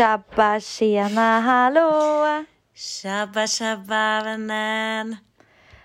Tjabba 0.00 0.60
tjena 0.60 1.40
hallå! 1.40 2.44
Tjabba 2.74 3.46
tjabba 3.46 4.22
vännen. 4.24 5.16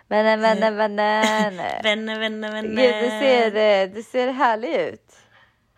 Vännen, 0.07 0.41
vännen, 0.41 0.75
vännen. 0.77 1.57
Vänner, 1.83 2.19
vänner, 2.19 2.51
vänner. 2.51 2.81
Gud, 2.81 3.03
du 3.03 3.09
ser, 3.09 3.55
eh, 3.55 3.89
du 3.95 4.03
ser 4.03 4.27
härlig 4.31 4.75
ut. 4.75 5.15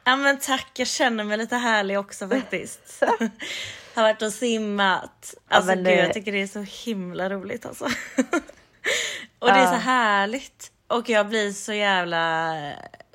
Ja 0.04 0.16
men 0.16 0.38
tack, 0.40 0.72
jag 0.74 0.88
känner 0.88 1.24
mig 1.24 1.38
lite 1.38 1.56
härlig 1.56 2.00
också 2.00 2.28
faktiskt. 2.30 3.04
har 3.96 4.04
varit 4.04 4.22
och 4.22 4.34
simmat. 4.34 5.34
Alltså 5.48 5.68
men 5.68 5.78
gud, 5.78 5.86
det- 5.86 5.96
jag 6.04 6.14
tycker 6.14 6.32
det 6.32 6.42
är 6.42 6.48
så 6.48 6.66
himla 6.86 7.30
roligt 7.30 7.66
alltså. 7.66 7.86
och 9.40 9.48
det 9.48 9.60
är 9.60 9.68
så 9.68 9.74
Ja. 9.74 9.78
härligt. 9.78 10.72
Och 10.88 11.10
jag 11.10 11.28
blir 11.28 11.52
så 11.52 11.74
jävla... 11.74 12.54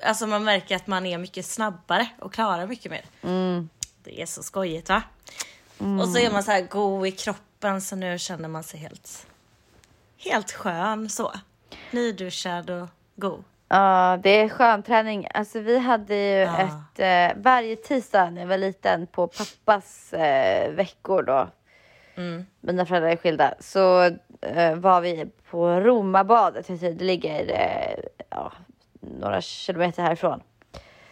Alltså 0.03 0.27
man 0.27 0.43
märker 0.43 0.75
att 0.75 0.87
man 0.87 1.05
är 1.05 1.17
mycket 1.17 1.45
snabbare 1.45 2.07
och 2.19 2.33
klarar 2.33 2.67
mycket 2.67 2.91
mer. 2.91 3.05
Mm. 3.23 3.69
Det 4.03 4.21
är 4.21 4.25
så 4.25 4.43
skojigt 4.43 4.89
va? 4.89 5.03
Och 6.01 6.09
så 6.09 6.17
är 6.19 6.31
man 6.31 6.43
så 6.43 6.51
här 6.51 6.61
god 6.61 7.07
i 7.07 7.11
kroppen 7.11 7.81
så 7.81 7.95
nu 7.95 8.17
känner 8.19 8.49
man 8.49 8.63
sig 8.63 8.79
helt, 8.79 9.27
helt 10.17 10.51
skön 10.51 11.09
så. 11.09 11.31
Nyduschad 11.91 12.69
och 12.69 12.87
god. 13.15 13.43
Ja, 13.67 14.19
det 14.23 14.29
är 14.29 14.49
skön 14.49 14.83
träning. 14.83 15.27
Alltså 15.33 15.59
vi 15.59 15.79
hade 15.79 16.15
ju 16.15 16.39
Ja. 16.39 16.57
ett, 16.61 16.99
eh, 17.35 17.41
varje 17.43 17.75
tisdag 17.75 18.29
när 18.29 18.41
jag 18.41 18.47
var 18.47 18.57
liten 18.57 19.07
på 19.07 19.27
pappas 19.27 20.13
eh, 20.13 20.71
veckor 20.71 21.23
då. 21.23 21.47
Mm. 22.15 22.45
Mina 22.59 22.85
föräldrar 22.85 23.09
är 23.09 23.15
skilda. 23.15 23.53
Så 23.59 24.03
eh, 24.41 24.75
var 24.75 25.01
vi 25.01 25.25
på 25.49 25.79
Romabadet. 25.79 26.67
Det 26.67 27.01
ligger 27.01 27.51
eh, 27.51 28.03
ja, 28.29 28.51
några 29.01 29.41
kilometer 29.41 30.03
härifrån. 30.03 30.41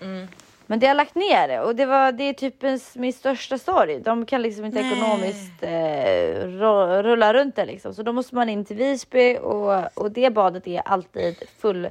Mm. 0.02 0.28
Men 0.72 0.80
det 0.80 0.88
har 0.88 0.96
lagt 0.96 1.16
ner 1.16 1.48
det 1.48 1.60
och 1.60 1.76
det, 1.76 1.86
var, 1.86 2.12
det 2.12 2.24
är 2.24 2.34
typ 2.34 2.64
en, 2.64 2.80
min 2.96 3.14
största 3.14 3.58
sorg. 3.58 4.00
De 4.00 4.26
kan 4.26 4.42
liksom 4.42 4.66
inte 4.66 4.82
Nej. 4.82 4.92
ekonomiskt 4.92 5.64
eh, 5.64 7.04
rulla 7.04 7.34
runt 7.34 7.56
det 7.56 7.66
liksom. 7.66 7.94
Så 7.94 8.04
då 8.04 8.14
måste 8.14 8.36
man 8.36 8.50
in 8.50 8.66
till 8.66 8.76
Visby 8.76 9.38
och, 9.38 9.98
och 9.98 10.12
det 10.12 10.30
badet 10.30 10.68
är 10.68 10.82
alltid 10.86 11.44
full, 11.60 11.90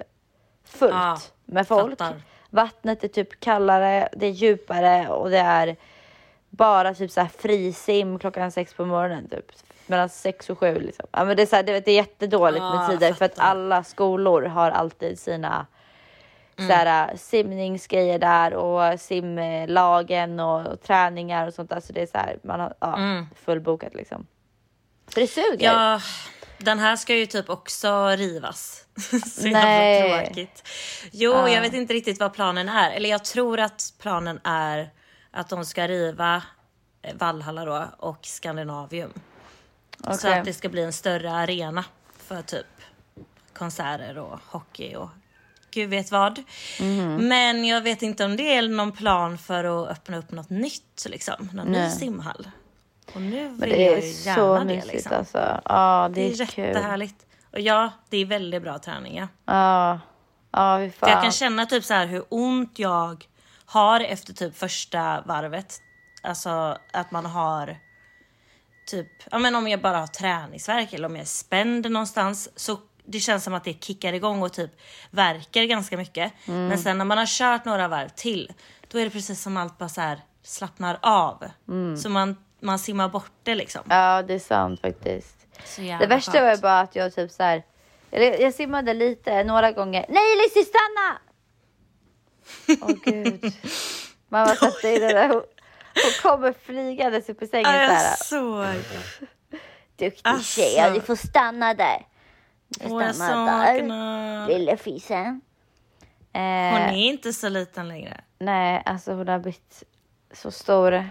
fullt 0.64 0.94
Ja, 0.94 1.18
med 1.44 1.68
folk. 1.68 1.98
fattar. 1.98 2.22
Vattnet 2.50 3.04
är 3.04 3.08
typ 3.08 3.40
kallare, 3.40 4.08
det 4.12 4.26
är 4.26 4.30
djupare 4.30 5.08
och 5.08 5.30
det 5.30 5.38
är 5.38 5.76
bara 6.50 6.94
typ 6.94 7.10
så 7.10 7.20
här 7.20 7.30
frisim 7.38 8.18
klockan 8.18 8.52
sex 8.52 8.74
på 8.74 8.84
morgonen 8.84 9.28
typ. 9.28 9.52
Mellan 9.86 10.08
sex 10.08 10.50
och 10.50 10.58
sju 10.58 10.74
liksom. 10.80 11.06
Ja 11.12 11.24
men 11.24 11.36
det 11.36 11.42
är 11.42 11.46
så 11.46 11.56
här, 11.56 11.62
det, 11.62 11.80
det 11.80 11.90
är 11.90 11.96
jättedåligt 11.96 12.62
Ja, 12.62 12.76
med 12.78 12.90
tider 12.90 13.12
för 13.12 13.24
att 13.24 13.38
alla 13.38 13.84
skolor 13.84 14.42
har 14.42 14.70
alltid 14.70 15.18
sina 15.18 15.66
Mm. 16.60 16.68
så 16.68 16.74
här, 16.74 17.16
simningsgrejer 17.16 18.18
där 18.18 18.54
och 18.54 19.00
simlagen 19.00 20.40
och, 20.40 20.66
och 20.66 20.82
träningar 20.82 21.46
och 21.46 21.54
sånt 21.54 21.70
där. 21.70 21.80
Så 21.80 21.92
det 21.92 22.02
är 22.02 22.06
så 22.06 22.18
här, 22.18 22.38
man 22.42 22.60
har 22.60 22.74
ja, 22.80 22.96
Mm. 22.96 23.26
fullbokat 23.44 23.94
liksom. 23.94 24.26
Så 25.14 25.20
det 25.20 25.26
suger. 25.26 25.66
Ja, 25.72 26.00
den 26.58 26.78
här 26.78 26.96
ska 26.96 27.14
ju 27.14 27.26
typ 27.26 27.48
också 27.50 28.06
rivas. 28.08 28.86
Så 29.36 29.48
Nej. 29.48 30.00
jävla 30.00 30.24
tråkigt. 30.26 30.68
Jo, 31.12 31.32
Ja. 31.32 31.48
jag 31.48 31.60
vet 31.60 31.72
inte 31.74 31.94
riktigt 31.94 32.20
vad 32.20 32.32
planen 32.34 32.68
är. 32.68 32.90
Eller 32.90 33.10
jag 33.10 33.24
tror 33.24 33.60
att 33.60 33.82
planen 33.98 34.40
är 34.44 34.90
att 35.30 35.48
de 35.48 35.64
ska 35.64 35.88
riva 35.88 36.42
eh, 37.02 37.14
Valhalla 37.14 37.64
då 37.64 37.84
och 37.98 38.18
Skandinavium. 38.26 39.12
Så 40.04 40.10
Okej. 40.12 40.38
att 40.38 40.44
det 40.44 40.52
ska 40.52 40.68
bli 40.68 40.82
en 40.82 40.92
större 40.92 41.32
arena 41.32 41.84
för 42.16 42.42
typ 42.42 42.66
konserter 43.52 44.18
och 44.18 44.38
hockey 44.46 44.94
och 44.94 45.08
gud 45.70 45.90
vet 45.90 46.10
vad. 46.10 46.42
Mhm. 46.80 47.28
Men 47.28 47.64
jag 47.64 47.80
vet 47.80 48.02
inte 48.02 48.24
om 48.24 48.36
det 48.36 48.54
är 48.56 48.68
någon 48.68 48.92
plan 48.92 49.38
för 49.38 49.64
att 49.64 49.88
öppna 49.90 50.16
upp 50.18 50.30
något 50.30 50.50
nytt 50.50 51.06
liksom. 51.08 51.48
Någon 51.52 51.66
ny 51.66 51.78
Nej. 51.78 51.90
simhall. 51.90 52.50
Och 53.14 53.20
nu 53.22 53.48
vill 53.48 53.58
Men 53.58 53.68
det 53.68 53.82
jag 53.82 53.92
är 53.98 54.02
ju 54.06 54.12
så 54.12 54.28
gärna 54.28 54.58
det 54.58 54.64
mysigt 54.64 54.92
liksom. 54.94 55.12
alltså. 55.16 55.60
Ja, 55.64 56.10
det, 56.14 56.20
Det 56.20 56.26
är 56.34 56.42
är 56.42 56.46
kul. 56.46 56.64
jättehärligt. 56.64 57.26
Och 57.52 57.60
ja, 57.60 57.90
det 58.08 58.16
är 58.16 58.24
väldigt 58.26 58.62
bra 58.62 58.78
träning. 58.78 59.18
Ja. 59.18 59.28
Ja, 59.44 60.00
ja 60.52 60.76
hur 60.78 60.90
För 60.90 61.06
jag 61.06 61.14
kan 61.16 61.22
fan. 61.22 61.32
känna 61.32 61.66
typ 61.66 61.84
så 61.84 61.94
här 61.94 62.06
hur 62.06 62.24
ont 62.28 62.78
jag 62.78 63.24
har 63.64 64.00
efter 64.00 64.32
typ 64.32 64.56
första 64.58 65.20
varvet. 65.26 65.78
Alltså 66.22 66.78
att 66.92 67.10
man 67.10 67.26
har 67.26 67.76
typ, 68.86 69.08
ja 69.30 69.38
men 69.38 69.54
om 69.54 69.68
jag 69.68 69.80
bara 69.80 69.98
har 69.98 70.06
träningsvärk 70.06 70.92
eller 70.92 71.08
om 71.08 71.14
jag 71.16 71.22
är 71.22 71.26
spänd 71.26 71.90
någonstans 71.90 72.48
så 72.56 72.78
det 73.10 73.20
känns 73.20 73.44
som 73.44 73.54
att 73.54 73.64
det 73.64 73.84
kickar 73.84 74.12
igång 74.12 74.42
och 74.42 74.52
typ 74.52 74.70
verkar 75.10 75.64
ganska 75.64 75.96
mycket. 75.96 76.32
Mm. 76.48 76.66
Men 76.68 76.78
sen 76.78 76.98
när 76.98 77.04
man 77.04 77.18
har 77.18 77.26
kört 77.26 77.64
några 77.64 77.88
varv 77.88 78.08
till, 78.08 78.52
då 78.88 78.98
är 78.98 79.04
det 79.04 79.10
precis 79.10 79.42
som 79.42 79.56
allt 79.56 79.78
bara 79.78 79.88
så 79.88 80.00
här 80.00 80.20
slappnar 80.42 80.98
av. 81.02 81.44
Så 82.02 82.08
man, 82.08 82.36
man 82.60 82.78
simmar 82.78 83.08
bort 83.08 83.32
det 83.42 83.54
liksom. 83.54 83.82
Mm. 83.84 83.98
Ja, 83.98 84.22
det 84.22 84.34
är 84.34 84.38
sant 84.38 84.80
faktiskt. 84.80 85.36
Det 85.76 86.06
värsta 86.06 86.32
skönt. 86.32 86.44
var 86.44 86.56
bara 86.62 86.80
att 86.80 86.96
jag 86.96 87.14
typ 87.14 87.30
så 87.30 87.42
här. 87.42 87.62
eller 88.10 88.40
Jag 88.40 88.54
simmade 88.54 88.94
lite 88.94 89.44
några 89.44 89.72
gånger. 89.72 90.06
Nej 90.08 90.36
Lizzie 90.36 90.64
stanna! 90.64 91.18
Åh 92.82 92.96
gud. 93.04 93.52
Man 94.28 94.46
var 94.46 94.54
satt 94.54 94.84
i 94.84 94.98
det 94.98 95.08
där. 95.12 95.28
Hon, 95.28 95.42
hon 95.94 96.12
kommer 96.22 96.54
flygandes 96.64 97.28
upp 97.28 97.42
i 97.42 97.46
sängen 97.46 97.70
Ja, 97.74 97.82
jag 97.82 98.18
såg. 98.18 98.66
Duktig 99.96 100.20
Alltså. 100.24 100.60
tjej, 100.60 100.90
du 100.94 101.00
får 101.00 101.16
stanna 101.16 101.74
där. 101.74 102.06
Åh, 102.84 103.04
jag 103.04 103.14
saknar. 103.16 104.46
Lille 104.48 104.76
fisen. 104.76 105.40
Eh, 106.32 106.40
Hon 106.40 106.80
är 106.80 106.92
inte 106.96 107.32
så 107.32 107.48
liten 107.48 107.88
längre. 107.88 108.20
Nej, 108.38 108.82
alltså 108.86 109.12
hon 109.12 109.28
har 109.28 109.38
blivit 109.38 109.82
så 110.32 110.50
stor. 110.50 110.90
Nej, 110.90 111.08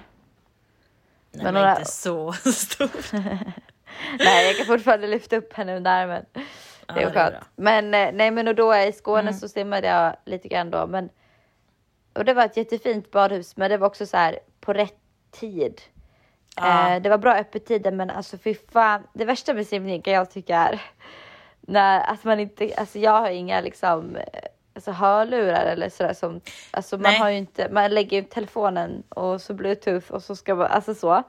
Men 1.32 1.44
men, 1.44 1.54
några- 1.54 1.72
inte 1.80 1.92
så 1.92 2.32
stor. 2.54 2.90
Nej, 4.20 4.48
jag 4.48 4.58
kan 4.58 4.66
fortfarande 4.66 5.08
lyfta 5.08 5.36
upp 5.38 5.54
henne 5.54 5.76
under 5.78 5.92
armen. 5.92 6.26
Det 6.34 6.42
Ja, 6.88 6.96
är 6.96 7.00
det 7.00 7.06
är 7.06 7.14
skönt. 7.14 7.34
Mm. 7.34 7.46
men 7.56 7.94
eh, 8.08 8.14
nej, 8.14 8.32
men 8.32 8.48
och 8.48 8.56
då 8.56 8.76
i 8.76 8.92
Skåne 8.92 9.34
så 9.34 9.48
simmade 9.48 9.88
jag 9.88 10.16
lite 10.26 10.48
grann 10.48 10.72
då. 10.72 10.88
Men, 10.88 11.10
och 12.14 12.26
det 12.26 12.34
var 12.34 12.46
ett 12.46 12.58
jättefint 12.58 13.12
badhus, 13.12 13.58
men 13.58 13.70
det 13.72 13.78
var 13.78 13.88
också 13.88 14.06
så 14.06 14.18
här 14.18 14.40
på 14.62 14.74
rätt 14.74 14.96
tid. 15.32 15.82
Ja. 16.56 16.96
Eh, 16.96 17.02
det 17.02 17.10
var 17.10 17.18
bra 17.18 17.34
öppettider, 17.36 17.92
men 17.92 18.10
alltså 18.10 18.38
fy 18.38 18.56
fan. 18.72 19.08
Det 19.14 19.26
värsta 19.26 19.54
med 19.54 19.68
simning 19.68 20.02
kan 20.02 20.14
jag 20.14 20.32
tycka 20.32 20.56
är 20.58 20.82
när 21.70 22.12
att 22.12 22.24
man 22.24 22.40
inte, 22.40 22.74
alltså 22.78 23.00
jag 23.00 23.12
har 23.12 23.30
inga 23.30 23.62
liksom 23.62 24.18
alltså 24.76 24.92
hörlurar 24.92 25.66
eller 25.66 25.90
sådär 25.90 26.14
som, 26.14 26.42
alltså 26.72 26.96
man 26.98 27.12
Nej. 27.12 27.20
har 27.20 27.30
ju 27.30 27.38
inte, 27.38 27.70
man 27.72 27.94
lägger 27.94 28.18
ju 28.22 28.24
telefonen 28.24 29.04
och 29.10 29.42
så 29.42 29.54
bluetooth 29.54 30.12
och 30.12 30.24
så 30.24 30.36
ska 30.36 30.56
man, 30.56 30.68
alltså 30.68 30.96
så. 30.96 31.24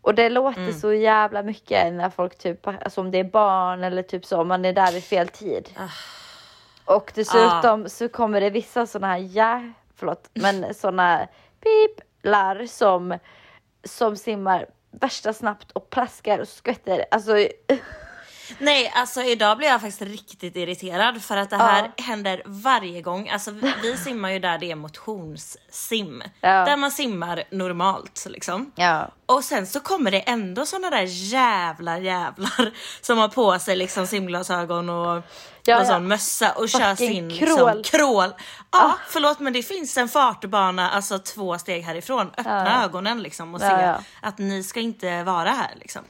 Och 0.00 0.14
det 0.14 0.28
låter 0.28 0.60
Mm. 0.60 0.72
så 0.72 0.92
jävla 0.92 1.42
mycket 1.42 1.92
när 1.92 2.10
folk 2.10 2.38
typ, 2.38 2.66
alltså 2.66 3.00
om 3.00 3.10
det 3.10 3.18
är 3.18 3.24
barn 3.24 3.84
eller 3.84 4.02
typ 4.02 4.24
så, 4.24 4.44
man 4.44 4.64
är 4.64 4.72
där 4.72 4.92
vid 4.92 5.04
fel 5.04 5.28
tid. 5.28 5.68
Ah. 5.76 6.94
Och 6.94 7.12
dessutom 7.14 7.88
så 7.88 8.08
kommer 8.08 8.40
det 8.40 8.50
vissa 8.50 8.86
sådana 8.86 9.12
här, 9.12 9.28
ja, 9.32 9.62
förlåt, 9.96 10.30
men 10.34 10.74
sådana 10.74 11.28
piplar 11.60 12.66
som, 12.66 13.18
som 13.84 14.16
simmar 14.16 14.66
värsta 14.90 15.32
snabbt 15.32 15.70
och 15.72 15.90
plaskar 15.90 16.38
och 16.38 16.48
skvätter. 16.48 17.04
Alltså, 17.10 17.32
Nej, 18.58 18.92
alltså 18.94 19.22
idag 19.22 19.58
blir 19.58 19.68
jag 19.68 19.80
faktiskt 19.80 20.02
riktigt 20.02 20.56
irriterad 20.56 21.22
för 21.22 21.36
att 21.36 21.50
det 21.50 21.56
här 21.56 21.92
händer 21.96 22.42
varje 22.46 23.02
gång. 23.02 23.28
Alltså 23.28 23.50
vi, 23.82 23.96
simmar 23.96 24.30
ju 24.30 24.38
där 24.38 24.58
det 24.58 24.70
är 24.70 24.76
motionssim. 24.76 26.22
Ja. 26.40 26.64
Där 26.64 26.76
man 26.76 26.90
simmar 26.90 27.42
normalt 27.50 28.26
liksom. 28.30 28.72
ja. 28.74 29.08
Och 29.26 29.44
sen 29.44 29.66
så 29.66 29.80
kommer 29.80 30.10
det 30.10 30.20
ändå 30.20 30.66
såna 30.66 30.90
där 30.90 31.02
jävla 31.06 31.98
jävlar 31.98 32.70
som 33.00 33.18
har 33.18 33.28
på 33.28 33.58
sig 33.58 33.76
liksom 33.76 34.06
simglasögon 34.06 34.88
och 34.88 35.22
Ja, 35.68 35.78
ja. 35.78 35.84
sån 35.84 36.08
mössa 36.08 36.52
och 36.52 36.68
kör 36.68 36.94
Fucking 36.94 37.08
sin 37.30 37.38
crawl. 37.38 37.76
liksom, 37.76 37.98
crawl. 37.98 38.30
Ja, 38.72 38.94
förlåt 39.08 39.40
men 39.40 39.52
det 39.52 39.62
finns 39.62 39.96
en 39.96 40.08
fartbana 40.08 40.90
alltså 40.90 41.18
två 41.18 41.58
steg 41.58 41.82
härifrån. 41.82 42.30
Öppna 42.38 42.84
ögonen 42.84 43.22
liksom 43.22 43.54
och 43.54 43.60
Ja, 43.62 43.68
se 43.78 43.82
ja. 43.84 43.98
att 44.22 44.38
ni 44.38 44.62
ska 44.62 44.80
inte 44.80 45.22
vara 45.22 45.50
här 45.50 45.70
liksom. 45.80 46.02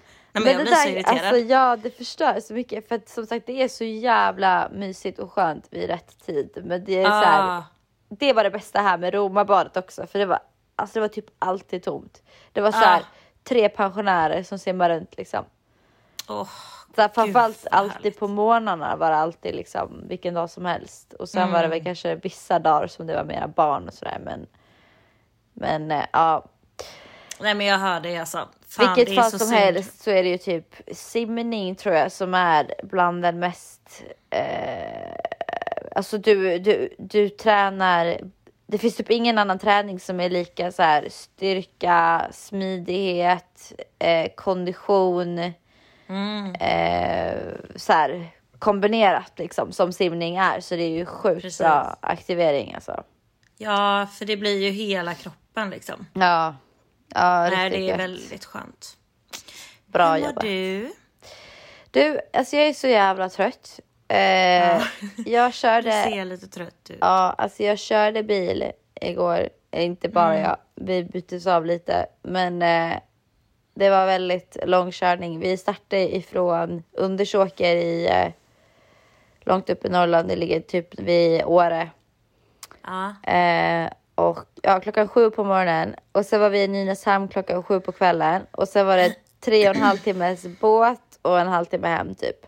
Nej, 0.45 0.45
men, 0.45 0.53
jag 0.55 0.63
blir 0.67 0.75
så 0.75 0.89
irriterad. 0.89 1.19
alltså 1.19 1.37
ja 1.37 1.77
det 1.77 1.91
förstör 1.91 2.41
så 2.41 2.55
mycket 2.55 2.89
för 2.89 2.95
att 2.95 3.09
som 3.09 3.27
sagt 3.27 3.47
det 3.47 3.63
är 3.63 3.69
så 3.69 3.85
jävla 3.85 4.69
mysigt 4.73 5.19
och 5.19 5.33
skönt 5.33 5.67
vid 5.71 5.87
rätt 5.91 6.27
tid. 6.27 6.63
Men 6.65 6.85
det 6.85 7.03
är 7.03 7.05
så 7.05 7.11
här, 7.27 7.59
Ah. 7.59 7.65
det 8.09 8.33
var 8.33 8.45
det 8.45 8.51
bästa 8.51 8.81
här 8.81 8.99
med 8.99 9.15
Romabadet 9.15 9.77
också 9.77 10.07
för 10.07 10.19
det 10.19 10.27
var, 10.27 10.39
alltså 10.77 10.95
det 10.95 11.01
var 11.01 11.09
typ 11.09 11.27
alltid 11.39 11.83
tomt. 11.83 12.23
Det 12.53 12.61
var 12.61 12.73
så 12.73 12.79
här, 12.79 13.01
Ah. 13.01 13.05
tre 13.45 13.69
pensionärer 13.69 14.43
som 14.43 14.59
simmar 14.59 14.91
runt 14.91 15.17
liksom. 15.17 15.45
Åh, 16.29 16.49
Så 16.95 17.03
här, 17.03 17.09
framförallt 17.09 17.67
alltid 17.71 18.19
på 18.19 18.29
morgnarna 18.29 18.97
var 18.97 19.11
det 19.11 19.17
alltid 19.17 19.55
liksom 19.55 20.09
vilken 20.09 20.35
dag 20.35 20.51
som 20.51 20.65
helst. 20.67 21.13
Och 21.13 21.29
sen 21.29 21.53
var 21.53 21.59
det 21.59 21.65
Mm. 21.67 21.71
väl 21.71 21.85
kanske 21.85 22.15
vissa 22.15 22.59
dagar 22.59 22.87
som 22.87 23.07
det 23.07 23.15
var 23.17 23.25
mera 23.25 23.49
barn 23.49 23.89
och 23.89 23.95
sådär 23.95 24.19
men 24.25 24.47
men 25.53 25.91
eh, 25.91 26.05
ja, 26.13 26.45
Nej 27.41 27.55
men 27.55 27.67
jag 27.67 27.79
hör 27.79 28.01
det 28.01 28.17
alltså. 28.17 28.49
Fan, 28.69 28.95
vilket 28.95 29.15
fall 29.15 29.31
som 29.31 29.39
synd. 29.39 29.53
helst 29.53 30.03
så 30.03 30.11
är 30.11 30.23
det 30.23 30.29
ju 30.29 30.39
typ 30.39 30.75
simning 30.93 31.75
tror 31.75 31.95
jag 31.95 32.13
som 32.13 32.35
är 32.35 32.75
bland 32.83 33.23
den 33.23 33.39
mest 33.39 34.03
eh, 34.31 35.15
alltså 35.95 36.19
du, 36.19 36.59
du, 36.59 36.95
du 36.99 37.29
tränar 37.29 38.19
det 38.69 38.79
finns 38.79 38.97
typ 38.97 39.11
ingen 39.11 39.39
annan 39.39 39.59
träning 39.59 40.01
som 40.01 40.21
är 40.21 40.31
lika 40.31 40.73
så 40.73 40.83
här 40.83 41.07
styrka, 41.11 42.27
smidighet, 42.33 43.73
eh, 43.99 44.29
kondition, 44.37 45.53
Mm. 46.09 46.55
eh, 46.55 47.43
så 47.77 47.93
här 47.93 48.31
kombinerat 48.59 49.33
liksom 49.39 49.73
som 49.73 49.93
simning 49.93 50.37
är. 50.37 50.61
Så 50.61 50.77
det 50.77 50.83
är 50.83 50.89
ju 50.91 51.07
sjukt 51.07 51.43
Precis. 51.43 51.59
bra 51.59 51.97
aktivering 52.01 52.75
alltså. 52.75 53.03
Ja, 53.59 54.07
för 54.19 54.25
det 54.25 54.37
blir 54.37 54.59
ju 54.59 54.71
hela 54.71 55.15
kroppen 55.15 55.71
liksom. 55.71 56.07
Ja, 56.13 56.55
ja 57.15 57.49
Nej, 57.51 57.71
det 57.71 57.77
är 57.77 57.81
gött. 57.81 58.01
väldigt 58.01 58.45
skönt. 58.45 58.97
bra 59.87 60.13
Hur 60.15 60.19
jobbat. 60.27 60.41
du? 60.45 60.93
Du, 61.91 62.21
alltså 62.33 62.57
jag 62.57 62.67
är 62.69 62.73
så 62.73 62.87
jävla 62.89 63.29
trött. 63.29 63.81
Eh, 64.09 64.19
jag 64.19 64.83
Du 65.49 65.53
körde, 65.53 65.93
ser 65.93 66.25
lite 66.25 66.47
trött 66.49 66.91
ut. 66.91 66.99
ja, 67.01 67.35
alltså 67.39 67.63
jag 67.63 67.79
körde 67.79 68.23
bil 68.23 68.73
igår. 69.01 69.49
Eh, 69.71 69.85
Inte 69.85 70.09
bara 70.09 70.33
Mm. 70.35 70.43
jag, 70.45 70.57
vi 70.75 71.05
byttes 71.05 71.47
av 71.47 71.67
lite. 71.67 72.07
Men 72.23 72.63
eh, 72.63 72.99
det 73.75 73.91
var 73.91 74.07
väldigt 74.07 74.57
lång 74.65 74.91
körning. 74.93 75.41
Vi 75.41 75.57
startade 75.57 76.17
ifrån 76.17 76.83
Undersåker 76.93 77.77
i 77.77 78.07
eh, 78.07 78.33
långt 79.41 79.71
upp 79.71 79.85
i 79.85 79.89
Norrland. 79.89 80.29
Det 80.29 80.37
ligger 80.37 80.61
typ 80.61 81.01
vid 81.01 81.45
Åre. 81.45 81.91
Ja. 82.83 83.15
Och 84.17 84.39
ja, 84.63 84.81
klockan 84.81 85.09
sju 85.09 85.31
på 85.31 85.45
morgonen 85.45 85.95
och 86.13 86.27
sen 86.27 86.41
var 86.41 86.51
vi 86.51 86.63
i 86.63 86.69
Nynäshamn 86.69 87.29
klockan 87.29 87.63
sju 87.63 87.81
på 87.81 87.93
kvällen 87.93 88.47
och 88.51 88.69
sen 88.69 88.87
var 88.87 88.97
det 88.97 89.17
tre 89.41 89.69
och 89.69 89.77
en 89.77 89.83
halv 89.83 89.99
timmes 89.99 90.47
båt 90.61 91.19
och 91.23 91.41
en 91.41 91.49
halvtimme 91.49 91.89
hem 91.89 92.15
typ. 92.15 92.47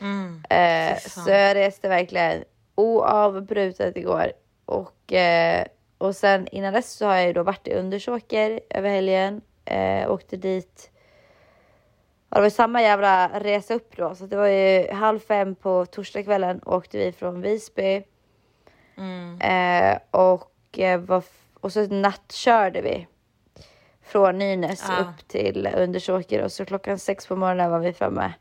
Mm. 0.00 0.42
Eh, 0.50 0.98
så 0.98 1.30
jag 1.30 1.54
reste 1.54 1.88
verkligen 1.88 2.44
oavbrutet 2.74 3.96
igår 3.96 4.32
och, 4.64 5.12
eh, 5.12 5.66
och 5.98 6.16
sen 6.16 6.48
innan 6.48 6.72
dess 6.72 6.92
så 6.92 7.06
har 7.06 7.14
jag 7.14 7.26
ju 7.26 7.32
då 7.32 7.42
varit 7.42 7.68
i 7.68 7.74
Undersåker 7.74 8.60
över 8.70 8.90
helgen. 8.90 9.40
Eh, 9.64 10.10
åkte 10.10 10.36
dit. 10.36 10.90
Ja, 12.30 12.36
det 12.36 12.42
var 12.42 12.50
samma 12.50 12.82
jävla 12.82 13.40
resa 13.40 13.74
upp 13.74 13.96
då 13.96 14.14
så 14.14 14.26
det 14.26 14.36
var 14.36 14.46
ju 14.46 14.92
halv 14.92 15.18
fem 15.18 15.54
på 15.54 15.86
torsdagskvällen 15.86 16.60
åkte 16.66 16.98
vi 16.98 17.12
från 17.12 17.40
Visby. 17.40 18.02
Mm. 18.96 19.40
Eh, 19.40 19.98
och, 20.10 20.50
var 21.06 21.18
f- 21.18 21.48
och 21.60 21.72
så 21.72 21.86
nattkörde 21.86 22.80
vi 22.82 23.06
från 24.02 24.38
Nynäs 24.38 24.84
Ja. 24.88 25.00
upp 25.00 25.28
till 25.28 25.68
Undersåker 25.76 26.42
och 26.44 26.52
så 26.52 26.64
klockan 26.64 26.98
sex 26.98 27.26
på 27.26 27.36
morgonen 27.36 27.70
var 27.70 27.78
vi 27.78 27.92
framme 27.92 28.32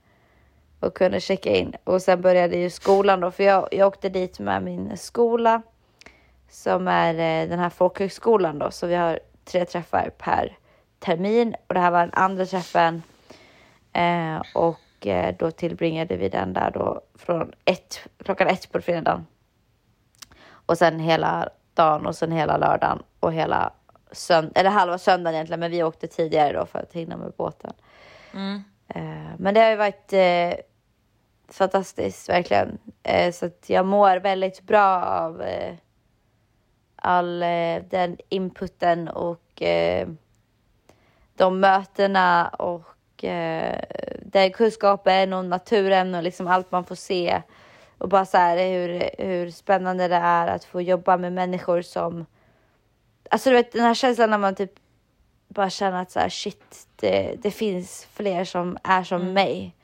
och 0.80 0.94
kunde 0.98 1.20
checka 1.20 1.50
in. 1.50 1.76
Och 1.84 2.02
sen 2.02 2.22
började 2.22 2.58
ju 2.58 2.70
skolan 2.70 3.20
då, 3.20 3.32
för 3.32 3.44
jag, 3.44 3.68
jag 3.72 3.88
åkte 3.88 4.10
dit 4.10 4.40
med 4.40 4.64
min 4.64 4.98
skola 4.98 5.62
som 6.50 6.88
är 6.88 7.14
eh, 7.14 7.50
den 7.50 7.60
här 7.60 7.70
folkhögskolan 7.70 8.60
då, 8.60 8.72
så 8.72 8.88
vi 8.88 8.96
har 8.96 9.20
tre 9.46 9.66
träffar 9.66 10.10
per 10.18 10.58
termin 11.00 11.56
och 11.68 11.74
det 11.74 11.80
här 11.80 11.92
var 11.92 12.00
den 12.00 12.14
andra 12.14 12.46
träffen 12.46 13.04
eh, 13.94 14.42
och 14.56 15.08
eh, 15.08 15.36
då 15.40 15.52
tillbringade 15.52 16.18
vi 16.18 16.30
den 16.30 16.54
där 16.54 16.72
då 16.72 17.02
från 17.16 17.54
ett, 17.66 18.00
klockan 18.24 18.48
ett 18.48 18.72
på 18.72 18.82
fredagen 18.82 19.26
och 20.68 20.78
sen 20.78 21.00
hela 21.00 21.50
dagen 21.76 22.06
och 22.06 22.16
sen 22.16 22.32
hela 22.32 22.58
lördagen 22.58 23.04
och 23.20 23.34
hela 23.34 23.74
söndag, 24.12 24.60
eller 24.60 24.70
halva 24.70 24.98
söndagen 24.98 25.36
egentligen, 25.36 25.60
men 25.60 25.72
vi 25.72 25.84
åkte 25.84 26.08
tidigare 26.08 26.54
då 26.54 26.66
för 26.66 26.80
att 26.80 26.94
hinna 26.94 27.18
med 27.18 27.34
båten. 27.38 27.74
Mm. 28.34 28.64
Eh, 28.88 29.36
men 29.38 29.54
det 29.54 29.60
har 29.60 29.70
ju 29.70 29.76
varit 29.76 30.14
eh, 30.14 30.54
fantastiskt 31.50 32.30
verkligen. 32.30 32.78
Eh, 33.04 33.32
så 33.32 33.46
att 33.46 33.70
jag 33.70 33.86
mår 33.86 34.18
väldigt 34.18 34.62
bra 34.62 35.04
av 35.06 35.44
all 36.96 37.40
den 37.90 38.18
inputen 38.30 39.08
och 39.08 39.62
de 41.36 41.60
mötena 41.60 42.48
och 42.48 43.26
den 44.22 44.52
kunskapen 44.54 45.34
och 45.34 45.46
naturen 45.46 46.16
och 46.16 46.24
liksom 46.24 46.48
allt 46.48 46.72
man 46.72 46.86
får 46.86 46.96
se. 46.96 47.42
Och 47.98 48.10
bara 48.10 48.26
så 48.26 48.38
här 48.38 48.58
hur, 48.58 49.10
hur 49.18 49.52
spännande 49.52 50.08
det 50.08 50.16
är 50.16 50.48
att 50.48 50.64
få 50.64 50.82
jobba 50.82 51.18
med 51.18 51.34
människor 51.34 51.82
som... 51.82 52.26
Alltså 53.30 53.50
du 53.50 53.56
vet 53.56 53.72
den 53.72 53.82
här 53.82 53.94
känslan 53.94 54.30
när 54.30 54.38
man 54.38 54.56
typ 54.56 54.72
bara 55.48 55.70
känner 55.70 56.02
att 56.02 56.12
så 56.12 56.20
här, 56.20 56.30
shit, 56.30 56.88
det, 56.96 57.36
det 57.42 57.52
finns 57.52 58.08
fler 58.14 58.46
som 58.46 58.78
är 58.84 59.04
som 59.04 59.34
mig. 59.34 59.76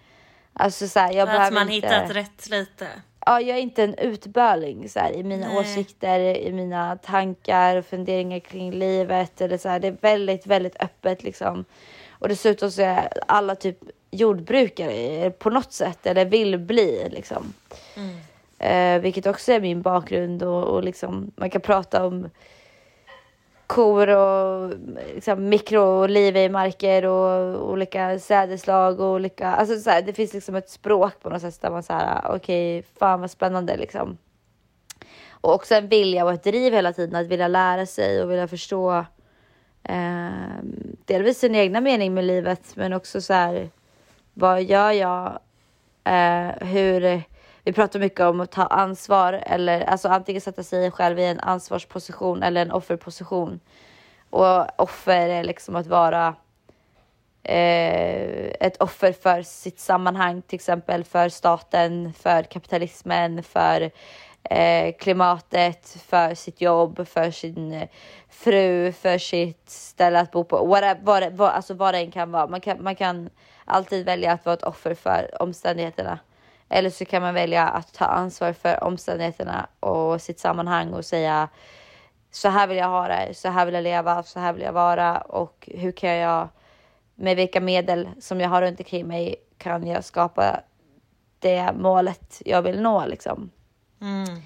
Alltså 0.54 0.88
så 0.88 1.00
här, 1.00 1.14
jag 1.14 1.30
Att 1.30 1.36
behöver 1.36 1.52
man 1.56 1.70
inte... 1.70 1.88
hittat 1.88 2.12
rätt 2.12 2.50
lite. 2.50 2.88
Ja, 3.26 3.42
jag 3.42 3.58
är 3.58 3.62
inte 3.62 3.84
en 3.84 3.96
utböling 3.96 4.90
så 4.90 5.00
här, 5.00 5.12
i 5.12 5.24
mina 5.24 5.48
Nej. 5.48 5.58
åsikter, 5.58 6.20
i 6.20 6.52
mina 6.52 6.96
tankar 6.96 7.76
och 7.76 7.86
funderingar 7.86 8.40
kring 8.40 8.72
livet. 8.72 9.42
Eller 9.42 9.58
så 9.58 9.70
här, 9.70 9.80
det 9.80 9.88
är 9.88 9.98
väldigt, 10.02 10.48
väldigt 10.48 10.82
öppet 10.82 11.24
liksom. 11.24 11.66
Och 12.22 12.30
dessutom 12.30 12.72
så 12.72 12.82
är 12.82 13.10
alla 13.28 13.56
typ 13.56 13.78
jordbrukare 14.12 15.32
på 15.32 15.50
något 15.50 15.74
sätt 15.74 16.06
eller 16.06 16.26
vill 16.26 16.58
bli 16.58 17.10
liksom. 17.10 17.54
Eh, 18.60 19.02
vilket 19.02 19.28
också 19.28 19.52
är 19.52 19.62
min 19.62 19.82
bakgrund 19.82 20.44
och, 20.44 20.64
och 20.64 20.84
liksom 20.84 21.32
man 21.36 21.50
kan 21.50 21.62
prata 21.62 22.06
om 22.06 22.30
kor 23.68 24.10
och 24.10 24.74
liksom, 25.16 25.50
mikroliv 25.50 26.38
i 26.38 26.50
marker 26.50 27.06
och 27.06 27.70
olika 27.72 28.20
sädeslag 28.20 29.00
och 29.00 29.08
olika, 29.08 29.48
alltså 29.48 29.80
så 29.80 29.90
här, 29.90 30.02
det 30.02 30.14
finns 30.14 30.34
liksom 30.34 30.56
ett 30.56 30.70
språk 30.70 31.14
på 31.22 31.30
något 31.30 31.42
sätt 31.42 31.62
där 31.62 31.70
man 31.70 31.84
så 31.84 31.94
här, 31.94 32.22
okej, 32.36 32.84
fan 33.00 33.22
vad 33.22 33.32
spännande 33.32 33.78
liksom. 33.78 34.18
Och 35.30 35.54
också 35.54 35.76
en 35.76 35.88
vilja 35.88 36.26
och 36.26 36.34
ett 36.34 36.44
driv 36.44 36.74
hela 36.74 36.94
tiden 36.94 37.16
att 37.16 37.28
vilja 37.28 37.48
lära 37.48 37.86
sig 37.86 38.24
och 38.24 38.32
vilja 38.32 38.48
förstå 38.48 39.06
eh, 39.84 40.64
delvis 41.06 41.40
sin 41.40 41.56
egna 41.56 41.82
mening 41.82 42.14
med 42.14 42.24
livet 42.24 42.76
men 42.76 42.94
också 42.94 43.22
så 43.22 43.34
här, 43.34 43.70
vad 44.34 44.64
gör 44.64 44.92
jag? 44.92 45.40
Eh, 46.04 46.68
hur, 46.68 47.22
vi 47.64 47.74
pratar 47.74 48.00
mycket 48.00 48.20
om 48.20 48.40
att 48.40 48.52
ta 48.52 48.66
ansvar 48.66 49.34
eller 49.34 49.82
alltså 49.82 50.08
antingen 50.08 50.42
sätta 50.42 50.64
sig 50.64 50.92
själv 50.92 51.20
i 51.20 51.26
en 51.26 51.40
ansvarsposition 51.40 52.44
eller 52.44 52.62
en 52.62 52.72
offerposition. 52.72 53.60
Och 54.30 54.82
offer 54.82 55.30
är 55.30 55.44
liksom 55.44 55.76
att 55.76 55.88
vara 55.88 56.36
eh, 57.44 58.52
ett 58.60 58.82
offer 58.82 59.14
för 59.14 59.42
sitt 59.42 59.80
sammanhang, 59.80 60.42
till 60.42 60.56
exempel 60.56 61.04
för 61.04 61.30
staten, 61.30 62.14
för 62.14 62.44
kapitalismen, 62.44 63.44
för 63.44 63.92
Eh, 64.44 64.94
klimatet, 65.00 65.98
för 66.06 66.36
sitt 66.36 66.62
jobb, 66.62 67.08
för 67.08 67.32
sin 67.32 67.74
eh, 67.74 67.90
fru, 68.30 68.92
för 68.92 69.18
sitt 69.18 69.70
ställe 69.70 70.20
att 70.20 70.32
bo 70.32 70.44
på. 70.44 70.66
Vad, 70.66 70.98
vad, 71.02 71.34
vad, 71.34 71.50
alltså 71.50 71.74
vad 71.74 71.94
det 71.94 72.00
än 72.00 72.12
kan 72.12 72.32
vara. 72.32 72.48
Man 72.48 72.62
kan, 72.62 72.84
man 72.84 72.96
kan 72.96 73.30
alltid 73.66 74.06
välja 74.06 74.32
att 74.32 74.46
vara 74.46 74.54
ett 74.54 74.64
offer 74.64 74.96
för 74.96 75.42
omständigheterna. 75.42 76.20
Eller 76.70 76.90
så 76.90 77.06
kan 77.06 77.22
man 77.22 77.34
välja 77.34 77.68
att 77.68 77.94
ta 77.94 78.06
ansvar 78.06 78.54
för 78.54 78.84
omständigheterna 78.84 79.68
och 79.80 80.22
sitt 80.22 80.40
sammanhang 80.40 80.94
och 80.94 81.06
säga 81.06 81.50
så 82.32 82.50
här 82.50 82.68
vill 82.68 82.78
jag 82.78 82.90
ha 82.90 83.08
det, 83.08 83.34
så 83.34 83.50
här 83.50 83.66
vill 83.66 83.76
jag 83.76 83.84
leva, 83.84 84.24
så 84.24 84.40
här 84.40 84.54
vill 84.54 84.62
jag 84.62 84.74
vara 84.74 85.18
och 85.18 85.70
hur 85.72 85.92
kan 85.92 86.10
jag 86.10 86.50
med 87.16 87.36
vilka 87.36 87.62
medel 87.62 88.10
som 88.20 88.42
jag 88.42 88.50
har 88.50 88.62
runt 88.62 88.80
omkring 88.80 89.08
mig 89.08 89.36
kan 89.58 89.88
jag 89.88 90.04
skapa 90.04 90.60
det 91.40 91.74
målet 91.74 92.42
jag 92.46 92.62
vill 92.62 92.82
nå 92.82 93.06
liksom. 93.06 93.52
Mm. 94.02 94.42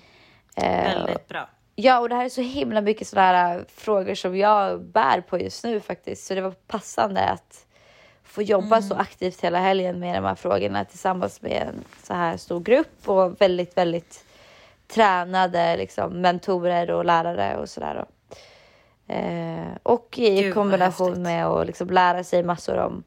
Eh, 0.56 0.94
Väldigt 0.94 1.28
bra. 1.28 1.50
Ja, 1.76 2.00
och 2.00 2.10
det 2.10 2.16
här 2.16 2.26
är 2.26 2.30
så 2.30 2.42
himla 2.42 2.82
mycket 2.82 3.08
sådana 3.08 3.28
här 3.32 3.66
frågor 3.68 4.16
som 4.16 4.38
jag 4.38 4.82
bär 4.82 5.22
på 5.22 5.40
just 5.40 5.64
nu 5.64 5.80
faktiskt. 5.80 6.28
Så 6.28 6.36
det 6.36 6.42
var 6.42 6.52
passande 6.52 7.30
att 7.30 7.66
få 8.24 8.42
jobba 8.42 8.82
så 8.82 8.96
aktivt 8.96 9.42
hela 9.42 9.60
helgen 9.60 10.00
med 10.00 10.16
de 10.16 10.24
här 10.26 10.36
frågorna 10.36 10.86
tillsammans 10.86 11.42
med 11.42 11.52
en 11.68 11.84
så 12.04 12.14
här 12.14 12.38
stor 12.38 12.60
grupp 12.60 13.10
och 13.10 13.42
väldigt, 13.42 13.78
väldigt 13.78 14.26
tränade 14.88 15.78
liksom, 15.78 16.22
mentorer 16.22 16.92
och 16.92 17.06
lärare 17.06 17.58
och 17.58 17.70
sådär. 17.70 18.06
Eh, 19.08 19.76
och 19.84 20.20
i 20.20 20.42
Gud, 20.42 20.54
kombination 20.54 21.22
med 21.22 21.48
att 21.48 21.68
liksom 21.68 21.90
lära 21.90 22.24
sig 22.24 22.44
massor 22.44 22.78
om 22.78 23.04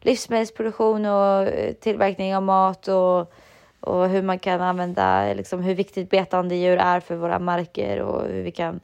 livsmedelsproduktion 0.00 1.06
och 1.06 1.42
eh, 1.42 1.72
tillverkning 1.74 2.36
av 2.36 2.42
mat 2.42 2.88
och, 2.88 3.32
och 3.84 4.08
hur 4.08 4.22
man 4.22 4.38
kan 4.38 4.60
använda, 4.60 5.34
liksom, 5.34 5.62
hur 5.62 5.74
viktigt 5.74 6.10
betande 6.10 6.54
djur 6.54 6.78
är 6.78 7.00
för 7.00 7.16
våra 7.16 7.38
marker 7.38 8.00
och 8.00 8.28
hur 8.28 8.42
vi 8.42 8.50
kan 8.50 8.80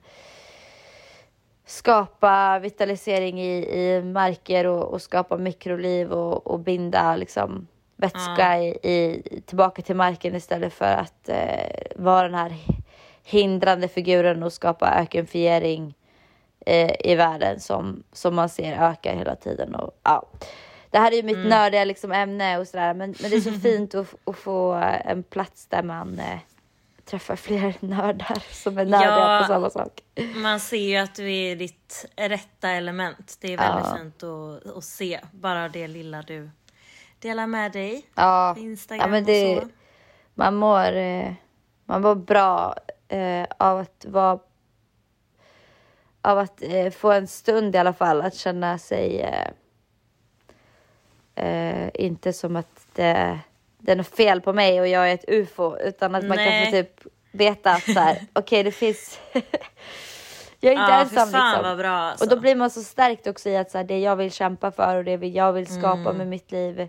skapa 1.66 2.58
vitalisering 2.58 3.40
i, 3.40 3.80
i 3.80 4.02
marker 4.02 4.66
och, 4.66 4.84
och 4.84 5.02
skapa 5.02 5.36
mikroliv 5.36 6.12
och, 6.12 6.46
och 6.46 6.60
binda 6.60 7.16
liksom, 7.16 7.66
vätska 7.96 8.58
i, 8.58 8.68
i, 8.68 9.22
tillbaka 9.46 9.82
till 9.82 9.96
marken 9.96 10.34
istället 10.36 10.72
för 10.72 10.92
att 10.92 11.28
eh, 11.28 11.96
vara 11.96 12.22
den 12.22 12.34
här 12.34 12.54
hindrande 13.24 13.88
figuren 13.88 14.42
och 14.42 14.52
skapa 14.52 14.90
ökenfiering 14.90 15.94
eh, 16.66 16.90
i 17.00 17.14
världen 17.14 17.60
som, 17.60 18.02
som 18.12 18.34
man 18.34 18.48
ser 18.48 18.72
ökar 18.72 19.14
hela 19.14 19.36
tiden. 19.36 19.74
Och, 19.74 19.90
ja. 20.02 20.26
Det 20.90 20.98
här 20.98 21.12
är 21.12 21.16
ju 21.16 21.22
mitt 21.22 21.46
nördiga 21.46 21.84
liksom, 21.84 22.12
ämne 22.12 22.58
och 22.58 22.68
sådär 22.68 22.94
men, 22.94 23.14
men 23.20 23.30
det 23.30 23.36
är 23.36 23.40
så 23.40 23.52
fint 23.60 23.94
att, 23.94 24.14
att 24.24 24.36
få 24.38 24.72
en 25.04 25.22
plats 25.22 25.66
där 25.66 25.82
man 25.82 26.18
eh, 26.18 26.38
träffar 27.04 27.36
fler 27.36 27.74
nördar 27.86 28.42
som 28.52 28.78
är 28.78 28.84
nördiga 28.84 29.10
Ja. 29.10 29.38
på 29.42 29.52
samma 29.52 29.70
sak. 29.70 30.00
Man 30.34 30.60
ser 30.60 30.76
ju 30.88 30.96
att 30.96 31.14
du 31.14 31.22
är 31.32 31.50
i 31.50 31.54
ditt 31.54 32.06
rätta 32.16 32.70
element. 32.70 33.36
Det 33.40 33.52
är 33.52 33.56
väldigt 33.58 33.86
Ja. 33.90 33.96
fint 33.96 34.22
att, 34.22 34.76
att 34.76 34.84
se. 34.84 35.20
Bara 35.32 35.68
det 35.68 35.88
lilla 35.88 36.22
du 36.22 36.50
delar 37.18 37.46
med 37.46 37.72
dig 37.72 38.06
Ja, 38.14 38.52
på 38.56 38.60
Instagram 38.62 39.14
ja 39.14 39.20
det, 39.20 39.56
och 39.56 39.62
så. 39.62 39.68
man 40.34 40.54
mår, 40.54 40.96
eh, 40.96 41.32
man 41.84 42.02
mår 42.02 42.14
bra 42.14 42.74
eh, 43.08 43.46
av 43.58 43.78
att 43.78 44.04
vara 44.08 44.38
av 46.22 46.38
att 46.38 46.62
eh, 46.62 46.90
få 46.90 47.10
en 47.12 47.26
stund 47.26 47.74
i 47.74 47.78
alla 47.78 47.92
fall 47.92 48.20
att 48.22 48.34
känna 48.34 48.78
sig 48.78 49.20
eh, 49.20 49.48
eh, 51.42 51.90
inte 51.94 52.32
som 52.32 52.56
att 52.56 52.86
det, 52.94 53.38
det 53.78 53.92
är 53.92 53.96
något 53.96 54.16
fel 54.16 54.40
på 54.40 54.52
mig 54.52 54.80
och 54.80 54.88
jag 54.88 55.10
är 55.10 55.14
ett 55.14 55.24
ufo 55.28 55.76
utan 55.78 56.14
att 56.14 56.24
man 56.24 56.36
kan 56.36 56.46
Nej. 56.46 56.64
få 56.66 56.70
typ 56.72 57.00
veta 57.32 57.70
att 57.72 57.82
så 57.82 58.00
här, 58.00 58.18
okej 58.32 58.62
det 58.62 58.72
finns 58.72 59.18
jag 60.60 60.72
är 60.72 60.78
inte 60.78 60.92
Ja, 60.92 61.00
ensam 61.00 61.28
liksom. 61.28 61.76
bra 61.78 61.90
alltså. 61.90 62.24
Och 62.24 62.30
då 62.30 62.40
blir 62.40 62.54
man 62.56 62.70
så 62.70 62.82
stärkt 62.82 63.26
också 63.26 63.48
i 63.48 63.56
att 63.56 63.70
så 63.70 63.78
här, 63.78 63.84
det 63.84 63.98
jag 64.00 64.16
vill 64.16 64.32
kämpa 64.32 64.70
för 64.70 64.96
och 64.96 65.04
det 65.04 65.14
jag 65.26 65.52
vill 65.52 65.66
skapa 65.66 66.00
Mm. 66.00 66.16
med 66.16 66.26
mitt 66.26 66.52
liv, 66.52 66.88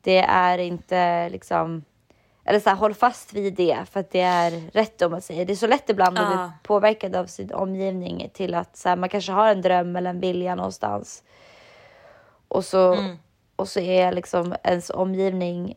det 0.00 0.18
är 0.18 0.58
inte 0.58 1.28
liksom, 1.28 1.84
eller 2.44 2.60
så 2.60 2.68
här, 2.70 2.76
håll 2.76 2.94
fast 2.94 3.32
vid 3.32 3.54
det 3.54 3.78
för 3.90 4.00
att 4.00 4.10
det 4.10 4.20
är 4.20 4.70
rätt 4.72 5.02
om 5.02 5.10
man 5.10 5.22
säger. 5.22 5.44
Det 5.44 5.52
är 5.52 5.54
så 5.54 5.66
lätt 5.66 5.90
ibland 5.90 6.18
att 6.18 6.26
bli 6.28 6.36
Ja. 6.36 6.52
påverkad 6.62 7.16
av 7.16 7.26
sin 7.26 7.52
omgivning 7.52 8.30
till 8.34 8.54
att 8.54 8.76
så 8.76 8.88
här, 8.88 8.96
man 8.96 9.08
kanske 9.08 9.32
har 9.32 9.48
en 9.50 9.62
dröm 9.62 9.96
eller 9.96 10.10
en 10.10 10.20
vilja 10.20 10.54
någonstans. 10.54 11.22
Och 12.48 12.64
så, 12.64 12.92
Mm. 12.94 13.18
Och 13.58 13.68
så 13.68 13.80
är 13.80 14.12
liksom 14.12 14.54
ens 14.64 14.90
omgivning 14.90 15.74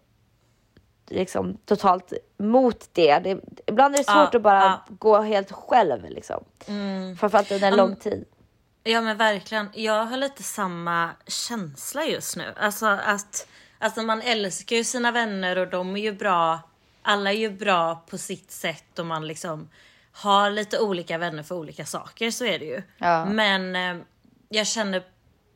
liksom 1.09 1.57
totalt 1.65 2.13
mot 2.38 2.89
det. 2.93 3.19
det 3.19 3.39
ibland 3.67 3.95
är 3.95 3.97
det 3.97 4.03
svårt 4.03 4.33
Ja, 4.33 4.38
att 4.38 4.41
bara 4.41 4.61
ja. 4.61 4.85
gå 4.89 5.21
helt 5.21 5.51
själv 5.51 6.09
liksom. 6.09 6.43
Framförallt 7.19 7.51
under 7.51 7.67
en 7.67 7.75
lång 7.75 7.95
tid. 7.95 8.25
Ja 8.83 9.01
men 9.01 9.17
verkligen. 9.17 9.69
Jag 9.73 10.05
har 10.05 10.17
lite 10.17 10.43
samma 10.43 11.09
känsla 11.27 12.05
just 12.05 12.38
nu. 12.38 12.53
Alltså 12.57 12.85
att 12.85 13.47
alltså 13.79 14.01
man 14.01 14.21
älskar 14.21 14.75
ju 14.75 14.83
sina 14.83 15.11
vänner 15.11 15.57
och 15.57 15.67
de 15.67 15.95
är 15.95 16.01
ju 16.01 16.11
bra. 16.11 16.59
Alla 17.01 17.31
är 17.31 17.38
ju 17.38 17.50
bra 17.50 18.03
på 18.09 18.17
sitt 18.17 18.51
sätt 18.51 19.00
och 19.00 19.05
man 19.05 19.27
liksom 19.27 19.69
har 20.11 20.50
lite 20.50 20.79
olika 20.79 21.17
vänner 21.17 21.43
för 21.43 21.55
olika 21.55 21.85
saker. 21.85 22.31
Så 22.31 22.45
är 22.45 22.59
det 22.59 22.65
ju. 22.65 22.81
Ja. 22.97 23.25
Men 23.25 23.75
eh, 23.75 24.03
jag 24.50 24.67
känner 24.67 25.03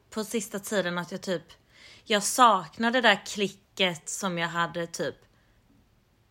på 0.09 0.23
sista 0.23 0.59
tiden 0.59 0.97
att 0.97 1.11
jag 1.11 1.21
typ 1.21 1.43
jag 2.05 2.23
saknar 2.23 2.91
det 2.91 3.01
där 3.01 3.25
klicket 3.25 4.09
som 4.09 4.37
jag 4.37 4.47
hade 4.47 4.87
typ 4.87 5.15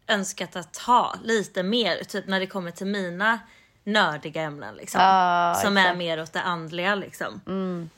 önskat 0.07 0.57
att 0.57 0.77
ha 0.77 1.15
lite 1.23 1.63
mer. 1.63 2.05
Typ 2.05 2.27
när 2.27 2.41
det 2.41 2.47
kommer 2.47 2.71
till 2.71 2.87
mina 2.87 3.39
nördiga 3.85 4.43
ämnen 4.43 4.75
liksom. 4.75 5.01
Ja, 5.01 5.59
som 5.63 5.77
är 5.77 5.81
exakt. 5.81 5.99
mer 5.99 6.23
åt 6.23 6.33
det 6.33 6.43
andliga 6.43 6.95
liksom. 6.95 7.41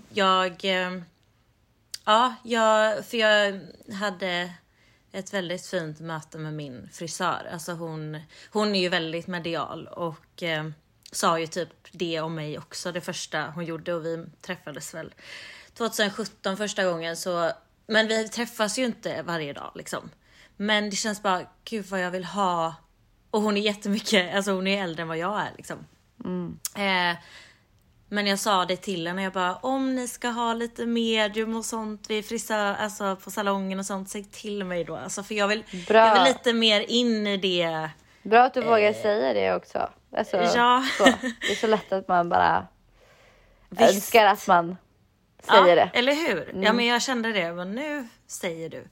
Jag, 0.08 0.64
eh, 0.64 1.02
ja, 2.04 2.34
jag, 2.42 3.04
för 3.06 3.16
jag 3.16 3.60
hade 3.94 4.52
ett 5.12 5.34
väldigt 5.34 5.66
fint 5.66 6.00
möte 6.00 6.38
med 6.38 6.54
min 6.54 6.88
frisör. 6.92 7.48
Alltså 7.52 7.72
hon, 7.72 8.20
hon 8.52 8.74
är 8.74 8.80
ju 8.80 8.88
väldigt 8.88 9.26
medial 9.26 9.86
och 9.86 10.42
eh, 10.42 10.70
sa 11.12 11.38
ju 11.38 11.46
typ 11.46 11.68
det 11.92 12.20
om 12.20 12.34
mig 12.34 12.58
också 12.58 12.92
det 12.92 13.00
första 13.00 13.46
hon 13.54 13.64
gjorde 13.64 13.94
och 13.94 14.04
vi 14.04 14.26
träffades 14.40 14.94
väl 14.94 15.14
2017 15.74 16.56
första 16.56 16.84
gången 16.84 17.16
så 17.16 17.52
men 17.86 18.08
vi 18.08 18.28
träffas 18.28 18.78
ju 18.78 18.84
inte 18.84 19.22
varje 19.22 19.52
dag 19.52 19.70
liksom. 19.74 20.10
Men 20.56 20.90
det 20.90 20.96
känns 20.96 21.22
bara, 21.22 21.40
gud 21.64 21.86
vad 21.86 22.00
jag 22.00 22.10
vill 22.10 22.24
ha 22.24 22.74
och 23.30 23.42
hon 23.42 23.56
är 23.56 23.60
jättemycket, 23.60 24.34
alltså 24.34 24.52
hon 24.52 24.66
är 24.66 24.82
äldre 24.84 25.02
än 25.02 25.08
vad 25.08 25.18
jag 25.18 25.40
är 25.40 25.50
liksom. 25.56 25.78
Eh, 26.76 27.16
men 28.08 28.26
jag 28.26 28.38
sa 28.38 28.64
det 28.64 28.76
till 28.76 29.06
henne, 29.06 29.22
jag 29.22 29.32
bara 29.32 29.54
om 29.56 29.94
ni 29.94 30.08
ska 30.08 30.28
ha 30.28 30.54
lite 30.54 30.86
medium 30.86 31.56
och 31.56 31.64
sånt 31.64 32.10
vid 32.10 32.26
frisör, 32.26 32.74
alltså 32.74 33.16
på 33.16 33.30
salongen 33.30 33.78
och 33.78 33.86
sånt, 33.86 34.08
säg 34.10 34.24
till 34.24 34.64
mig 34.64 34.84
då. 34.84 34.96
Alltså 34.96 35.22
för 35.22 35.34
jag 35.34 35.48
vill, 35.48 35.64
Bra. 35.88 36.06
jag 36.06 36.14
vill 36.14 36.22
lite 36.32 36.52
mer 36.52 36.80
in 36.80 37.26
i 37.26 37.36
det. 37.36 37.90
Bra 38.22 38.42
att 38.44 38.54
du 38.54 38.60
vågar 38.62 38.92
säga 38.92 39.32
det 39.34 39.54
också. 39.54 39.90
Alltså, 40.16 40.36
Eh. 40.36 40.52
ja. 40.54 40.84
så. 40.98 41.04
Det 41.04 41.50
är 41.52 41.54
så 41.54 41.66
lätt 41.66 41.92
att 41.92 42.08
man 42.08 42.28
bara 42.28 42.66
Visst. 43.68 43.82
önskar 43.94 44.24
att 44.26 44.46
man 44.46 44.76
säger 45.42 45.68
ja, 45.68 45.74
det. 45.74 45.82
Mm. 45.82 45.90
Eller 45.94 46.14
hur? 46.14 46.64
Ja 46.64 46.72
men 46.72 46.86
jag 46.86 47.02
kände 47.02 47.32
det, 47.32 47.52
men 47.52 47.74
nu 47.74 48.08
säger 48.26 48.70
du. 48.70 48.88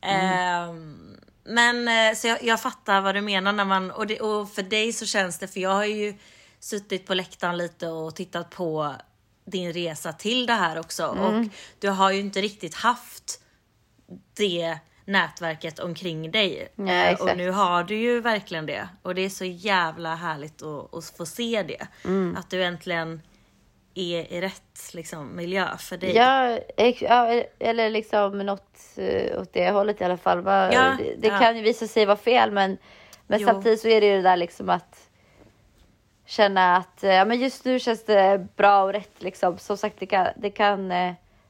Ehm, 0.00 1.16
men 1.44 1.88
eh, 1.88 2.14
så 2.14 2.26
jag, 2.26 2.42
jag 2.42 2.60
fattar 2.60 3.00
vad 3.00 3.14
du 3.14 3.20
menar 3.20 3.52
när 3.52 3.64
man, 3.64 3.90
och, 3.90 4.06
det, 4.06 4.20
och 4.20 4.52
för 4.52 4.62
dig 4.62 4.92
så 4.92 5.06
känns 5.06 5.38
det, 5.38 5.48
för 5.48 5.60
jag 5.60 5.70
har 5.70 5.84
ju 5.84 6.14
suttit 6.60 7.06
på 7.06 7.14
läktaren 7.14 7.56
lite 7.56 7.88
och 7.88 8.14
tittat 8.16 8.50
på 8.50 8.94
din 9.44 9.72
resa 9.72 10.12
till 10.12 10.46
det 10.46 10.52
här 10.52 10.78
också 10.78 11.02
Mm. 11.02 11.24
och 11.24 11.46
du 11.78 11.88
har 11.88 12.10
ju 12.10 12.20
inte 12.20 12.40
riktigt 12.40 12.74
haft 12.74 13.40
det 14.36 14.78
nätverket 15.04 15.78
omkring 15.78 16.30
dig. 16.30 16.72
Nej, 16.74 17.12
Eh, 17.12 17.20
och 17.20 17.36
nu 17.36 17.50
har 17.50 17.84
du 17.84 17.96
ju 17.96 18.20
verkligen 18.20 18.66
det. 18.66 18.88
Och 19.02 19.14
det 19.14 19.22
är 19.22 19.28
så 19.28 19.44
jävla 19.44 20.14
härligt 20.14 20.62
att, 20.62 20.94
att 20.94 21.16
få 21.16 21.26
se 21.26 21.62
det. 21.62 21.86
Mm. 22.04 22.36
Att 22.36 22.50
du 22.50 22.64
äntligen 22.64 23.22
är 24.00 24.32
i 24.32 24.40
rätt 24.40 24.90
liksom, 24.94 25.36
miljö 25.36 25.66
för 25.78 25.96
dig. 25.96 26.14
Ja, 26.16 26.56
eller 27.58 27.90
liksom 27.90 28.38
något 28.38 28.78
uh, 28.98 29.40
åt 29.40 29.52
det 29.52 29.70
hållet 29.70 30.00
i 30.00 30.04
alla 30.04 30.16
fall. 30.16 30.40
Va- 30.40 30.72
Ja, 30.72 30.96
det 30.98 31.14
det 31.18 31.28
ja. 31.28 31.38
kan 31.38 31.56
ju 31.56 31.62
visa 31.62 31.86
sig 31.86 32.06
vara 32.06 32.16
fel 32.16 32.50
men, 32.50 32.78
men 33.26 33.40
Jo. 33.40 33.46
samtidigt 33.48 33.80
så 33.80 33.88
är 33.88 34.00
det 34.00 34.06
ju 34.06 34.16
det 34.16 34.22
där 34.22 34.36
liksom 34.36 34.68
att 34.70 35.08
känna 36.26 36.76
att 36.76 37.04
eh, 37.04 37.12
ja, 37.12 37.24
men 37.24 37.38
just 37.40 37.64
nu 37.64 37.78
känns 37.78 38.04
det 38.04 38.46
bra 38.56 38.82
och 38.82 38.92
rätt 38.92 39.22
liksom. 39.22 39.58
Som 39.58 39.76
sagt, 39.76 39.96
det 39.98 40.06
kan, 40.06 40.26
det 40.36 40.50
kan 40.50 40.90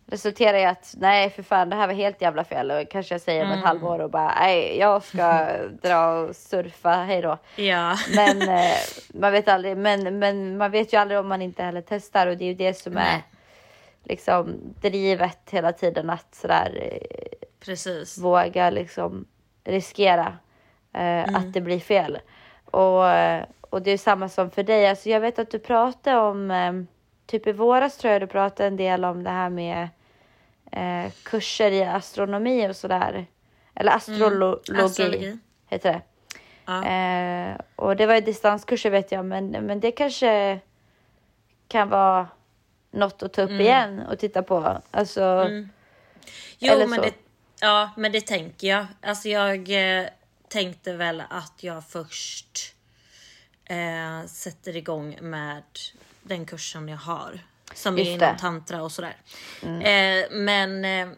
eh, 0.08 0.10
resultera 0.10 0.60
i 0.60 0.64
att 0.64 0.94
nej 0.98 1.30
för 1.30 1.42
fan 1.42 1.70
det 1.70 1.76
här 1.76 1.86
var 1.86 1.94
helt 1.94 2.22
jävla 2.22 2.44
fel 2.44 2.70
och 2.70 2.90
kanske 2.90 3.14
jag 3.14 3.20
säger 3.20 3.40
om 3.42 3.46
Mm. 3.46 3.58
ett 3.58 3.64
halvår 3.64 3.98
och 3.98 4.10
bara 4.10 4.34
nej 4.40 4.78
jag 4.78 5.02
ska 5.02 5.46
dra 5.82 6.08
och 6.08 6.36
surfa, 6.36 6.90
hej 6.90 7.22
då. 7.22 7.38
Ja. 7.56 7.96
Men 8.16 8.42
eh, 8.48 8.76
man 9.14 9.32
vet 9.32 9.48
aldrig, 9.48 9.76
men, 9.76 10.18
men 10.18 10.56
man 10.56 10.70
vet 10.70 10.92
ju 10.92 10.96
aldrig 10.96 11.20
om 11.20 11.28
man 11.28 11.42
inte 11.42 11.62
heller 11.62 11.82
testar 11.88 12.26
och 12.26 12.36
det 12.36 12.44
är 12.44 12.48
ju 12.48 12.54
det 12.54 12.74
som 12.74 12.92
är 12.92 13.00
Nej. 13.00 13.24
liksom 14.04 14.54
drivet 14.80 15.38
hela 15.50 15.72
tiden 15.72 16.10
att 16.10 16.34
sådär 16.34 16.78
eh, 16.82 17.46
Precis. 17.64 18.18
våga 18.18 18.70
liksom 18.70 19.24
riskera 19.64 20.26
eh, 20.94 21.02
Mm. 21.28 21.34
att 21.34 21.52
det 21.52 21.60
blir 21.60 21.80
fel. 21.80 22.18
Och, 22.64 23.08
eh, 23.10 23.44
och 23.70 23.82
det 23.82 23.90
är 23.90 23.98
samma 23.98 24.28
som 24.28 24.50
för 24.50 24.62
dig. 24.62 24.88
Alltså 24.88 25.08
jag 25.08 25.20
vet 25.20 25.38
att 25.38 25.50
du 25.50 25.58
pratade 25.58 26.16
om, 26.18 26.50
eh, 26.50 26.72
typ 27.26 27.46
i 27.46 27.52
våras 27.52 27.96
tror 27.96 28.12
jag 28.12 28.22
du 28.22 28.26
pratade 28.26 28.66
en 28.66 28.76
del 28.76 29.04
om 29.04 29.22
det 29.24 29.30
här 29.30 29.48
med 29.50 29.88
eh, 30.72 31.12
kurser 31.22 31.70
i 31.70 31.82
astronomi 31.84 32.68
och 32.68 32.76
sådär. 32.76 33.26
Eller 33.74 33.92
astrologi, 33.92 34.82
Astrologi. 34.82 35.38
heter 35.68 35.92
det. 35.92 36.02
Ja. 36.64 36.84
Eh, 36.84 37.60
och 37.76 37.96
det 37.96 38.06
var 38.06 38.14
ju 38.14 38.20
distanskurser 38.20 38.90
vet 38.90 39.12
jag, 39.12 39.24
men, 39.24 39.50
men 39.50 39.80
det 39.80 39.90
kanske 39.92 40.60
kan 41.68 41.88
vara 41.88 42.28
något 42.90 43.22
att 43.22 43.32
ta 43.32 43.42
upp 43.42 43.50
igen 43.50 44.00
och 44.00 44.18
titta 44.18 44.42
på. 44.42 44.82
Alltså, 44.90 45.48
Jo, 46.58 46.72
Eller 46.72 46.86
men 46.86 46.96
så. 46.98 47.04
det, 47.04 47.14
ja, 47.60 47.90
men 47.96 48.12
det 48.12 48.20
tänker 48.20 48.66
jag. 48.66 48.86
Alltså 49.02 49.28
jag 49.28 49.70
eh, 50.00 50.06
tänkte 50.48 50.92
väl 50.92 51.22
att 51.30 51.62
jag 51.62 51.84
först 51.88 52.74
eh, 53.64 54.26
sätter 54.26 54.76
igång 54.76 55.18
med 55.20 55.62
den 56.22 56.46
kursen 56.46 56.88
jag 56.88 56.96
har. 56.96 57.40
Som 57.78 57.98
Just 57.98 58.06
är 58.08 58.10
inom 58.10 58.18
det. 58.18 58.26
Mm. 58.26 58.38
tantra 58.38 58.82
och 58.82 58.92
sådär. 58.92 59.16
Eh, 59.62 60.30
men 60.30 60.84
eh, 60.84 61.08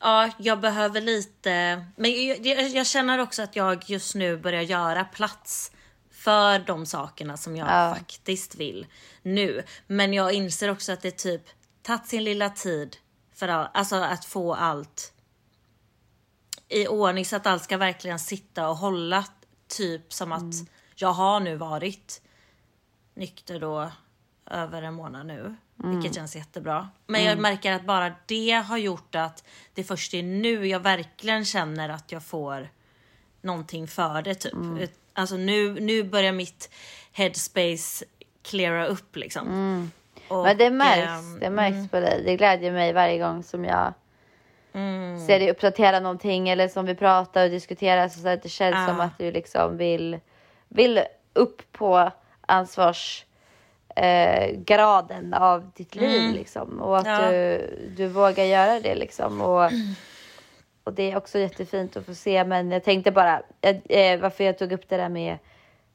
ja, 0.00 0.30
jag 0.38 0.60
behöver 0.60 1.00
lite. 1.00 1.84
Men 1.96 2.26
jag, 2.26 2.46
jag, 2.46 2.68
jag 2.68 2.86
känner 2.86 3.18
också 3.18 3.42
att 3.42 3.56
jag 3.56 3.90
just 3.90 4.14
nu 4.14 4.36
börjar 4.36 4.62
göra 4.62 5.04
plats 5.04 5.72
för 6.10 6.58
de 6.58 6.86
sakerna 6.86 7.36
som 7.36 7.56
jag 7.56 7.68
Ja. 7.68 7.94
faktiskt 7.98 8.54
vill 8.54 8.86
nu. 9.22 9.62
Men 9.86 10.12
jag 10.14 10.32
inser 10.32 10.70
också 10.70 10.92
att 10.92 11.00
det 11.02 11.10
typ 11.10 11.42
tagit 11.82 12.06
sin 12.06 12.24
lilla 12.24 12.50
tid 12.50 12.96
för 13.34 13.48
all, 13.48 13.68
alltså 13.74 13.96
att 13.96 14.24
få 14.24 14.54
allt 14.54 15.12
i 16.68 16.86
ordning 16.88 17.24
så 17.24 17.36
att 17.36 17.46
allt 17.46 17.62
ska 17.64 17.76
verkligen 17.76 18.18
sitta 18.18 18.68
och 18.68 18.76
hålla 18.76 19.24
typ 19.68 20.12
som 20.12 20.32
att 20.32 20.54
jag 20.94 21.12
har 21.12 21.40
nu 21.40 21.56
varit 21.56 22.22
nykter 23.14 23.60
då 23.60 23.90
över 24.50 24.82
en 24.82 24.94
månad 24.94 25.26
nu. 25.26 25.54
Vilket 25.76 26.14
känns 26.14 26.36
jättebra. 26.36 26.88
Men 27.06 27.24
jag 27.24 27.38
märker 27.38 27.72
att 27.72 27.84
bara 27.84 28.12
det 28.26 28.50
har 28.66 28.78
gjort 28.78 29.14
att 29.14 29.44
det 29.74 29.84
först 29.84 30.14
är 30.14 30.22
nu 30.22 30.66
jag 30.66 30.80
verkligen 30.80 31.44
känner 31.44 31.88
att 31.88 32.12
jag 32.12 32.22
får 32.22 32.68
någonting 33.40 33.88
för 33.88 34.22
det 34.22 34.34
typ. 34.34 34.54
Alltså 35.12 35.36
nu, 35.36 35.80
nu 35.80 36.02
börjar 36.02 36.32
mitt 36.32 36.70
headspace 37.12 38.04
cleara 38.42 38.86
upp 38.86 39.16
liksom. 39.16 39.90
Och, 40.28 40.42
men 40.44 40.58
det 40.58 40.70
märks, 40.70 41.08
ehm, 41.08 41.40
det 41.40 41.50
märks 41.50 41.90
på 41.90 42.00
dig. 42.00 42.22
Det 42.24 42.36
glädjer 42.36 42.72
mig 42.72 42.92
varje 42.92 43.18
gång 43.18 43.42
som 43.42 43.64
jag 43.64 43.94
ser 45.26 45.38
dig 45.38 45.50
uppdatera 45.50 46.00
någonting 46.00 46.48
eller 46.48 46.68
som 46.68 46.86
vi 46.86 46.94
pratar 46.94 47.44
och 47.44 47.50
diskuterar 47.50 48.08
så 48.08 48.28
att 48.28 48.42
det 48.42 48.48
känns 48.48 48.74
Ja. 48.76 48.86
som 48.86 49.00
att 49.00 49.18
du 49.18 49.32
liksom 49.32 49.76
vill, 49.76 50.20
vill 50.68 51.02
upp 51.32 51.72
på 51.72 52.12
ansvars 52.46 53.25
eh, 53.96 54.50
graden 54.56 55.34
av 55.34 55.70
ditt 55.74 55.94
liv 55.94 56.32
liksom 56.34 56.80
och 56.80 56.98
att 56.98 57.06
Ja. 57.06 57.30
du, 57.30 57.70
du 57.96 58.06
vågar 58.06 58.44
göra 58.44 58.80
det 58.80 58.94
liksom 58.94 59.40
och, 59.40 59.70
och 60.84 60.92
det 60.92 61.12
är 61.12 61.16
också 61.16 61.38
jättefint 61.38 61.96
att 61.96 62.06
få 62.06 62.14
se 62.14 62.44
men 62.44 62.70
jag 62.70 62.84
tänkte 62.84 63.10
bara 63.10 63.42
eh, 63.88 64.20
varför 64.20 64.44
jag 64.44 64.58
tog 64.58 64.72
upp 64.72 64.88
det 64.88 64.96
där 64.96 65.08
med 65.08 65.38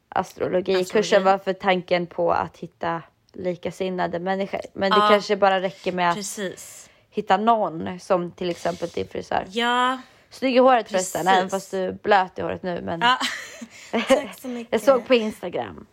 astrologikursen 0.10 1.00
Astrologi. 1.02 1.24
var 1.26 1.38
för 1.38 1.54
tanken 1.54 2.08
på 2.08 2.32
att 2.32 2.58
hitta 2.58 3.02
likasinnade 3.34 4.20
människor 4.20 4.62
men 4.74 4.92
det 4.92 4.98
Ja. 4.98 5.08
kanske 5.10 5.36
bara 5.36 5.62
räcker 5.62 5.92
med 5.92 6.10
att 6.10 6.16
Precis. 6.16 6.90
hitta 7.10 7.38
någon 7.38 8.00
som 8.00 8.32
till 8.32 8.50
exempel 8.50 8.88
din 8.90 9.08
frisör. 9.08 9.46
Ja. 9.50 10.02
Snygg 10.30 10.56
i 10.56 10.60
håret 10.60 10.90
förresten, 10.90 11.22
Precis. 11.26 11.38
även 11.38 11.50
fast 11.50 11.72
du 11.72 11.78
är 11.78 11.92
blöt 11.92 12.40
i 12.40 12.42
håret 12.42 12.64
nu. 12.64 12.82
Men 12.82 13.02
ja. 13.02 13.18
Jag 14.70 14.82
såg 14.82 15.08
på 15.08 15.14
Instagram. 15.16 15.86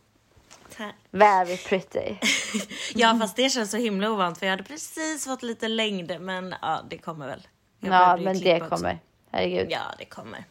Tack. 0.79 0.95
Very 1.11 1.57
pretty. 1.57 2.17
Ja 2.95 3.19
fast 3.21 3.37
det 3.37 3.51
känns 3.51 3.71
så 3.71 3.77
himla 3.77 4.11
ovant 4.11 4.39
för 4.39 4.47
jag 4.47 4.51
hade 4.51 4.63
precis 4.63 5.25
fått 5.25 5.43
lite 5.43 5.69
längd 5.69 6.21
men 6.21 6.55
ja 6.63 6.83
det 6.91 6.99
kommer 6.99 7.27
väl. 7.27 7.47
Jag 7.81 7.95
ja, 7.95 8.17
men 8.17 8.41
det 8.41 8.63
också. 8.63 8.69
kommer. 8.69 8.99
Herregud. 9.31 9.67
Ja 9.71 9.95
det 9.99 10.05
kommer. 10.05 10.45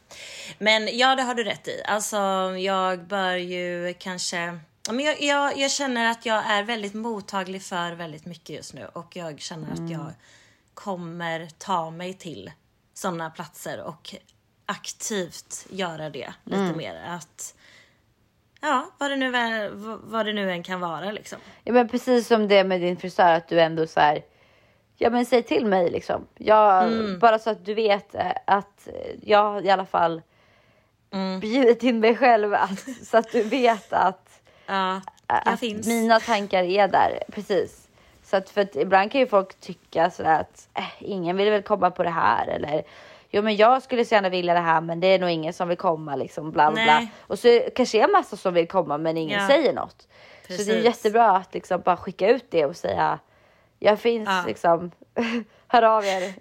Men 0.57 0.97
ja 0.97 1.15
det 1.15 1.23
har 1.23 1.35
du 1.35 1.43
rätt 1.43 1.67
i. 1.67 1.81
Alltså 1.85 2.17
jag 2.57 3.03
bör 3.07 3.35
ju 3.35 3.93
kanske 3.99 4.59
Men 4.89 4.99
jag, 4.99 5.21
jag, 5.21 5.57
jag 5.57 5.71
känner 5.71 6.11
att 6.11 6.25
jag 6.25 6.45
är 6.45 6.63
väldigt 6.63 6.93
mottaglig 6.93 7.63
för 7.63 7.91
väldigt 7.91 8.25
mycket 8.25 8.49
just 8.49 8.73
nu 8.73 8.85
och 8.93 9.15
jag 9.15 9.39
känner 9.39 9.71
att 9.71 9.89
jag 9.91 10.11
kommer 10.73 11.47
ta 11.57 11.91
mig 11.91 12.13
till 12.13 12.51
sådana 12.93 13.29
platser 13.29 13.83
och 13.83 14.15
aktivt 14.65 15.65
göra 15.69 16.09
det 16.09 16.33
lite 16.43 16.73
mer. 16.77 17.03
Att 17.07 17.55
Ja, 18.61 18.91
vad 18.97 19.11
det, 19.11 19.15
nu 19.15 19.35
är, 19.35 19.69
vad 20.03 20.25
det 20.25 20.33
nu 20.33 20.51
än 20.51 20.63
kan 20.63 20.79
vara 20.79 21.11
liksom. 21.11 21.39
Ja, 21.63 21.73
men 21.73 21.87
precis 21.89 22.27
som 22.27 22.47
det 22.47 22.63
med 22.63 22.81
din 22.81 22.97
frisör, 22.97 23.33
att 23.33 23.47
du 23.47 23.61
ändå 23.61 23.87
så 23.87 23.99
här. 23.99 24.21
Ja, 24.97 25.09
men 25.09 25.25
säg 25.25 25.43
till 25.43 25.65
mig 25.65 25.89
liksom. 25.89 26.27
Jag, 26.37 26.83
Mm. 26.83 27.19
Bara 27.19 27.39
så 27.39 27.49
att 27.49 27.65
du 27.65 27.73
vet 27.73 28.15
eh, 28.15 28.31
att 28.45 28.87
jag 29.21 29.65
i 29.65 29.69
alla 29.69 29.85
fall 29.85 30.21
Mm. 31.13 31.39
bjudit 31.39 31.83
in 31.83 31.99
mig 31.99 32.15
själv 32.15 32.53
att, 32.53 32.79
så 33.05 33.17
att 33.17 33.31
du 33.31 33.43
vet 33.43 33.93
att 33.93 34.41
Ja, 34.65 35.01
att 35.27 35.59
finns. 35.59 35.87
mina 35.87 36.19
tankar 36.19 36.63
är 36.63 36.87
där. 36.87 37.23
Precis. 37.31 37.87
Så 38.23 38.37
att 38.37 38.49
för 38.49 38.61
att 38.61 38.75
ibland 38.75 39.11
kan 39.11 39.21
ju 39.21 39.27
folk 39.27 39.59
tycka 39.59 40.09
sådär 40.11 40.39
att 40.39 40.67
äh, 40.73 40.83
ingen 40.99 41.37
vill 41.37 41.49
väl 41.49 41.61
komma 41.63 41.91
på 41.91 42.03
det 42.03 42.09
här 42.09 42.47
eller 42.47 42.83
jo 43.29 43.41
men 43.41 43.55
jag 43.55 43.83
skulle 43.83 44.05
så 44.05 44.15
gärna 44.15 44.29
vilja 44.29 44.53
det 44.53 44.59
här 44.59 44.81
men 44.81 44.99
det 44.99 45.07
är 45.07 45.19
nog 45.19 45.29
ingen 45.29 45.53
som 45.53 45.67
vill 45.67 45.77
komma 45.77 46.15
liksom 46.15 46.51
bla 46.51 46.71
bla 46.71 46.83
bla. 46.83 47.07
Och 47.19 47.39
så 47.39 47.61
kanske 47.75 48.03
är 48.03 48.07
massa 48.11 48.37
som 48.37 48.53
vill 48.53 48.67
komma 48.67 48.97
men 48.97 49.17
ingen 49.17 49.41
Ja. 49.41 49.47
säger 49.47 49.73
något. 49.73 50.01
Så 50.01 50.07
det 50.47 50.53
är 50.53 50.57
Precis. 50.57 50.83
jättebra 50.85 51.31
att 51.37 51.53
liksom 51.53 51.81
bara 51.81 51.97
skicka 51.97 52.29
ut 52.29 52.45
det 52.51 52.65
och 52.65 52.75
säga 52.75 53.19
jag 53.79 53.99
finns 53.99 54.29
Ja. 54.29 54.43
liksom. 54.47 54.91
Hör 55.67 55.83
av 55.83 56.05
er. 56.05 56.21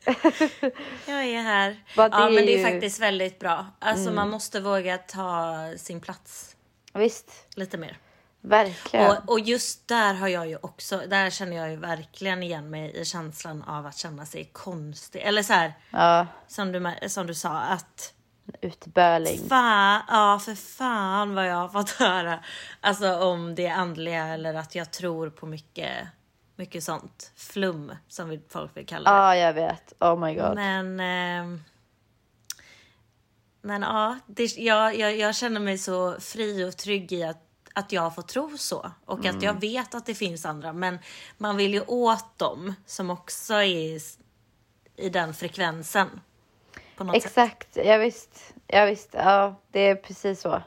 Jag 1.10 1.24
är 1.24 1.42
här. 1.42 1.70
Det 1.70 1.76
ja, 1.96 2.08
men 2.10 2.34
det 2.34 2.42
är 2.42 2.54
är 2.54 2.58
ju- 2.58 2.64
faktiskt 2.64 3.00
väldigt 3.00 3.38
bra. 3.38 3.66
Alltså 3.78 4.10
man 4.10 4.30
måste 4.30 4.60
våga 4.60 4.98
ta 4.98 5.54
sin 5.76 6.00
plats 6.00 6.56
Visst, 6.94 7.30
lite 7.56 7.78
mer. 7.78 7.96
Verkligen. 8.40 9.10
Och, 9.10 9.30
och 9.32 9.40
just 9.40 9.88
där 9.88 10.14
har 10.14 10.28
jag 10.28 10.48
ju 10.48 10.56
också, 10.60 11.02
där 11.08 11.30
känner 11.30 11.56
jag 11.56 11.70
ju 11.70 11.76
verkligen 11.76 12.42
igen 12.42 12.70
mig 12.70 12.96
i 12.96 13.04
känslan 13.04 13.62
av 13.62 13.86
att 13.86 13.96
känna 13.96 14.26
sig 14.26 14.44
konstig. 14.52 15.20
Eller 15.22 15.42
så 15.42 15.52
här, 15.52 15.72
Ja, 15.90 16.26
som 16.48 16.72
du, 16.72 16.94
som 17.08 17.26
du 17.26 17.34
sa, 17.34 17.50
att 17.60 18.12
utböling. 18.60 19.48
fan, 19.48 20.02
ja 20.08 20.38
för 20.44 20.54
fan 20.54 21.34
vad 21.34 21.46
jag 21.48 21.56
har 21.56 21.68
fått 21.68 21.90
höra. 21.98 22.38
Alltså 22.80 23.14
om 23.20 23.54
det 23.54 23.68
andliga 23.68 24.26
eller 24.26 24.54
att 24.54 24.74
jag 24.74 24.90
tror 24.92 25.30
på 25.30 25.46
mycket, 25.46 26.06
mycket 26.56 26.84
sånt 26.84 27.32
flum 27.36 27.92
som 28.08 28.28
vi- 28.28 28.42
folk 28.48 28.76
vill 28.76 28.86
kalla 28.86 29.10
det. 29.10 29.16
Ja, 29.16 29.36
jag 29.36 29.52
vet. 29.52 29.92
Oh 30.00 30.18
my 30.18 30.34
god. 30.34 30.54
Men... 30.54 31.00
ehm, 31.00 31.62
men 33.62 33.82
ja, 33.82 34.18
det, 34.26 34.56
jag, 34.56 34.98
jag, 34.98 35.16
jag 35.16 35.34
känner 35.36 35.60
mig 35.60 35.78
så 35.78 36.20
fri 36.20 36.64
och 36.64 36.76
trygg 36.76 37.12
i 37.12 37.24
att, 37.24 37.42
att 37.76 37.92
jag 37.92 38.14
får 38.14 38.22
tro 38.22 38.58
så. 38.58 38.90
Och 39.04 39.18
att 39.18 39.24
Mm. 39.26 39.42
jag 39.42 39.60
vet 39.60 39.94
att 39.94 40.06
det 40.06 40.14
finns 40.14 40.46
andra. 40.46 40.72
Men 40.72 40.98
man 41.38 41.56
vill 41.56 41.74
ju 41.74 41.80
åt 41.86 42.38
dem 42.38 42.74
som 42.86 43.10
också 43.10 43.54
är 43.54 44.00
i, 44.96 45.08
den 45.08 45.34
frekvensen. 45.34 46.20
Något 46.98 47.14
sätt. 47.14 47.24
Exakt, 47.24 47.76
ja, 47.84 47.96
visst. 47.96 48.54
Ja, 48.66 48.84
visst. 48.84 49.10
Ja, 49.12 49.54
det 49.70 49.80
är 49.80 49.94
precis 49.94 50.40
så. 50.40 50.62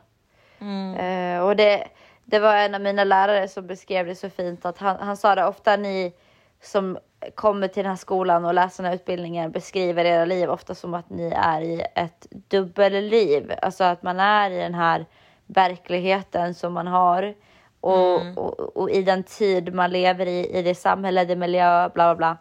Mm. 0.60 0.96
Eh, 0.96 1.44
och 1.44 1.56
det, 1.56 1.88
det 2.26 2.40
var 2.40 2.56
en 2.56 2.76
av 2.76 2.82
mina 2.82 3.04
lärare 3.04 3.48
som 3.48 3.68
beskrev 3.68 4.06
det 4.06 4.16
så 4.16 4.30
fint 4.30 4.66
att 4.66 4.78
han, 4.78 4.98
han 5.00 5.18
sa 5.18 5.36
det 5.36 5.46
ofta 5.48 5.76
ni 5.76 6.14
som 6.62 6.98
kommer 7.36 7.68
till 7.68 7.84
den 7.84 7.90
här 7.90 7.98
skolan 7.98 8.46
och 8.46 8.54
läser 8.54 8.84
den 8.84 8.90
här 8.92 8.96
utbildningen 8.96 9.52
beskriver 9.52 10.06
era 10.06 10.26
liv 10.26 10.50
ofta 10.50 10.76
som 10.76 10.94
att 10.94 11.10
ni 11.10 11.34
är 11.36 11.62
i 11.62 11.86
ett 11.96 12.28
dubbelliv. 12.30 13.54
Alltså 13.62 13.84
att 13.84 14.04
man 14.04 14.20
är 14.20 14.52
i 14.52 14.58
den 14.58 14.74
här 14.74 15.06
verkligheten 15.50 16.54
som 16.54 16.74
man 16.74 16.88
har 16.88 17.34
och, 17.82 18.22
Mm. 18.22 18.38
och, 18.38 18.78
och 18.78 18.90
i 18.92 19.02
den 19.02 19.24
tid 19.24 19.74
man 19.74 19.92
lever 19.92 20.26
i, 20.26 20.58
i 20.58 20.62
det 20.62 20.76
samhälle, 20.76 21.26
det 21.26 21.36
miljö, 21.36 21.90
bla 21.90 22.16
bla 22.16 22.16
bla. 22.16 22.38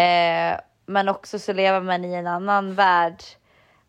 Eh, 0.00 0.60
men 0.86 1.08
också 1.08 1.38
så 1.38 1.52
lever 1.52 1.80
man 1.80 2.04
i 2.04 2.14
en 2.14 2.26
annan 2.26 2.74
värld 2.74 3.22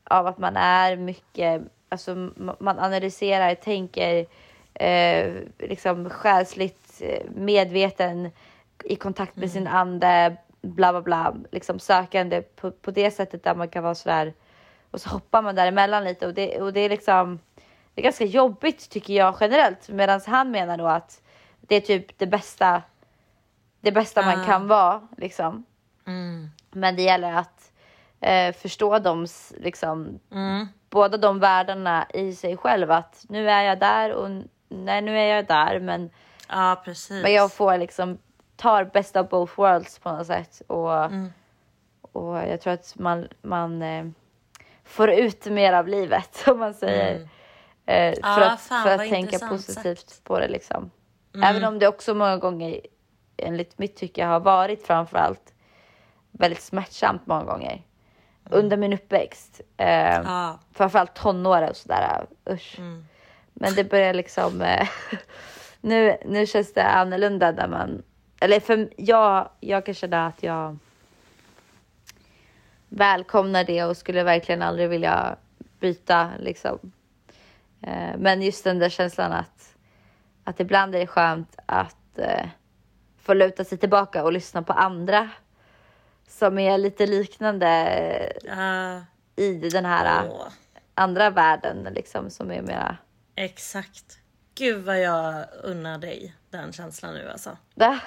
av 0.04 0.28
att 0.28 0.38
man 0.38 0.58
är 0.58 0.96
mycket, 0.96 1.62
alltså 1.90 2.16
man 2.60 2.80
analyserar, 2.80 3.56
tänker 3.56 4.26
eh, 4.74 5.34
liksom 5.60 6.10
själsligt 6.10 7.02
eh, 7.02 7.24
medveten 7.36 8.32
i 8.84 8.96
kontakt 8.96 9.36
med 9.36 9.52
sin 9.52 9.68
ande, 9.68 10.38
bla 10.62 10.92
bla 10.92 11.02
bla, 11.02 11.36
liksom 11.52 11.80
sökande 11.80 12.42
på, 12.42 12.72
på 12.72 12.92
det 12.92 13.12
sättet 13.12 13.44
där 13.44 13.56
man 13.56 13.70
kan 13.70 13.84
vara 13.84 13.96
sådär 13.96 14.34
och 14.92 15.02
så 15.02 15.10
hoppar 15.10 15.42
man 15.42 15.56
däremellan 15.56 16.04
lite 16.04 16.28
och 16.28 16.34
det, 16.34 16.62
och 16.62 16.74
det 16.74 16.80
är 16.80 16.90
liksom 16.90 17.40
det 17.94 18.02
är 18.02 18.04
ganska 18.04 18.26
jobbigt 18.26 18.90
tycker 18.90 19.14
jag 19.14 19.36
generellt 19.40 19.90
medan 19.90 20.22
han 20.28 20.52
menar 20.52 20.78
då 20.78 20.88
att 20.88 21.22
det 21.62 21.76
är 21.76 21.82
typ 21.82 22.18
det 22.20 22.28
bästa 22.28 22.82
det 23.82 23.92
bästa 23.92 24.22
man 24.22 24.40
Ah. 24.42 24.46
kan 24.46 24.68
vara 24.68 25.08
liksom. 25.18 25.66
Mm. 26.08 26.50
Men 26.72 26.96
det 26.96 27.02
gäller 27.02 27.34
att 27.34 27.72
eh, 28.20 28.54
förstå 28.56 29.00
dem, 29.00 29.24
s- 29.24 29.54
liksom, 29.58 30.20
Mm. 30.32 30.68
båda 30.90 31.18
de 31.18 31.40
världarna 31.40 32.08
i 32.14 32.36
sig 32.36 32.58
själv. 32.58 32.92
Att 32.92 33.26
nu 33.30 33.50
är 33.50 33.62
jag 33.64 33.80
där 33.80 34.14
och 34.14 34.30
nej, 34.70 35.02
nu 35.02 35.20
är 35.20 35.36
jag 35.36 35.46
där. 35.48 35.80
Men, 35.80 36.10
Ja, 36.50 36.82
precis. 36.86 37.24
men 37.24 37.34
jag 37.34 37.52
får 37.54 37.78
liksom 37.78 38.18
tar 38.56 38.84
best 38.84 39.16
of 39.16 39.30
both 39.30 39.54
worlds 39.60 40.00
på 40.00 40.12
något 40.12 40.28
sätt. 40.28 40.62
Och, 40.68 41.04
Mm. 41.04 41.34
och 42.02 42.38
jag 42.38 42.62
tror 42.62 42.74
att 42.74 42.96
man, 42.96 43.28
man 43.42 43.82
eh, 43.82 44.06
får 44.84 45.10
ut 45.12 45.46
mer 45.46 45.74
av 45.74 45.88
livet 45.88 46.44
om 46.48 46.60
man 46.60 46.74
säger. 46.74 47.30
Eh, 47.86 47.94
för 47.96 48.08
Mm. 48.12 48.20
Ja, 48.22 48.52
att, 48.52 48.62
fan, 48.62 48.84
för 48.84 48.90
att 48.94 49.10
tänka 49.10 49.40
positivt 49.40 50.10
sagt. 50.10 50.24
på 50.24 50.40
det 50.40 50.48
liksom. 50.48 50.92
Mm. 51.36 51.50
Även 51.50 51.64
om 51.64 51.80
det 51.80 51.88
också 51.88 52.14
många 52.14 52.38
gånger 52.38 52.80
enligt 53.38 53.78
mitt 53.78 53.96
tycke 53.96 54.26
har 54.26 54.40
varit 54.40 54.88
framförallt 54.88 55.54
väldigt 56.32 56.62
smärtsamt 56.62 57.28
många 57.28 57.44
gånger. 57.44 57.82
Under 58.50 58.78
min 58.78 58.94
uppväxt. 58.94 59.62
Eh, 59.78 60.16
Mm. 60.16 60.28
Mm. 60.28 60.56
Framförallt 60.72 61.14
tonåren 61.14 61.70
och 61.70 61.78
sådär. 61.78 62.26
Usch. 62.50 62.80
Men 63.54 63.76
det 63.76 63.84
börjar 63.84 64.14
liksom... 64.14 64.62
Eh, 64.62 64.88
nu, 65.82 66.18
nu 66.26 66.46
känns 66.46 66.74
det 66.74 66.84
annorlunda 66.84 67.52
där 67.52 67.68
man... 67.68 68.04
Eller 68.40 68.60
för 68.60 68.90
jag, 68.98 69.50
jag 69.60 69.86
kan 69.86 69.94
känna 69.94 70.28
att 70.28 70.44
jag 70.44 70.78
välkomnar 72.90 73.64
det 73.64 73.84
och 73.84 73.98
skulle 73.98 74.24
verkligen 74.24 74.62
aldrig 74.62 74.90
vilja 74.90 75.36
byta 75.80 76.30
liksom. 76.40 76.92
Eh, 77.84 78.18
men 78.18 78.42
just 78.42 78.64
den 78.64 78.80
där 78.80 78.90
känslan 78.90 79.32
att, 79.32 79.76
att 80.44 80.60
ibland 80.60 80.96
är 80.96 81.00
det 81.00 81.08
skönt 81.08 81.60
att 81.66 82.18
eh, 82.20 82.48
få 83.22 83.34
luta 83.34 83.64
sig 83.64 83.78
tillbaka 83.78 84.24
och 84.24 84.34
lyssna 84.34 84.62
på 84.62 84.74
andra 84.74 85.30
som 86.28 86.60
är 86.60 86.78
lite 86.78 87.06
liknande 87.06 88.34
Ja, 88.44 89.02
i 89.36 89.70
den 89.70 89.86
här 89.86 90.30
åh, 90.30 90.48
andra 90.96 91.30
världen 91.30 91.88
liksom 91.96 92.30
som 92.30 92.52
är 92.52 92.62
mera... 92.62 92.98
exakt. 93.36 94.20
Gud 94.56 94.84
vad 94.84 95.02
jag 95.02 95.46
unnar 95.64 95.98
dig 95.98 96.36
den 96.50 96.74
känslan 96.74 97.14
nu 97.14 97.30
alltså. 97.30 97.58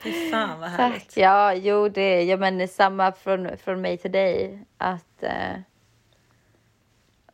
Fy 0.00 0.30
fan 0.30 0.60
vad 0.60 0.70
Tack. 0.70 0.78
härligt. 0.78 1.16
Ja, 1.16 1.54
jo, 1.54 1.88
det 1.88 2.22
ja, 2.22 2.36
men 2.36 2.68
samma 2.68 3.12
från, 3.12 3.56
från 3.58 3.80
mig 3.80 3.98
till 3.98 4.12
dig. 4.12 4.66
Att, 4.78 5.22
eh, 5.22 5.52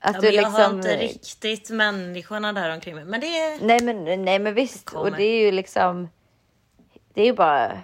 att 0.00 0.14
Ja, 0.14 0.20
du 0.20 0.26
men 0.26 0.34
jag 0.36 0.42
har 0.50 0.58
liksom... 0.58 0.76
inte 0.76 0.96
riktigt 0.96 1.70
människorna 1.70 2.52
där 2.52 2.74
omkring 2.74 2.94
mig. 2.94 3.04
Men 3.04 3.20
det 3.20 3.26
är... 3.26 3.58
Nej, 3.66 3.82
men, 3.82 4.24
nej, 4.24 4.38
men 4.38 4.54
visst. 4.54 4.84
kommer. 4.84 5.10
Och 5.10 5.16
det 5.16 5.22
är 5.24 5.40
ju 5.44 5.52
liksom... 5.52 6.08
Det 7.14 7.20
är 7.22 7.26
ju 7.26 7.32
bara 7.32 7.78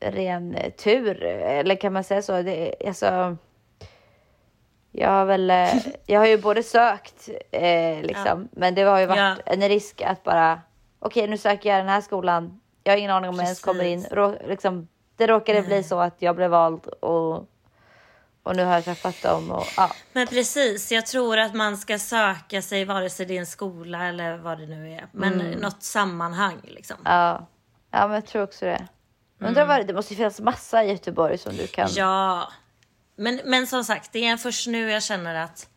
ren 0.00 0.54
eh, 0.54 0.70
tur. 0.72 1.22
Eller 1.22 1.74
kan 1.74 1.92
man 1.92 2.04
säga 2.04 2.22
så? 2.22 2.42
Det, 2.42 2.74
alltså, 2.86 3.36
jag 4.92 5.08
har 5.10 5.24
väl... 5.24 5.50
eh, 5.50 5.74
Jag 6.06 6.20
har 6.20 6.26
ju 6.26 6.38
både 6.38 6.62
sökt, 6.62 7.28
eh, 7.50 8.02
liksom. 8.02 8.48
Men 8.52 8.74
det 8.74 8.82
har 8.82 8.98
ju 9.00 9.06
varit 9.06 9.18
Ja. 9.18 9.36
en 9.46 9.68
risk 9.68 10.02
att 10.02 10.22
bara... 10.22 10.60
Okej, 10.98 11.28
nu 11.28 11.38
söker 11.38 11.70
jag 11.70 11.78
den 11.78 11.88
här 11.88 12.00
skolan. 12.00 12.60
Jag 12.82 12.92
har 12.92 12.98
ingen 12.98 13.10
aning 13.10 13.28
om 13.30 13.36
jag 13.36 13.44
ens 13.44 13.60
kommer 13.60 13.84
in. 13.84 13.98
Precis. 13.98 14.12
Rå, 14.12 14.34
liksom, 14.48 14.88
det 15.16 15.26
råkade 15.26 15.62
bli 15.62 15.82
så 15.82 16.00
att 16.00 16.14
jag 16.22 16.36
blev 16.36 16.50
vald 16.50 16.86
och, 16.86 17.46
och 18.44 18.56
nu 18.56 18.64
har 18.64 18.74
jag 18.74 18.84
träffat 18.84 19.22
dem. 19.22 19.50
Och, 19.50 19.66
ja. 19.76 19.90
Men 20.12 20.26
precis, 20.26 20.92
jag 20.92 21.06
tror 21.06 21.38
att 21.38 21.54
man 21.54 21.78
ska 21.78 21.98
söka 21.98 22.62
sig 22.62 22.84
vare 22.84 23.10
sig 23.10 23.26
det 23.26 23.36
är 23.36 23.40
en 23.40 23.46
skola 23.46 24.04
eller 24.08 24.36
vad 24.36 24.58
det 24.58 24.66
nu 24.66 24.92
är. 24.92 25.06
Men 25.12 25.32
Mm. 25.40 25.50
något 25.60 25.82
sammanhang 25.82 26.60
liksom. 26.62 26.96
Ja, 27.04 27.46
ja 27.90 28.06
men 28.06 28.14
jag 28.14 28.26
tror 28.26 28.42
också 28.42 28.64
det. 28.64 28.88
Undrar 29.40 29.66
vad 29.66 29.80
det, 29.80 29.84
det 29.84 29.92
måste 29.94 30.12
ju 30.14 30.16
finnas 30.16 30.40
massa 30.40 30.84
i 30.84 30.90
Göteborg 30.90 31.38
som 31.38 31.56
du 31.56 31.66
kan. 31.66 31.84
Mm. 31.84 31.96
Ja. 31.98 32.52
Men, 33.16 33.40
men 33.44 33.66
som 33.66 33.84
sagt, 33.84 34.12
det 34.12 34.26
är 34.28 34.36
först 34.36 34.66
nu 34.66 34.90
jag 34.90 35.02
känner 35.02 35.34
att 35.34 35.68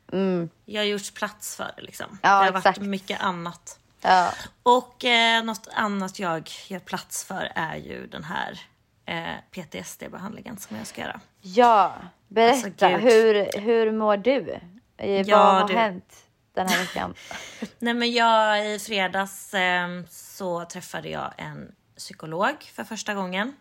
jag 0.66 0.82
har 0.82 0.86
gjort 0.86 1.14
plats 1.14 1.56
för 1.56 1.72
det 1.76 1.82
liksom. 1.82 2.06
Mm. 2.06 2.18
Ja, 2.22 2.30
det 2.30 2.36
har 2.52 2.58
exakt. 2.58 2.78
varit 2.78 2.88
mycket 2.90 3.22
annat. 3.22 3.80
Ja, 4.02 4.32
Och 4.64 5.06
eh, 5.06 5.44
något 5.44 5.68
annat 5.74 6.20
jag 6.20 6.50
gör 6.68 6.80
plats 6.80 7.24
för 7.24 7.52
är 7.56 7.76
ju 7.76 8.08
den 8.08 8.24
här 8.24 8.60
eh, 9.06 9.36
PTSD-behandlingen 9.52 10.58
som 10.58 10.78
jag 10.78 10.88
ska 10.88 11.02
göra. 11.02 11.20
Ja. 11.56 11.94
berätta. 12.28 12.68
Alltså, 12.68 13.08
hur, 13.08 13.60
hur 13.62 13.92
mår 13.92 14.18
du? 14.18 14.60
Eh, 14.98 15.22
Ja, 15.22 15.38
vad 15.38 15.62
har 15.62 15.68
du. 15.68 15.74
hänt 15.74 16.16
den 16.54 16.68
här 16.68 16.80
veckan? 16.80 17.14
Nej 17.80 17.94
men 17.94 18.12
jag 18.12 18.66
i 18.74 18.80
fredags 18.80 19.54
eh, 19.54 19.88
så 20.10 20.66
träffade 20.66 21.10
jag 21.10 21.34
en 21.38 21.72
psykolog 21.98 22.56
för 22.76 22.84
första 22.84 23.14
gången. 23.14 23.54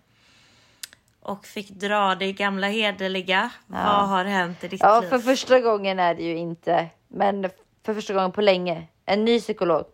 Och 1.20 1.46
fick 1.46 1.70
dra 1.70 2.14
det 2.14 2.32
gamla 2.32 2.68
hederliga. 2.68 3.50
Vad 3.66 4.08
har 4.08 4.24
hänt 4.24 4.64
i 4.64 4.68
ditt 4.68 4.80
ja, 4.82 5.00
liv? 5.00 5.08
för 5.08 5.18
första 5.18 5.60
gången 5.60 5.98
är 5.98 6.14
det 6.14 6.22
ju 6.22 6.36
inte. 6.36 6.86
Men 7.08 7.50
för 7.86 7.94
första 7.94 8.14
gången 8.14 8.32
på 8.32 8.40
länge. 8.40 8.86
En 9.06 9.24
ny 9.24 9.40
psykolog. 9.40 9.84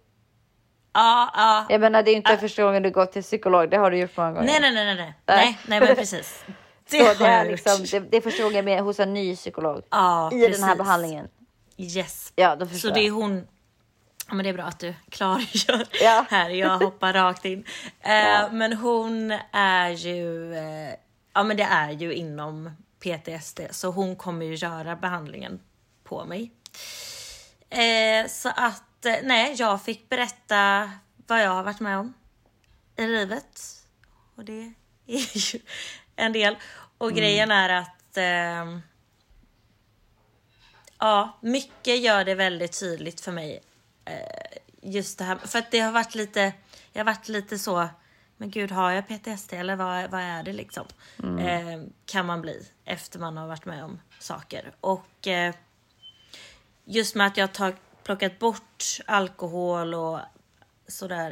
Ja, 0.93 1.31
ja. 1.35 1.67
Jag 1.69 1.81
menar 1.81 2.03
det 2.03 2.11
är 2.11 2.17
inte 2.17 2.37
första 2.37 2.63
gången 2.63 2.83
du 2.83 2.91
går 2.91 3.07
till 3.07 3.23
psykolog. 3.23 3.71
Det 3.71 3.77
har 3.77 3.91
du 3.91 3.97
gjort 3.99 4.17
många 4.17 4.33
gånger. 4.33 4.47
Nej, 4.47 4.61
nej, 4.61 4.75
nej, 4.75 4.85
nej, 4.85 4.97
nej, 4.97 5.15
nej, 5.27 5.59
nej, 5.67 5.81
men 5.81 5.97
precis. 5.97 6.45
Det 6.93 7.17
Så 7.17 7.25
det, 7.25 7.31
är 7.31 7.39
jag 7.45 7.51
liksom, 7.51 7.85
det, 7.91 8.11
det 8.11 8.21
första 8.21 8.43
gången 8.43 8.65
med 8.65 8.83
hos 8.83 9.01
en 9.01 9.15
ny 9.15 9.37
psykolog. 9.37 9.83
Ja, 9.91 10.31
I 10.33 10.41
den 10.41 10.43
här 10.43 10.51
precis. 10.59 10.79
behandlingen. 10.79 11.29
Yes. 11.77 12.33
Ja, 12.37 12.57
då 12.57 12.67
förstår 12.67 12.89
Så 12.89 12.95
det 12.95 13.01
är 13.01 13.07
jag. 13.07 13.15
hon. 13.15 13.47
Ja, 14.29 14.35
men 14.35 14.45
det 14.45 14.49
är 14.51 14.55
bra 14.55 14.65
att 14.65 14.79
du 14.79 14.95
klargör 15.11 15.87
Ja. 16.03 16.25
här. 16.31 16.51
Jag 16.51 16.79
hoppar 16.79 17.13
rakt 17.13 17.45
in. 17.45 17.65
Eh, 18.01 18.53
Men 18.53 18.73
hon 18.73 19.39
är 19.53 19.91
ju. 19.91 20.55
Eh, 20.55 20.95
ja, 21.35 21.43
men 21.43 21.57
det 21.57 21.63
är 21.63 21.91
ju 21.91 22.15
inom 22.15 22.71
PTSD, 23.01 23.61
så 23.71 23.89
hon 23.91 24.17
kommer 24.17 24.47
ju 24.47 24.55
göra 24.55 24.97
behandlingen 24.97 25.61
på 26.05 26.25
mig. 26.25 26.53
Eh, 27.71 28.27
så 28.29 28.49
att 28.57 29.07
eh, 29.07 29.15
nej, 29.23 29.55
jag 29.59 29.83
fick 29.83 30.09
berätta 30.09 30.91
vad 31.27 31.43
jag 31.43 31.51
har 31.51 31.63
varit 31.63 31.81
med 31.81 31.99
om 31.99 32.15
i 32.97 33.07
livet. 33.07 33.61
Och 34.37 34.45
det 34.45 34.73
är 35.07 35.53
ju 35.53 35.61
en 36.17 36.33
del. 36.33 36.57
Och 37.03 37.13
grejen 37.13 37.51
är 37.51 37.69
att 37.69 38.17
ehm, 38.17 38.81
Ja, 40.99 41.39
mycket 41.41 42.01
gör 42.01 42.25
det 42.25 42.35
väldigt 42.35 42.81
tydligt 42.81 43.21
för 43.21 43.33
mig. 43.33 43.61
Eh, 44.05 44.59
just 44.83 45.19
det 45.19 45.25
här, 45.25 45.37
för 45.37 45.59
att 45.59 45.71
det 45.71 45.81
har 45.81 45.93
varit 45.93 46.15
lite, 46.15 46.53
jag 46.93 47.01
har 47.01 47.05
varit 47.05 47.29
lite 47.29 47.59
så, 47.59 47.89
men 48.37 48.51
gud 48.51 48.71
har 48.71 48.91
jag 48.91 49.09
PTSD 49.09 49.53
eller 49.53 49.77
vad, 49.77 50.11
vad 50.11 50.21
är 50.21 50.43
det 50.43 50.53
liksom? 50.53 50.87
Eh, 51.41 51.83
kan 52.07 52.27
man 52.27 52.41
bli 52.41 52.69
efter 52.85 53.19
man 53.19 53.37
har 53.37 53.47
varit 53.47 53.65
med 53.65 53.85
om 53.85 54.01
saker. 54.19 54.73
Och 54.81 55.27
eh, 55.29 55.55
just 56.85 57.15
med 57.15 57.27
att 57.27 57.37
jag 57.37 57.49
har 57.59 57.77
plockat 58.03 58.39
bort 58.39 58.85
alkohol 59.07 59.95
och 59.95 60.21
sådär. 60.89 61.32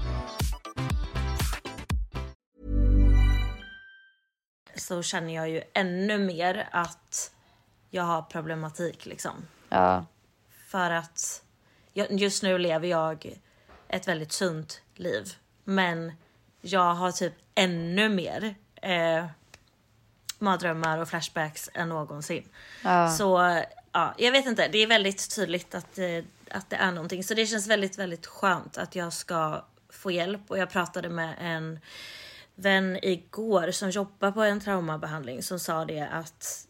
Så 4.81 5.03
känner 5.03 5.35
jag 5.35 5.49
ju 5.49 5.61
ännu 5.73 6.17
mer 6.17 6.69
att 6.71 7.31
jag 7.89 8.03
har 8.03 8.21
problematik 8.21 9.05
liksom. 9.05 9.47
Ja, 9.69 10.05
För 10.67 10.91
att 10.91 11.43
just 11.93 12.43
nu 12.43 12.57
lever 12.57 12.87
jag 12.87 13.39
ett 13.87 14.07
väldigt 14.07 14.31
sunt 14.31 14.81
liv. 14.95 15.33
Men 15.63 16.13
jag 16.61 16.93
har 16.93 17.11
typ 17.11 17.33
ännu 17.55 18.09
mer 18.09 18.55
eh, 18.81 19.25
mardrömmar 20.39 20.97
och 20.97 21.09
flashbacks 21.09 21.69
än 21.73 21.89
någonsin. 21.89 22.49
Ja. 22.83 23.09
Så 23.09 23.61
ja, 23.91 24.13
jag 24.17 24.31
vet 24.31 24.45
inte, 24.45 24.67
det 24.67 24.77
är 24.77 24.87
väldigt 24.87 25.35
tydligt 25.35 25.75
att, 25.75 25.97
eh, 25.97 26.23
att 26.51 26.69
det 26.69 26.75
är 26.75 26.91
någonting. 26.91 27.23
Så 27.23 27.33
det 27.33 27.45
känns 27.45 27.67
väldigt, 27.67 27.99
väldigt 27.99 28.25
skönt 28.25 28.77
att 28.77 28.95
jag 28.95 29.13
ska 29.13 29.65
få 29.89 30.11
hjälp. 30.11 30.41
Och 30.47 30.57
jag 30.57 30.69
pratade 30.69 31.09
med 31.09 31.35
en 31.39 31.79
vän 32.61 32.99
igår 33.01 33.71
som 33.71 33.89
jobbar 33.89 34.31
på 34.31 34.43
en 34.43 34.59
traumabehandling 34.59 35.43
som 35.43 35.59
sa 35.59 35.85
det 35.85 36.07
att 36.11 36.67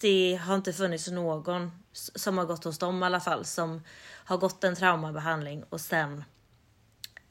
det 0.00 0.40
har 0.42 0.54
inte 0.54 0.72
funnits 0.72 1.08
någon 1.08 1.72
som 1.92 2.38
har 2.38 2.44
gått 2.44 2.64
hos 2.64 2.78
dem 2.78 3.02
i 3.02 3.06
alla 3.06 3.20
fall 3.20 3.44
som 3.44 3.82
har 4.24 4.36
gått 4.36 4.64
en 4.64 4.76
traumabehandling 4.76 5.64
och 5.70 5.80
sen 5.80 6.24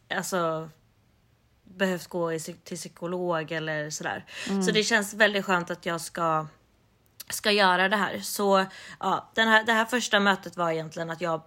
alltså 0.10 0.70
behövt 1.64 2.08
gå 2.08 2.34
i, 2.34 2.40
till 2.40 2.78
psykolog 2.78 3.52
eller 3.52 3.90
sådär. 3.90 4.26
Så 4.66 4.72
det 4.72 4.84
känns 4.84 5.14
väldigt 5.14 5.46
skönt 5.46 5.72
att 5.72 5.86
jag 5.86 6.02
ska 6.02 6.48
ska 7.30 7.52
göra 7.52 7.90
det 7.90 7.96
här. 7.96 8.20
Så 8.20 8.66
ja, 9.00 9.32
den 9.36 9.48
här, 9.48 9.64
det 9.64 9.74
här 9.74 9.86
första 9.86 10.20
mötet 10.20 10.58
var 10.58 10.72
egentligen 10.72 11.10
att 11.10 11.22
jag, 11.22 11.42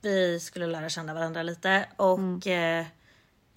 vi 0.00 0.40
skulle 0.40 0.66
lära 0.66 0.88
känna 0.88 1.14
varandra 1.14 1.42
lite 1.42 1.88
och 1.96 2.46
eh, 2.46 2.86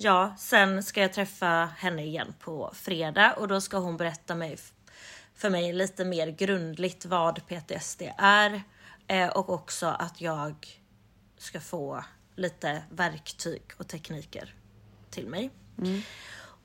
ja, 0.04 0.34
sen 0.38 0.84
ska 0.84 1.02
jag 1.02 1.14
träffa 1.14 1.70
henne 1.78 2.06
igen 2.06 2.34
på 2.40 2.72
fredag 2.74 3.34
och 3.34 3.48
då 3.48 3.62
ska 3.62 3.78
hon 3.78 3.98
berätta 3.98 4.36
mig, 4.36 4.58
för 5.36 5.50
mig 5.50 5.74
lite 5.74 6.06
mer 6.06 6.28
grundligt 6.28 7.06
vad 7.06 7.42
PTSD 7.48 8.02
är 8.18 8.62
eh, 9.08 9.28
och 9.28 9.50
också 9.50 9.88
att 9.88 10.22
jag 10.22 10.82
ska 11.38 11.60
få 11.60 12.04
lite 12.36 12.84
verktyg 12.90 13.64
och 13.78 13.88
tekniker 13.88 14.56
till 15.10 15.28
mig. 15.28 15.50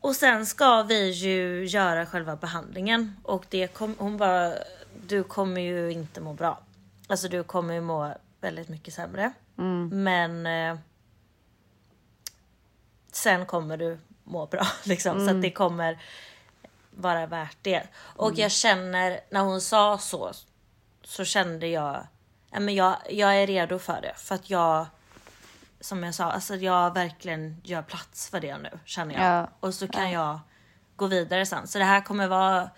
Och 0.00 0.16
sen 0.16 0.46
ska 0.46 0.82
vi 0.82 1.10
ju 1.10 1.64
göra 1.64 2.06
själva 2.06 2.36
behandlingen 2.36 3.16
och 3.22 3.46
det 3.48 3.66
kom, 3.66 3.94
hon 3.98 4.16
bara, 4.16 4.54
du 5.06 5.22
kommer 5.24 5.60
ju 5.60 5.92
inte 5.92 6.20
må 6.20 6.32
bra. 6.32 6.60
Alltså 7.08 7.28
du 7.28 7.42
kommer 7.42 7.74
ju 7.74 7.80
må 7.80 8.14
väldigt 8.40 8.68
mycket 8.68 8.94
sämre. 8.94 9.32
Men 9.92 10.46
eh, 10.46 10.78
sen 13.16 13.46
kommer 13.46 13.76
du 13.76 13.98
må 14.24 14.46
bra 14.46 14.66
liksom. 14.84 15.26
Så 15.26 15.36
att 15.36 15.42
det 15.42 15.50
kommer 15.50 15.98
vara 16.90 17.26
värt 17.26 17.56
det. 17.62 17.82
Och 17.96 18.38
jag 18.38 18.50
känner, 18.50 19.20
när 19.30 19.40
hon 19.40 19.60
sa 19.60 19.98
så, 19.98 20.32
så 21.04 21.24
kände 21.24 21.66
jag, 21.66 22.06
ja, 22.50 22.60
men 22.60 22.74
jag, 22.74 22.96
jag 23.10 23.36
är 23.36 23.46
redo 23.46 23.78
för 23.78 24.00
det. 24.00 24.12
För 24.16 24.34
att 24.34 24.50
jag, 24.50 24.86
som 25.80 26.02
jag 26.04 26.14
sa, 26.14 26.24
alltså 26.24 26.54
jag 26.54 26.94
verkligen 26.94 27.60
gör 27.64 27.82
plats 27.82 28.30
för 28.30 28.40
det 28.40 28.58
nu 28.58 28.78
känner 28.84 29.14
jag. 29.14 29.24
Ja. 29.24 29.48
Och 29.60 29.74
så 29.74 29.88
kan 29.88 30.10
jag 30.10 30.40
gå 30.96 31.06
vidare 31.06 31.46
sen. 31.46 31.66
Så 31.66 31.78
det 31.78 31.84
här 31.84 32.00
kommer 32.00 32.28
vara 32.28 32.70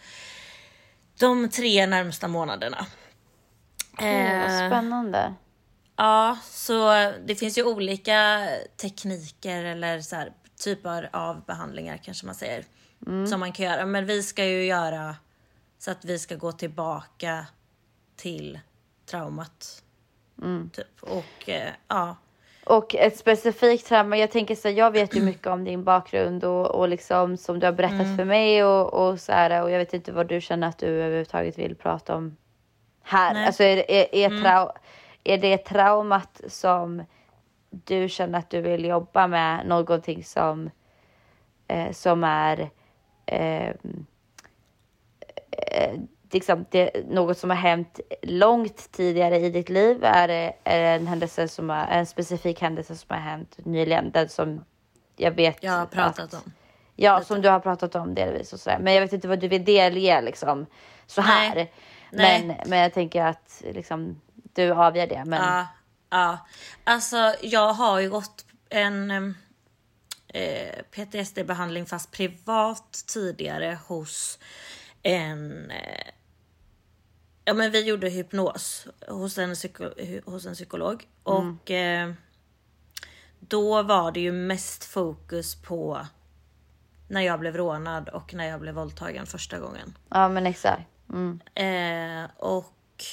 de 1.19 1.51
tre 1.51 1.87
närmsta 1.87 2.29
månaderna. 2.29 2.87
Vad 3.99 4.09
Eh, 4.09 4.69
spännande. 4.69 5.35
Ja, 5.99 6.39
så 6.45 6.93
det 7.25 7.35
finns 7.35 7.59
ju 7.59 7.65
olika 7.65 8.49
tekniker 8.81 9.65
eller 9.65 10.01
så 10.01 10.17
här, 10.17 10.33
typer 10.65 11.09
av 11.13 11.45
behandlingar 11.45 11.97
kanske 11.97 12.27
man 12.27 12.35
säger. 12.35 12.65
Som 13.29 13.41
man 13.41 13.53
kan 13.53 13.67
göra. 13.67 13.87
Men 13.87 14.07
vi 14.07 14.23
ska 14.23 14.45
ju 14.45 14.65
göra 14.65 15.17
så 15.79 15.91
att 15.91 16.05
vi 16.05 16.19
ska 16.19 16.37
gå 16.37 16.53
tillbaka 16.53 17.47
till 18.17 18.61
traumat. 19.11 19.83
Typ. 20.73 21.03
Och 21.03 21.49
eh, 21.49 21.71
ja. 21.89 22.17
Och 22.65 22.95
ett 22.95 23.19
specifikt 23.19 23.87
trauma, 23.87 24.17
jag 24.17 24.31
tänker 24.31 24.55
så 24.55 24.69
här, 24.69 24.75
jag 24.75 24.91
vet 24.91 25.17
ju 25.17 25.21
mycket 25.23 25.47
om 25.47 25.65
din 25.65 25.85
bakgrund 25.85 26.45
och, 26.45 26.67
och 26.67 26.89
liksom 26.89 27.37
som 27.37 27.61
du 27.61 27.67
har 27.67 27.73
berättat 27.73 28.01
Mm. 28.01 28.17
för 28.17 28.25
mig 28.25 28.65
och, 28.65 28.95
och 29.09 29.21
så 29.21 29.33
här 29.33 29.63
och 29.63 29.71
jag 29.71 29.79
vet 29.79 29.95
inte 29.95 30.13
vad 30.13 30.27
du 30.29 30.41
känner 30.41 30.69
att 30.69 30.79
du 30.79 30.87
överhuvudtaget 30.87 31.59
vill 31.59 31.75
prata 31.77 32.15
om 32.15 32.37
här. 33.03 33.33
Nej. 33.33 33.41
Mm. 33.41 33.47
Alltså 33.47 33.63
är, 33.63 33.91
är, 33.91 34.15
är, 34.15 34.31
trau- 34.31 34.73
är 35.25 35.39
det 35.39 35.59
traumat 35.59 36.41
som 36.47 37.03
du 37.71 38.09
känner 38.09 38.39
att 38.39 38.51
du 38.51 38.61
vill 38.61 38.85
jobba 38.85 39.27
med 39.27 39.67
någonting 39.67 40.25
som, 40.25 40.71
eh, 41.69 41.93
som 41.93 42.25
är 42.25 42.71
eh, 43.27 43.73
eh, 45.51 45.95
liksom 46.31 46.65
det, 46.71 47.09
något 47.09 47.39
som 47.39 47.51
har 47.51 47.57
hänt 47.57 48.01
långt 48.23 48.93
tidigare 48.93 49.39
i 49.39 49.51
ditt 49.51 49.69
liv? 49.69 50.05
Är 50.05 50.29
det, 50.29 50.53
är 50.65 50.81
det 50.81 50.89
en 50.89 51.07
händelse 51.07 51.49
som 51.49 51.71
har, 51.71 51.87
en 51.87 52.07
specifik 52.07 52.61
händelse 52.61 52.97
som 52.97 53.15
har 53.15 53.23
hänt 53.23 53.59
nyligen? 53.65 54.11
Den 54.11 54.29
som 54.29 54.65
jag 55.17 55.31
vet 55.31 55.63
Jag 55.63 55.73
har 55.73 55.87
pratat 55.87 56.35
att, 56.35 56.35
om. 56.35 56.53
Ja, 56.97 57.21
som 57.21 57.43
du 57.43 57.49
har 57.49 57.61
pratat 57.61 57.95
om 57.95 58.15
delvis 58.15 58.53
och 58.53 58.61
sådär. 58.61 58.79
Men 58.79 58.95
jag 58.95 59.01
vet 59.01 59.13
inte 59.13 59.29
vad 59.29 59.41
du 59.41 59.49
vill 59.49 59.65
delge 59.65 60.21
liksom 60.21 60.67
så 61.07 61.21
här. 61.21 61.55
Nej. 61.55 61.73
Men, 62.11 62.49
Nej. 62.49 62.63
men 62.67 62.79
jag 62.79 62.93
tänker 62.93 63.25
att 63.25 63.63
liksom 63.73 64.21
du 64.63 64.73
avgör 64.73 65.07
det. 65.07 65.25
Men 65.27 65.43
Ja, 65.43 65.67
ja. 66.11 66.47
Alltså 66.85 67.35
jag 67.43 67.73
har 67.73 68.01
ju 68.01 68.11
gått 68.11 68.45
en 68.69 69.11
eh, 70.29 70.83
PTSD-behandling 70.91 71.87
fast 71.87 72.11
privat 72.11 73.05
tidigare 73.07 73.79
hos 73.87 74.39
en 75.03 75.71
eh, 75.71 76.07
Ja 77.45 77.55
men 77.55 77.71
vi 77.71 77.85
gjorde 77.85 78.09
hypnos 78.09 78.87
hos 79.09 79.39
en, 79.39 79.55
psyko- 79.55 80.23
hos 80.31 80.47
en 80.47 80.55
psykolog 80.55 81.07
och 81.23 81.71
eh, 81.71 82.13
då 83.41 83.83
var 83.83 84.13
det 84.13 84.21
ju 84.21 84.33
mest 84.33 84.85
fokus 84.85 85.63
på 85.63 86.07
när 87.09 87.21
jag 87.21 87.41
blev 87.41 87.57
rånad 87.57 88.09
och 88.09 88.35
när 88.35 88.45
jag 88.49 88.61
blev 88.61 88.75
våldtagen 88.75 89.27
första 89.27 89.59
gången. 89.59 89.99
ja, 90.09 90.29
men 90.29 90.47
exakt. 90.47 90.83
Mm. 91.11 91.41
Eh, 91.55 92.31
och 92.37 93.05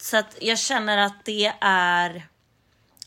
så 0.00 0.16
att 0.16 0.36
jag 0.40 0.58
känner 0.58 0.98
att 0.98 1.24
det 1.24 1.52
är 1.60 2.28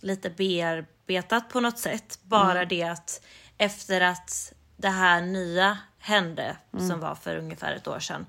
lite 0.02 0.30
bearbetat 0.30 1.50
på 1.50 1.60
något 1.60 1.80
sätt. 1.80 2.20
Bara 2.24 2.66
det 2.66 2.84
att 2.84 3.26
efter 3.58 4.02
att 4.02 4.54
det 4.78 4.90
här 4.90 5.22
nya 5.22 5.78
hände, 6.00 6.58
som 6.88 7.00
var 7.00 7.16
för 7.16 7.38
ungefär 7.38 7.72
ett 7.76 7.88
år 7.88 8.00
sedan, 8.00 8.26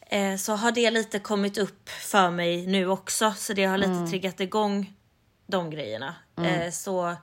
eh, 0.00 0.36
så 0.36 0.52
har 0.52 0.72
det 0.72 0.90
lite 0.90 1.18
kommit 1.18 1.58
upp 1.58 1.88
för 1.88 2.30
mig 2.30 2.66
nu 2.66 2.88
också. 2.88 3.32
Så 3.36 3.52
det 3.52 3.64
har 3.64 3.78
lite 3.78 4.06
triggat 4.10 4.40
igång 4.40 4.94
de 5.46 5.70
grejerna. 5.70 6.14
Eh, 6.46 6.70
så 6.70 7.16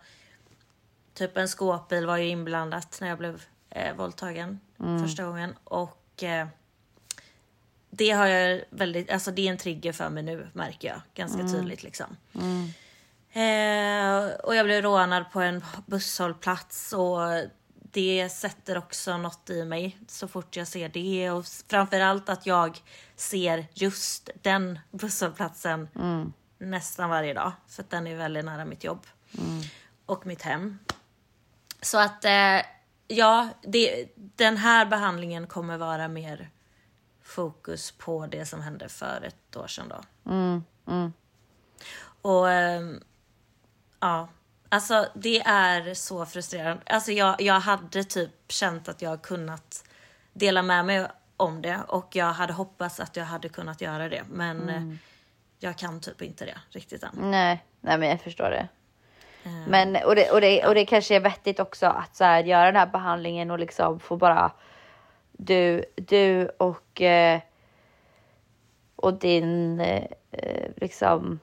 typ 1.13 1.37
en 1.37 1.47
skåpbil 1.47 2.05
var 2.05 2.17
ju 2.17 2.27
inblandat 2.27 2.97
när 3.01 3.07
jag 3.07 3.17
blev 3.17 3.41
eh, 3.69 3.95
våldtagen 3.95 4.59
första 5.03 5.23
gången. 5.23 5.55
Och 5.63 6.23
eh, 6.23 6.47
det 7.97 8.11
har 8.11 8.25
jag 8.25 8.61
väldigt, 8.69 9.11
alltså 9.11 9.31
det 9.31 9.47
är 9.47 9.51
en 9.51 9.57
trigger 9.57 9.91
för 9.93 10.09
mig 10.09 10.23
nu 10.23 10.47
märker 10.53 10.87
jag 10.87 11.01
ganska 11.13 11.47
tydligt 11.47 11.83
liksom. 11.83 12.17
Eh, 13.31 14.35
och 14.43 14.55
jag 14.55 14.65
blev 14.65 14.81
rånad 14.81 15.31
på 15.31 15.41
en 15.41 15.63
busshållplats 15.85 16.93
och 16.93 17.19
det 17.91 18.29
sätter 18.29 18.77
också 18.77 19.17
något 19.17 19.49
i 19.49 19.65
mig 19.65 19.97
så 20.07 20.27
fort 20.27 20.55
jag 20.55 20.67
ser 20.67 20.89
det. 20.89 21.31
Och 21.31 21.45
framförallt 21.69 22.29
att 22.29 22.45
jag 22.45 22.81
ser 23.15 23.65
just 23.73 24.29
den 24.41 24.79
busshållplatsen 24.91 25.87
nästan 26.57 27.09
varje 27.09 27.33
dag 27.33 27.51
för 27.67 27.83
att 27.83 27.89
den 27.89 28.07
är 28.07 28.15
väldigt 28.15 28.45
nära 28.45 28.65
mitt 28.65 28.83
jobb 28.83 29.05
och 30.05 30.25
mitt 30.25 30.41
hem. 30.41 30.79
Så 31.81 31.97
att 31.97 32.25
eh, 32.25 32.61
ja, 33.07 33.49
det, 33.61 34.05
den 34.15 34.57
här 34.57 34.85
behandlingen 34.85 35.47
kommer 35.47 35.77
vara 35.77 36.07
mer 36.07 36.49
fokus 37.25 37.91
på 37.91 38.27
det 38.27 38.45
som 38.45 38.61
hände 38.61 38.89
för 38.89 39.21
ett 39.23 39.57
år 39.57 39.67
sedan 39.67 39.89
då. 39.89 40.01
Och 42.21 42.51
ehm, 42.51 43.03
ja, 43.99 44.27
alltså 44.69 45.07
det 45.13 45.41
är 45.41 45.93
så 45.93 46.25
frustrerande. 46.25 46.83
Alltså 46.85 47.11
jag, 47.11 47.41
jag 47.41 47.59
hade 47.59 48.03
typ 48.03 48.31
känt 48.47 48.89
att 48.89 49.01
jag 49.01 49.21
kunnat 49.21 49.83
dela 50.33 50.61
med 50.61 50.85
mig 50.85 51.07
om 51.37 51.61
det 51.61 51.79
och 51.87 52.15
jag 52.15 52.33
hade 52.33 52.53
hoppats 52.53 52.99
att 52.99 53.15
jag 53.15 53.25
hade 53.25 53.49
kunnat 53.49 53.81
göra 53.81 54.09
det. 54.09 54.23
Men 54.29 54.69
eh, 54.69 54.97
jag 55.59 55.77
kan 55.77 56.01
typ 56.01 56.21
inte 56.21 56.45
det 56.45 56.57
riktigt 56.69 57.03
än. 57.03 57.09
Nej, 57.15 57.63
nej 57.81 57.97
men 57.97 58.09
jag 58.09 58.21
förstår 58.21 58.49
det. 58.49 58.67
Men, 59.67 59.95
och, 59.95 60.15
det, 60.15 60.31
och, 60.31 60.41
det, 60.41 60.67
och 60.67 60.75
det 60.75 60.85
kanske 60.85 61.15
är 61.15 61.19
vettigt 61.19 61.59
också 61.59 61.85
att 61.85 62.15
så 62.15 62.23
här, 62.23 62.43
göra 62.43 62.65
den 62.65 62.75
här 62.75 62.87
behandlingen 62.87 63.51
och 63.51 63.59
liksom 63.59 63.99
få 63.99 64.17
bara 64.17 64.51
du, 65.37 65.85
du 65.95 66.49
och, 66.57 67.01
eh, 67.01 67.39
och 68.95 69.13
din 69.13 69.79
eh, 69.79 70.03
liksom 70.75 71.39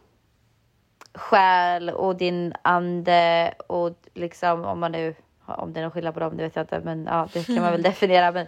själ 1.14 1.90
och 1.90 2.16
din 2.16 2.54
ande 2.62 3.54
och 3.66 3.96
liksom 4.14 4.64
om 4.64 4.80
man 4.80 4.92
nu 4.92 5.14
om 5.46 5.72
det 5.72 5.80
är 5.80 5.82
någon 5.82 5.90
skillnad 5.90 6.14
på 6.14 6.20
dem, 6.20 6.36
det 6.36 6.42
vet 6.42 6.56
jag 6.56 6.62
inte, 6.62 6.80
men 6.80 7.04
ja, 7.10 7.28
det 7.32 7.46
kan 7.46 7.54
man 7.62 7.72
väl 7.72 7.82
definiera. 7.92 8.32
Men, 8.32 8.46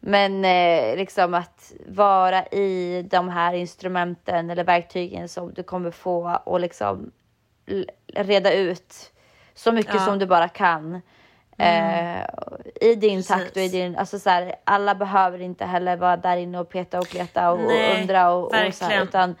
men 0.00 0.44
eh, 0.44 0.96
liksom 0.96 1.34
att 1.34 1.72
vara 1.88 2.46
i 2.46 3.02
de 3.10 3.28
här 3.28 3.54
instrumenten 3.54 4.50
eller 4.50 4.64
verktygen 4.64 5.28
som 5.28 5.52
du 5.54 5.62
kommer 5.62 5.90
få 5.90 6.40
och 6.44 6.60
liksom 6.60 7.10
reda 8.14 8.52
ut 8.52 9.12
så 9.54 9.72
mycket 9.72 9.94
Ja. 9.94 10.00
som 10.00 10.18
du 10.18 10.26
bara 10.26 10.48
kan. 10.48 11.00
Eh, 11.58 12.24
I 12.80 12.94
din 12.94 13.22
takt 13.22 13.40
och 13.42 13.48
i 13.48 13.52
Precis. 13.52 13.72
din, 13.72 13.96
alltså 13.96 14.18
så 14.18 14.30
här, 14.30 14.54
alla 14.64 14.94
behöver 14.94 15.40
inte 15.40 15.64
heller 15.64 15.96
vara 15.96 16.16
där 16.16 16.36
inne 16.36 16.58
och 16.58 16.68
peta 16.68 16.98
och 16.98 17.06
kleta 17.06 17.50
och, 17.52 17.64
och 17.64 17.98
undra 18.00 18.30
och, 18.30 18.44
och 18.44 18.50
så 18.50 18.56
här, 18.56 18.64
verkligen. 18.64 19.02
utan 19.02 19.34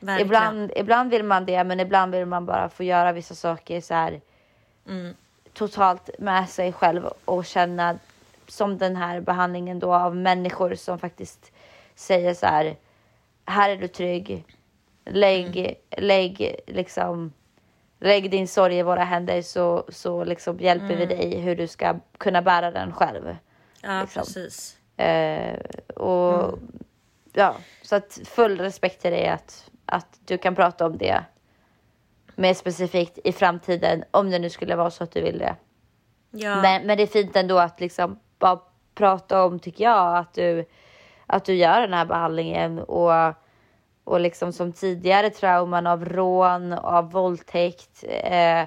Verkligen. 0.00 0.26
ibland, 0.26 0.72
ibland 0.76 1.10
vill 1.10 1.24
man 1.24 1.46
det 1.46 1.64
men 1.64 1.80
ibland 1.80 2.14
vill 2.14 2.26
man 2.26 2.46
bara 2.46 2.68
få 2.68 2.82
göra 2.82 3.12
vissa 3.12 3.34
saker 3.34 3.80
så 3.80 3.94
här 3.94 4.20
Mm. 4.88 5.14
totalt 5.52 6.10
med 6.18 6.48
sig 6.48 6.72
själv 6.72 7.06
och 7.24 7.44
känna 7.46 7.98
som 8.48 8.78
den 8.78 8.96
här 8.96 9.20
behandlingen 9.20 9.78
då 9.78 9.94
av 9.94 10.16
människor 10.16 10.74
som 10.74 10.98
faktiskt 10.98 11.52
säger 11.94 12.34
så 12.34 12.46
här 12.46 12.76
här 13.46 13.70
är 13.70 13.76
du 13.76 13.88
trygg 13.88 14.44
lägg, 15.04 15.56
Mm. 15.58 15.74
lägg 16.06 16.56
liksom 16.66 17.32
lägg 18.04 18.30
din 18.30 18.48
sorg 18.48 18.78
i 18.78 18.82
våra 18.82 19.04
händer 19.04 19.42
så, 19.42 19.84
så 19.88 20.24
liksom 20.24 20.58
hjälper 20.60 20.86
Mm. 20.86 20.98
vi 20.98 21.06
dig 21.06 21.38
hur 21.40 21.56
du 21.56 21.66
ska 21.66 21.94
kunna 22.18 22.42
bära 22.42 22.70
den 22.70 22.92
själv. 22.92 23.36
Ja, 23.82 24.00
liksom. 24.00 24.20
precis. 24.22 24.78
Eh, 24.96 25.58
och 25.96 26.44
Mm. 26.44 26.58
ja, 27.32 27.56
så 27.82 27.96
att 27.96 28.20
full 28.24 28.60
respekt 28.60 29.02
till 29.02 29.10
dig 29.10 29.28
att, 29.28 29.70
att 29.86 30.18
du 30.24 30.38
kan 30.38 30.54
prata 30.54 30.86
om 30.86 30.98
det 30.98 31.24
mer 32.34 32.54
specifikt 32.54 33.18
i 33.24 33.32
framtiden 33.32 34.04
om 34.10 34.30
det 34.30 34.38
nu 34.38 34.50
skulle 34.50 34.76
vara 34.76 34.90
så 34.90 35.04
att 35.04 35.12
du 35.12 35.20
vill 35.20 35.38
det. 35.38 35.56
Ja. 36.30 36.62
Men, 36.62 36.86
men 36.86 36.96
det 36.96 37.02
är 37.02 37.06
fint 37.06 37.36
ändå 37.36 37.58
att 37.58 37.80
liksom 37.80 38.18
bara 38.38 38.60
prata 38.94 39.44
om, 39.44 39.58
tycker 39.58 39.84
jag, 39.84 40.16
att 40.16 40.34
du, 40.34 40.64
att 41.26 41.44
du 41.44 41.54
gör 41.54 41.80
den 41.80 41.94
här 41.94 42.04
behandlingen 42.04 42.78
och, 42.78 43.34
och 44.04 44.20
liksom 44.20 44.52
som 44.52 44.72
tidigare 44.72 45.30
trauman 45.30 45.86
av 45.86 46.04
rån, 46.04 46.72
av 46.72 47.10
våldtäkt 47.10 48.04
eh, 48.08 48.64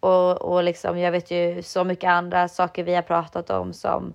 och, 0.00 0.42
och 0.42 0.64
liksom, 0.64 0.98
jag 0.98 1.12
vet 1.12 1.30
ju 1.30 1.62
så 1.62 1.84
mycket 1.84 2.10
andra 2.10 2.48
saker 2.48 2.84
vi 2.84 2.94
har 2.94 3.02
pratat 3.02 3.50
om 3.50 3.72
som, 3.72 4.12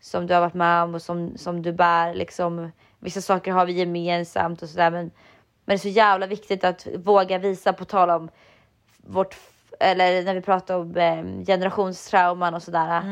som 0.00 0.26
du 0.26 0.34
har 0.34 0.40
varit 0.40 0.54
med 0.54 0.82
om 0.82 0.94
och 0.94 1.02
som, 1.02 1.36
som 1.36 1.62
du 1.62 1.72
bär. 1.72 2.14
Liksom, 2.14 2.72
vissa 2.98 3.20
saker 3.20 3.52
har 3.52 3.66
vi 3.66 3.72
gemensamt 3.72 4.62
och 4.62 4.68
sådär 4.68 4.90
men, 4.90 5.04
men 5.04 5.10
det 5.64 5.74
är 5.74 5.78
så 5.78 5.88
jävla 5.88 6.26
viktigt 6.26 6.64
att 6.64 6.86
våga 6.96 7.38
visa 7.38 7.72
på 7.72 7.84
tal 7.84 8.10
om 8.10 8.28
vårt, 8.96 9.36
eller 9.80 10.22
när 10.22 10.34
vi 10.34 10.40
pratar 10.40 10.76
om 10.76 10.96
eh, 10.96 11.44
generationstrauman 11.46 12.54
och 12.54 12.62
sådär. 12.62 13.02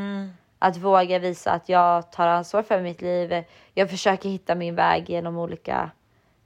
Att 0.59 0.77
våga 0.77 1.19
visa 1.19 1.53
att 1.53 1.69
jag 1.69 2.13
tar 2.13 2.27
ansvar 2.27 2.63
för 2.63 2.81
mitt 2.81 3.03
liv. 3.03 3.45
Jag 3.75 3.91
försöker 3.91 4.29
hitta 4.29 4.55
min 4.55 4.75
väg 4.75 5.11
genom 5.11 5.39
olika 5.39 5.91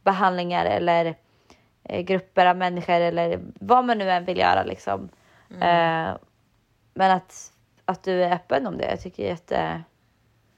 behandlingar 0.02 0.66
eller 0.66 1.14
eh, 1.84 2.00
grupper 2.00 2.46
av 2.46 2.56
människor 2.56 3.00
eller 3.00 3.40
vad 3.54 3.84
man 3.84 3.98
nu 3.98 4.10
än 4.10 4.24
vill 4.24 4.38
göra 4.38 4.64
liksom. 4.64 5.08
Eh, 5.50 6.16
men 6.94 7.10
att, 7.10 7.52
att 7.84 8.02
du 8.02 8.24
är 8.24 8.32
öppen 8.32 8.66
om 8.66 8.78
det. 8.78 8.90
Jag 8.90 9.00
tycker 9.00 9.22
det 9.22 9.28
är 9.28 9.84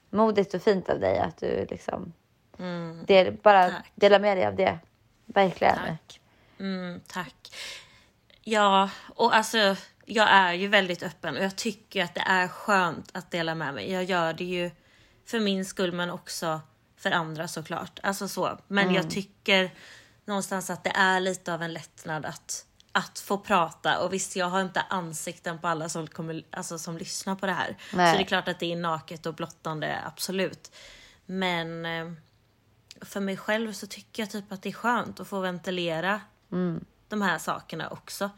jättemodigt 0.09 0.53
och 0.53 0.61
fint 0.61 0.89
av 0.89 0.99
dig 0.99 1.19
att 1.19 1.37
du 1.37 1.67
liksom 1.69 2.13
del, 3.05 3.37
bara 3.43 3.69
Tack. 3.69 3.91
delar 3.95 4.19
med 4.19 4.37
dig 4.37 4.45
av 4.45 4.55
det. 4.55 4.79
Verkligen. 5.25 5.75
Tack. 5.75 6.19
Mm, 6.59 7.01
tack. 7.07 7.35
Ja, 8.41 8.89
och 9.15 9.35
alltså 9.35 9.75
jag 10.05 10.27
är 10.31 10.53
ju 10.53 10.67
väldigt 10.67 11.03
öppen 11.03 11.37
och 11.37 11.43
jag 11.43 11.55
tycker 11.55 12.03
att 12.03 12.15
det 12.15 12.23
är 12.25 12.47
skönt 12.47 13.09
att 13.13 13.31
dela 13.31 13.55
med 13.55 13.73
mig. 13.73 13.91
Jag 13.91 14.03
gör 14.03 14.33
det 14.33 14.43
ju 14.43 14.71
för 15.25 15.39
min 15.39 15.65
skull 15.65 15.91
men 15.91 16.09
också 16.09 16.61
för 17.03 17.11
andra 17.11 17.47
såklart. 17.47 17.99
Alltså 18.03 18.27
så. 18.27 18.59
Men 18.67 18.93
jag 18.93 19.09
tycker 19.09 19.73
någonstans 20.25 20.69
att 20.69 20.83
det 20.83 20.93
är 20.95 21.19
lite 21.19 21.53
av 21.53 21.61
en 21.61 21.73
lättnad 21.73 22.25
att, 22.25 22.65
att 22.91 23.19
få 23.19 23.37
prata. 23.37 23.99
Och 23.99 24.13
visst, 24.13 24.35
jag 24.35 24.45
har 24.45 24.61
inte 24.61 24.81
ansikten 24.81 25.59
på 25.59 25.67
alla 25.67 25.89
som, 25.89 26.07
kommer, 26.07 26.43
alltså, 26.49 26.79
som 26.79 26.97
lyssnar 26.97 27.35
på 27.35 27.45
det 27.45 27.53
här. 27.53 27.77
Nej. 27.93 28.11
Så 28.11 28.17
det 28.17 28.23
är 28.23 28.27
klart 28.27 28.47
att 28.47 28.59
det 28.59 28.71
är 28.71 28.75
naket 28.75 29.25
och 29.25 29.33
blottande, 29.33 29.99
absolut. 30.05 30.71
Men 31.25 31.85
eh, 31.85 32.11
för 33.01 33.19
mig 33.19 33.37
själv 33.37 33.73
så 33.73 33.87
tycker 33.87 34.23
jag 34.23 34.29
typ 34.29 34.51
att 34.51 34.61
det 34.61 34.69
är 34.69 34.73
skönt 34.73 35.19
att 35.19 35.27
få 35.27 35.39
ventilera 35.39 36.21
de 37.09 37.21
här 37.21 37.37
sakerna 37.37 37.89
också. 37.89 38.29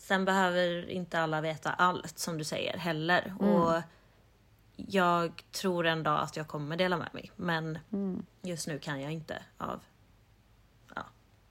Sen 0.00 0.24
behöver 0.24 0.90
inte 0.90 1.20
alla 1.20 1.40
veta 1.40 1.72
allt 1.72 2.18
som 2.18 2.38
du 2.38 2.44
säger 2.44 2.78
heller. 2.78 3.34
Och 3.38 3.82
jag 4.76 5.42
tror 5.52 5.86
en 5.86 6.02
dag 6.02 6.20
att 6.22 6.36
jag 6.36 6.48
kommer 6.48 6.76
dela 6.76 6.96
med 6.96 7.08
mig. 7.12 7.30
Men 7.36 7.78
just 8.42 8.66
nu 8.66 8.78
kan 8.78 9.00
jag 9.00 9.12
inte 9.12 9.42
av 9.58 9.80
ja, 10.94 11.04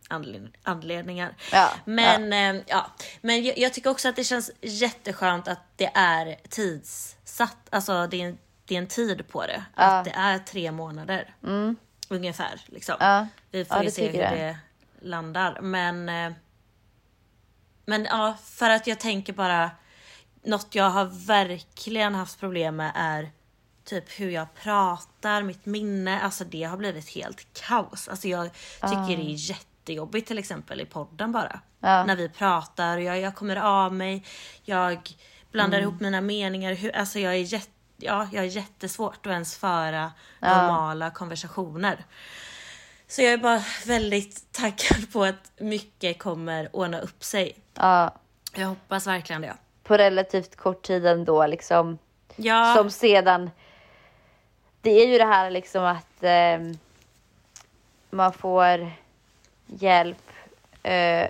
anled- 0.09 0.53
anledningar. 0.63 1.35
Ja, 1.51 1.71
men 1.85 2.31
ja. 2.31 2.63
ja. 2.67 2.91
Men 3.21 3.43
jag, 3.43 3.57
jag 3.57 3.73
tycker 3.73 3.89
också 3.89 4.09
att 4.09 4.15
det 4.15 4.23
känns 4.23 4.51
jätteskönt 4.61 5.47
att 5.47 5.59
det 5.75 5.91
är 5.95 6.35
tidssatt. 6.49 7.57
Alltså 7.69 8.07
det 8.07 8.21
är 8.21 8.27
en, 8.27 8.37
det 8.65 8.75
är 8.75 8.79
en 8.79 8.87
tid 8.87 9.27
på 9.27 9.45
det. 9.45 9.63
Att 9.73 10.05
det 10.05 10.11
är 10.11 10.39
tre 10.39 10.71
månader. 10.71 11.35
Ungefär. 12.09 12.61
Liksom. 12.65 12.95
Vi 13.51 13.65
får 13.65 13.83
ju 13.83 13.91
se 13.91 14.07
hur 14.11 14.17
det 14.37 14.57
landar. 15.01 15.61
Men, 15.61 16.09
eh, 16.09 16.33
men 17.85 18.05
ja, 18.05 18.37
för 18.43 18.69
att 18.69 18.87
jag 18.87 18.99
tänker 18.99 19.33
bara 19.33 19.71
något 20.45 20.75
jag 20.75 20.89
har 20.89 21.05
verkligen 21.27 22.15
haft 22.15 22.39
problem 22.39 22.75
med 22.75 22.91
är 22.95 23.31
typ 23.85 24.19
hur 24.19 24.29
jag 24.29 24.53
pratar, 24.55 25.43
mitt 25.43 25.65
minne. 25.65 26.21
Alltså 26.21 26.43
det 26.43 26.63
har 26.63 26.77
blivit 26.77 27.09
helt 27.09 27.47
kaos. 27.53 28.07
Alltså 28.07 28.27
jag 28.27 28.49
tycker 28.81 29.17
det 29.17 29.31
är 29.31 29.49
jättejobbigt 29.49 30.27
till 30.27 30.37
exempel 30.37 30.81
i 30.81 30.85
podden 30.85 31.31
bara. 31.31 31.59
Ja. 31.79 32.03
När 32.05 32.15
vi 32.15 32.29
pratar, 32.29 32.97
jag, 32.97 33.19
jag 33.19 33.35
kommer 33.35 33.55
av 33.55 33.93
mig, 33.93 34.25
jag 34.63 35.09
blandar 35.51 35.77
Mm. 35.77 35.89
ihop 35.89 36.01
mina 36.01 36.21
meningar. 36.21 36.73
Hur, 36.73 36.95
alltså 36.95 37.19
jag 37.19 37.33
är 37.33 37.37
jätte 37.37 37.69
Ja, 37.97 38.27
jag 38.31 38.43
är 38.45 38.49
jättesvårt 38.49 39.25
att 39.25 39.31
ens 39.31 39.57
föra 39.57 40.11
normala 40.41 41.11
konversationer. 41.11 42.05
Så 43.07 43.21
jag 43.21 43.33
är 43.33 43.37
bara 43.37 43.63
väldigt 43.85 44.51
taggad 44.51 45.11
på 45.13 45.23
att 45.23 45.51
mycket 45.57 46.19
kommer 46.19 46.75
ordna 46.75 46.99
upp 46.99 47.23
sig. 47.23 47.55
Ja, 47.73 48.15
Jag 48.55 48.67
hoppas 48.67 49.07
verkligen 49.07 49.41
det. 49.41 49.53
På 49.83 49.97
relativt 49.97 50.55
kort 50.55 50.81
tid 50.81 51.05
ändå 51.05 51.45
liksom. 51.47 51.97
Ja, 52.35 52.73
Som 52.77 52.89
sedan, 52.91 53.51
det 54.81 54.91
är 54.91 55.07
ju 55.07 55.17
det 55.17 55.25
här 55.25 55.49
liksom 55.49 55.83
att 55.83 56.17
ehm, 56.21 56.77
man 58.09 58.33
får 58.33 58.91
hjälp 59.65 60.31
eh, 60.83 61.27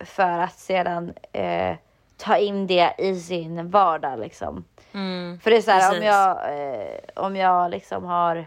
för 0.00 0.38
att 0.38 0.58
sedan 0.58 1.12
eh, 1.32 1.76
ta 2.16 2.36
in 2.36 2.66
det 2.66 2.94
i 2.98 3.20
sin 3.20 3.70
vardag 3.70 4.18
liksom. 4.18 4.64
för 5.42 5.50
det 5.50 5.56
är 5.56 5.60
så 5.62 5.70
här 5.70 5.96
om 5.96 6.02
jag, 6.02 6.58
eh, 6.58 6.98
om 7.14 7.36
jag 7.36 7.70
liksom 7.70 8.04
har, 8.04 8.46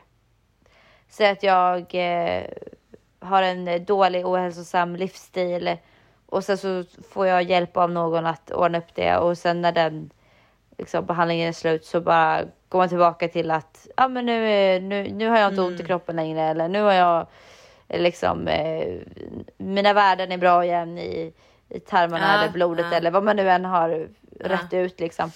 säg 1.10 1.30
att 1.30 1.44
jag 1.44 1.96
eh, 1.96 2.44
har 3.20 3.44
en 3.44 3.68
eh, 3.68 3.82
dålig 3.82 4.28
ohälsosam 4.28 4.96
livsstil 4.96 5.78
och 6.30 6.44
sen 6.44 6.58
så 6.58 6.84
får 7.10 7.28
jag 7.28 7.44
hjälp 7.44 7.78
av 7.78 7.92
någon 7.92 8.26
att 8.26 8.52
ordna 8.52 8.78
upp 8.78 8.96
det 8.96 9.18
och 9.18 9.38
sen 9.38 9.62
när 9.62 9.72
den 9.72 10.10
liksom, 10.78 11.06
behandlingen 11.06 11.48
är 11.48 11.54
slut 11.54 11.86
så 11.86 12.02
bara 12.02 12.44
går 12.70 12.80
man 12.80 12.90
tillbaka 12.90 13.28
till 13.28 13.52
att 13.52 13.88
ja, 13.98 14.08
men 14.08 14.26
nu, 14.26 14.80
nu, 14.80 15.12
nu 15.12 15.30
har 15.30 15.38
jag 15.38 15.52
inte 15.52 15.62
ont 15.62 15.80
i 15.80 15.84
kroppen 15.84 16.16
längre 16.16 16.42
eller 16.42 16.68
nu 16.68 16.82
har 16.82 16.94
jag 16.94 17.28
liksom 17.90 18.48
eh, 18.48 18.98
mina 19.58 19.94
värden 19.94 20.32
är 20.32 20.38
bra 20.38 20.66
igen 20.66 20.98
i, 20.98 21.34
i 21.70 21.80
tarmarna 21.80 22.34
Ja, 22.34 22.42
eller 22.42 22.54
blodet 22.54 22.86
ja. 22.92 22.98
eller 22.98 23.12
vad 23.12 23.24
man 23.24 23.36
nu 23.36 23.50
än 23.50 23.66
har 23.66 24.08
rätt 24.40 24.74
ut 24.74 25.00
liksom. 25.00 25.32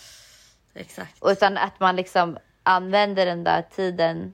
exakt. 0.73 1.17
Utan 1.25 1.58
att 1.58 1.80
man 1.80 1.95
liksom 1.95 2.38
använder 2.63 3.25
den 3.25 3.43
där 3.43 3.62
tiden 3.62 4.34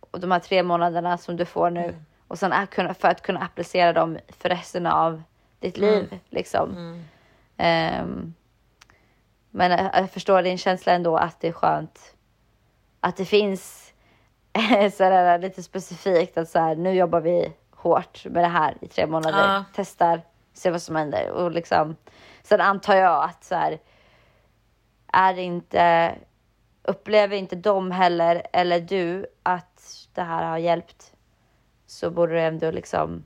och 0.00 0.20
de 0.20 0.30
här 0.30 0.38
tre 0.38 0.62
månaderna 0.62 1.18
som 1.18 1.36
du 1.36 1.44
får 1.44 1.70
nu 1.70 1.94
och 2.28 2.38
sen 2.38 2.52
att 2.52 2.70
kunna, 2.70 2.94
för 2.94 3.08
att 3.08 3.22
kunna 3.22 3.40
applicera 3.40 3.92
dem 3.92 4.18
för 4.38 4.48
resten 4.48 4.86
av 4.86 5.22
ditt 5.60 5.76
liv. 5.78 6.18
Liksom. 6.28 6.74
Ehm, 7.56 8.34
men 9.50 9.70
jag, 9.70 9.90
jag 9.94 10.10
förstår 10.10 10.42
din 10.42 10.58
känsla 10.58 10.92
ändå 10.92 11.16
att 11.16 11.40
det 11.40 11.48
är 11.48 11.52
skönt 11.52 12.14
att 13.00 13.16
det 13.16 13.24
finns 13.24 13.92
så 14.96 15.04
här, 15.04 15.38
lite 15.38 15.62
specifikt 15.62 16.38
att 16.38 16.48
så 16.48 16.58
här, 16.58 16.76
nu 16.76 16.90
jobbar 16.92 17.20
vi 17.20 17.52
hårt 17.70 18.24
med 18.24 18.44
det 18.44 18.48
här 18.48 18.74
i 18.80 18.88
tre 18.88 19.06
månader, 19.06 19.38
Ja. 19.54 19.64
testar, 19.74 20.20
ser 20.54 20.70
vad 20.70 20.82
som 20.82 20.96
händer 20.96 21.30
och 21.30 21.50
liksom 21.50 21.96
sen 22.42 22.60
antar 22.60 22.94
jag 22.96 23.24
att 23.24 23.44
så 23.44 23.54
här 23.54 23.78
är 25.12 25.34
det 25.34 25.42
inte, 25.42 26.14
upplever 26.82 27.36
inte 27.36 27.56
de 27.56 27.90
heller 27.90 28.42
eller 28.52 28.80
du 28.80 29.26
att 29.42 30.06
det 30.14 30.22
här 30.22 30.44
har 30.44 30.58
hjälpt 30.58 31.12
så 31.86 32.10
borde 32.10 32.34
det 32.34 32.42
ändå 32.42 32.70
liksom, 32.70 33.24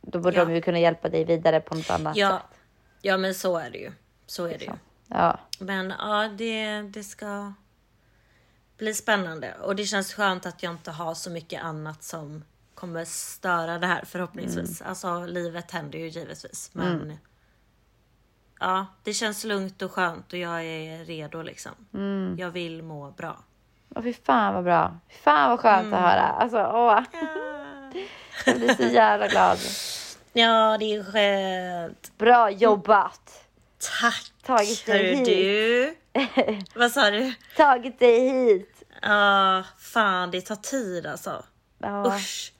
då 0.00 0.18
borde 0.18 0.36
Ja. 0.36 0.44
de 0.44 0.54
ju 0.54 0.60
kunna 0.62 0.78
hjälpa 0.78 1.08
dig 1.08 1.24
vidare 1.24 1.60
på 1.60 1.74
något 1.74 1.90
annat 1.90 2.16
Ja, 2.16 2.30
sätt. 2.30 2.58
ja 3.02 3.16
men 3.16 3.34
så 3.34 3.56
är 3.58 3.70
det 3.70 3.78
ju. 3.78 3.92
Så 4.26 4.44
är 4.44 4.58
det 4.58 4.64
ju. 4.64 4.72
Ja, 5.08 5.38
Men 5.58 5.94
ja, 5.98 6.28
det, 6.38 6.82
det 6.82 7.02
ska 7.04 7.52
bli 8.78 8.94
spännande. 8.94 9.54
Och 9.62 9.76
det 9.76 9.84
känns 9.84 10.14
skönt 10.14 10.46
att 10.46 10.62
jag 10.62 10.72
inte 10.72 10.90
har 10.90 11.14
så 11.14 11.30
mycket 11.30 11.62
annat 11.62 12.02
som 12.02 12.44
kommer 12.74 13.04
störa 13.04 13.78
det 13.78 13.86
här 13.86 14.04
förhoppningsvis. 14.04 14.82
Alltså 14.82 15.26
livet 15.26 15.70
händer 15.70 15.98
ju 15.98 16.08
givetvis. 16.08 16.70
Men 16.72 17.18
ja, 18.60 18.86
det 19.02 19.12
känns 19.14 19.44
lugnt 19.44 19.82
och 19.82 19.92
skönt 19.92 20.32
och 20.32 20.38
jag 20.38 20.64
är 20.64 21.04
redo 21.04 21.42
liksom. 21.42 21.72
Mm. 21.94 22.36
Jag 22.38 22.50
vill 22.50 22.82
må 22.82 23.10
bra. 23.10 23.36
Åh, 23.96 24.02
fy 24.02 24.12
fan 24.12 24.54
vad 24.54 24.64
bra. 24.64 24.98
Fy 25.08 25.14
fan 25.18 25.50
vad 25.50 25.60
skönt 25.60 25.82
Mm. 25.86 25.94
att 25.94 26.00
höra. 26.00 26.26
Alltså, 26.26 26.58
åh. 26.58 27.02
Jag 28.46 28.56
blir 28.58 28.74
så 28.74 28.82
jävla 28.82 29.28
glad. 29.28 29.58
Ja, 30.32 30.76
det 30.80 30.94
är 30.94 31.04
skönt. 31.12 32.18
Bra 32.18 32.50
jobbat. 32.50 33.44
Tack! 34.00 34.32
Tagit 34.42 34.86
dig 34.86 35.16
hit. 35.16 35.24
du. 35.24 35.96
Vad 36.74 36.90
sa 36.92 37.10
du? 37.10 37.32
Tagit 37.56 37.98
dig 37.98 38.28
hit. 38.28 38.82
Ja, 39.02 39.64
fan 39.78 40.30
det 40.30 40.40
tar 40.40 40.56
tid 40.56 41.06
alltså. 41.06 41.44
Ja, 41.78 42.06
Usch. 42.16 42.52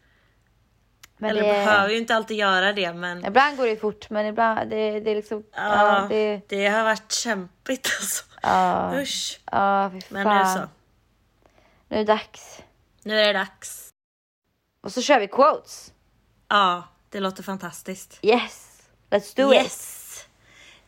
men 1.17 1.31
Eller 1.31 1.43
det, 1.43 1.49
behöver 1.49 1.89
ju 1.89 1.99
inte 1.99 2.15
alltid 2.15 2.37
göra 2.37 2.73
det 2.73 2.93
men 2.93 3.25
Ibland 3.27 3.57
går 3.57 3.67
det 3.67 3.77
fort, 3.77 4.11
men 4.11 4.27
ibland 4.27 4.71
det, 4.71 5.01
det 5.01 5.11
är 5.11 5.15
liksom... 5.15 5.45
ja, 5.57 6.01
Ja, 6.01 6.07
det, 6.09 6.41
det 6.49 6.67
har 6.69 6.85
varit 6.85 7.13
kämpigt 7.13 7.87
alltså. 8.01 8.25
ja, 8.43 8.93
Usch. 8.95 9.41
ja 9.53 9.91
fy 9.93 10.01
Men 10.09 10.25
fan. 10.25 10.39
nu 10.55 10.61
så. 10.61 10.69
Nu 11.89 11.97
är 11.97 12.05
det 12.05 12.13
dags. 12.13 12.63
Nu 13.03 13.21
är 13.21 13.27
det 13.27 13.39
dags. 13.39 13.90
Och 14.81 14.93
så 14.93 15.03
kör 15.03 15.21
vi 15.21 15.29
quotes. 15.29 15.93
Ja, 16.49 16.85
det 17.09 17.21
låter 17.21 17.43
fantastiskt. 17.43 18.19
Yes, 18.23 18.83
let's 19.11 19.37
do 19.37 19.55
it. 19.55 19.63
yes. 19.63 20.27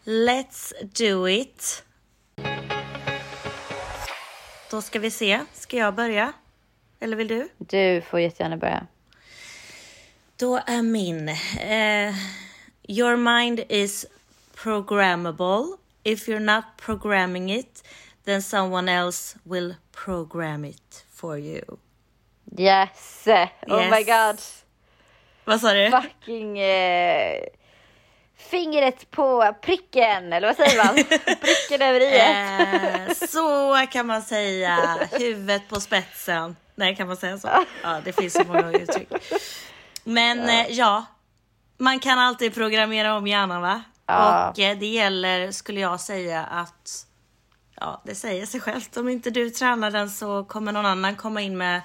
Let's 0.05 0.73
do 0.83 1.29
it. 1.29 1.85
Då 4.71 4.83
ska 4.83 4.99
vi 4.99 5.11
se. 5.11 5.45
Ska 5.53 5.77
jag 5.77 5.95
börja? 5.95 6.33
Eller 7.01 7.17
vill 7.17 7.29
du? 7.29 7.49
Du 7.59 8.01
får 8.01 8.21
jättegärna 8.21 8.57
börja. 8.57 8.87
Då 10.37 10.57
är 10.67 10.83
min. 10.83 11.29
Eh, 11.29 12.15
your 12.89 13.17
mind 13.17 13.61
is 13.69 14.07
programmable. 14.55 15.77
If 16.05 16.29
you're 16.29 16.55
not 16.55 16.65
programming 16.77 17.53
it, 17.53 17.85
then 18.25 18.43
someone 18.43 18.93
else 18.93 19.39
will 19.43 19.75
program 20.05 20.65
it 20.65 21.05
for 21.11 21.39
you. 21.39 21.63
Yes! 22.59 23.25
Oh 23.27 23.91
my 23.91 23.99
Yes. 24.01 24.07
god. 24.07 24.41
Vad 25.45 25.61
sa 25.61 25.73
du? 25.73 25.91
Fucking... 25.91 26.59
Eh, 26.59 27.43
fingret 28.37 29.11
på 29.11 29.55
pricken, 29.63 30.33
eller 30.33 30.49
vad 30.49 30.57
säger 30.57 30.85
man? 30.85 30.95
pricken 31.41 31.83
över 31.83 32.01
i. 32.01 32.19
Eh, 33.11 33.15
så 33.29 33.77
kan 33.91 34.07
man 34.07 34.23
säga. 34.23 34.99
Huvudet 35.13 35.69
på 35.69 35.81
spetsen. 35.81 36.57
Nej, 36.75 36.97
kan 36.97 37.07
man 37.09 37.17
säga 37.17 37.39
så? 37.39 37.49
Ja, 37.83 38.01
det 38.05 38.13
finns 38.13 38.33
så 38.35 38.45
många 38.45 38.73
uttryck. 38.73 39.09
Men 40.05 40.39
ja, 40.39 40.53
eh, 40.61 40.67
ja 40.71 41.05
man 41.79 41.99
kan 41.99 42.19
alltid 42.19 42.55
programmera 42.55 43.17
om 43.17 43.27
hjärnan 43.27 43.63
va? 43.63 43.83
Ja. 44.07 44.51
Och 44.51 44.59
eh, 44.59 44.79
det 44.79 44.87
gäller, 44.87 45.51
skulle 45.51 45.81
jag 45.81 46.01
säga, 46.01 46.45
att 46.45 47.07
ja, 47.81 48.03
det 48.05 48.15
säger 48.15 48.47
sig 48.47 48.61
självt. 48.61 48.97
Om 48.97 49.09
inte 49.09 49.31
du 49.31 49.51
tränar 49.51 49.91
den 49.91 50.11
så 50.11 50.45
kommer 50.45 50.73
någon 50.73 50.87
annan 50.87 51.17
komma 51.17 51.41
in 51.41 51.59
med, 51.59 51.81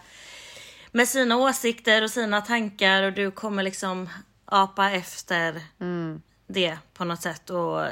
med 0.97 1.07
sina 1.07 1.37
åsikter 1.37 2.03
och 2.03 2.09
sina 2.11 2.41
tankar 2.41 3.03
och 3.03 3.13
du 3.13 3.31
kommer 3.31 3.63
liksom 3.63 4.09
apa 4.45 4.91
efter 4.91 5.61
det 6.47 6.77
på 6.93 7.05
något 7.05 7.21
sätt. 7.21 7.49
Och 7.49 7.85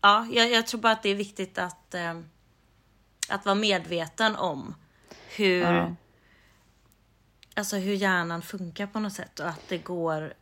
ja, 0.00 0.26
jag, 0.32 0.50
jag 0.50 0.66
tror 0.66 0.80
bara 0.80 0.92
att 0.92 1.02
det 1.02 1.08
är 1.08 1.14
viktigt 1.14 1.58
att, 1.58 1.94
eh, 1.94 2.20
att 3.28 3.44
vara 3.44 3.54
medveten 3.54 4.36
om 4.36 4.74
hur, 5.36 5.62
Ja. 5.62 5.94
alltså 7.54 7.76
hur 7.76 7.94
hjärnan 7.94 8.42
funkar 8.42 8.86
på 8.86 8.98
något 8.98 9.12
sätt 9.12 9.40
och 9.40 9.48
att 9.48 9.68
det 9.68 9.78
går 9.78 10.34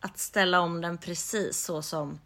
att 0.00 0.18
ställa 0.18 0.60
om 0.60 0.80
den 0.80 0.98
precis 0.98 1.64
så 1.64 1.82
som 1.82 2.20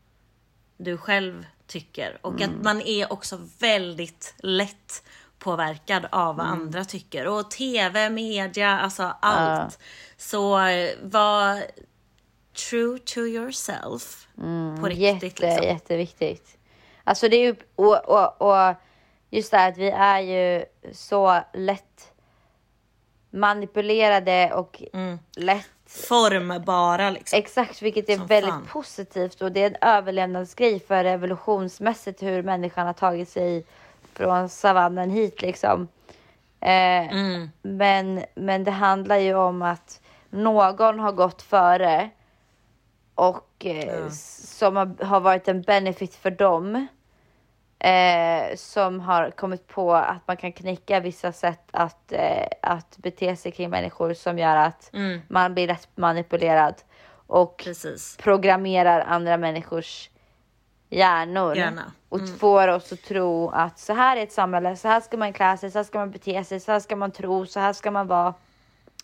du 0.76 0.98
själv 0.98 1.46
tycker. 1.66 2.18
Och 2.22 2.40
att 2.40 2.62
man 2.62 2.80
är 2.80 3.12
också 3.12 3.48
väldigt 3.58 4.34
lätt 4.38 5.02
påverkad 5.40 6.06
av 6.12 6.36
vad 6.36 6.46
andra 6.46 6.84
tycker. 6.84 7.26
Och 7.26 7.50
tv, 7.50 8.10
media, 8.10 8.78
alltså 8.78 9.12
allt. 9.20 9.78
Så 10.16 10.58
eh, 10.60 10.90
var 11.02 11.62
true 12.70 12.98
to 12.98 13.20
yourself. 13.20 14.26
på 14.80 14.86
riktigt 14.86 15.00
Jätte, 15.22 15.46
liksom. 15.46 15.66
jätteviktigt. 15.66 16.56
Alltså 17.04 17.28
det 17.28 17.36
är 17.36 17.40
ju, 17.46 17.54
och, 17.76 18.08
och, 18.08 18.42
och 18.42 18.74
just 19.30 19.50
det 19.50 19.56
här 19.56 19.68
att 19.72 19.78
vi 19.78 19.90
är 19.90 20.20
ju 20.20 20.64
så 20.92 21.40
lätt 21.54 22.12
manipulerade 23.30 24.52
och 24.54 24.82
Mm. 24.92 25.18
lätt 25.36 25.66
Formbara 25.86 27.10
liksom. 27.10 27.38
Exakt, 27.38 27.82
vilket 27.82 28.08
är 28.08 28.16
Som 28.16 28.26
väldigt 28.26 28.50
fan. 28.50 28.66
positivt 28.72 29.42
och 29.42 29.52
det 29.52 29.62
är 29.62 29.66
en 29.66 29.76
överlevnadsgrej 29.80 30.80
för 30.80 31.04
evolutionsmässigt 31.04 32.22
hur 32.22 32.42
människan 32.42 32.86
har 32.86 32.92
tagit 32.94 33.28
sig 33.28 33.66
från 34.14 34.48
savannen 34.48 35.10
hit 35.10 35.42
liksom. 35.42 35.88
Eh, 36.60 37.12
Mm. 37.12 37.50
men, 37.62 38.24
men 38.34 38.64
det 38.64 38.70
handlar 38.70 39.16
ju 39.16 39.34
om 39.34 39.62
att 39.62 40.00
någon 40.30 40.98
har 40.98 41.12
gått 41.12 41.42
före 41.42 42.10
och 43.14 43.66
eh, 43.66 44.06
s- 44.06 44.58
som 44.58 44.76
har, 44.76 45.04
har 45.04 45.20
varit 45.20 45.48
en 45.48 45.62
benefit 45.62 46.14
för 46.14 46.30
dem. 46.30 46.86
Eh, 47.78 48.56
som 48.56 49.00
har 49.00 49.30
kommit 49.30 49.66
på 49.66 49.94
att 49.94 50.26
man 50.26 50.36
kan 50.36 50.52
knäcka 50.52 51.00
vissa 51.00 51.32
sätt 51.32 51.62
att, 51.70 52.12
eh, 52.12 52.46
att 52.62 52.96
bete 52.98 53.36
sig 53.36 53.52
kring 53.52 53.70
människor 53.70 54.14
som 54.14 54.38
gör 54.38 54.56
att 54.56 54.90
Mm. 54.94 55.20
man 55.28 55.54
blir 55.54 55.66
lätt 55.66 55.88
manipulerad 55.94 56.74
och 57.26 57.56
Precis. 57.64 58.16
programmerar 58.16 59.00
andra 59.00 59.36
människors 59.36 60.10
hjärnor. 60.90 61.56
Hjärna. 61.56 61.92
Och 62.08 62.20
får 62.38 62.68
oss 62.68 62.92
att 62.92 63.02
tro 63.02 63.50
att 63.50 63.78
så 63.78 63.94
här 63.94 64.16
är 64.16 64.22
ett 64.22 64.32
samhälle, 64.32 64.76
så 64.76 64.88
här 64.88 65.00
ska 65.00 65.16
man 65.16 65.32
klä 65.32 65.56
sig, 65.56 65.70
så 65.70 65.78
här 65.78 65.84
ska 65.84 65.98
man 65.98 66.10
bete 66.10 66.44
sig, 66.44 66.60
så 66.60 66.72
här 66.72 66.80
ska 66.80 66.96
man 66.96 67.10
tro, 67.10 67.46
så 67.46 67.60
här 67.60 67.72
ska 67.72 67.90
man 67.90 68.06
vara. 68.06 68.34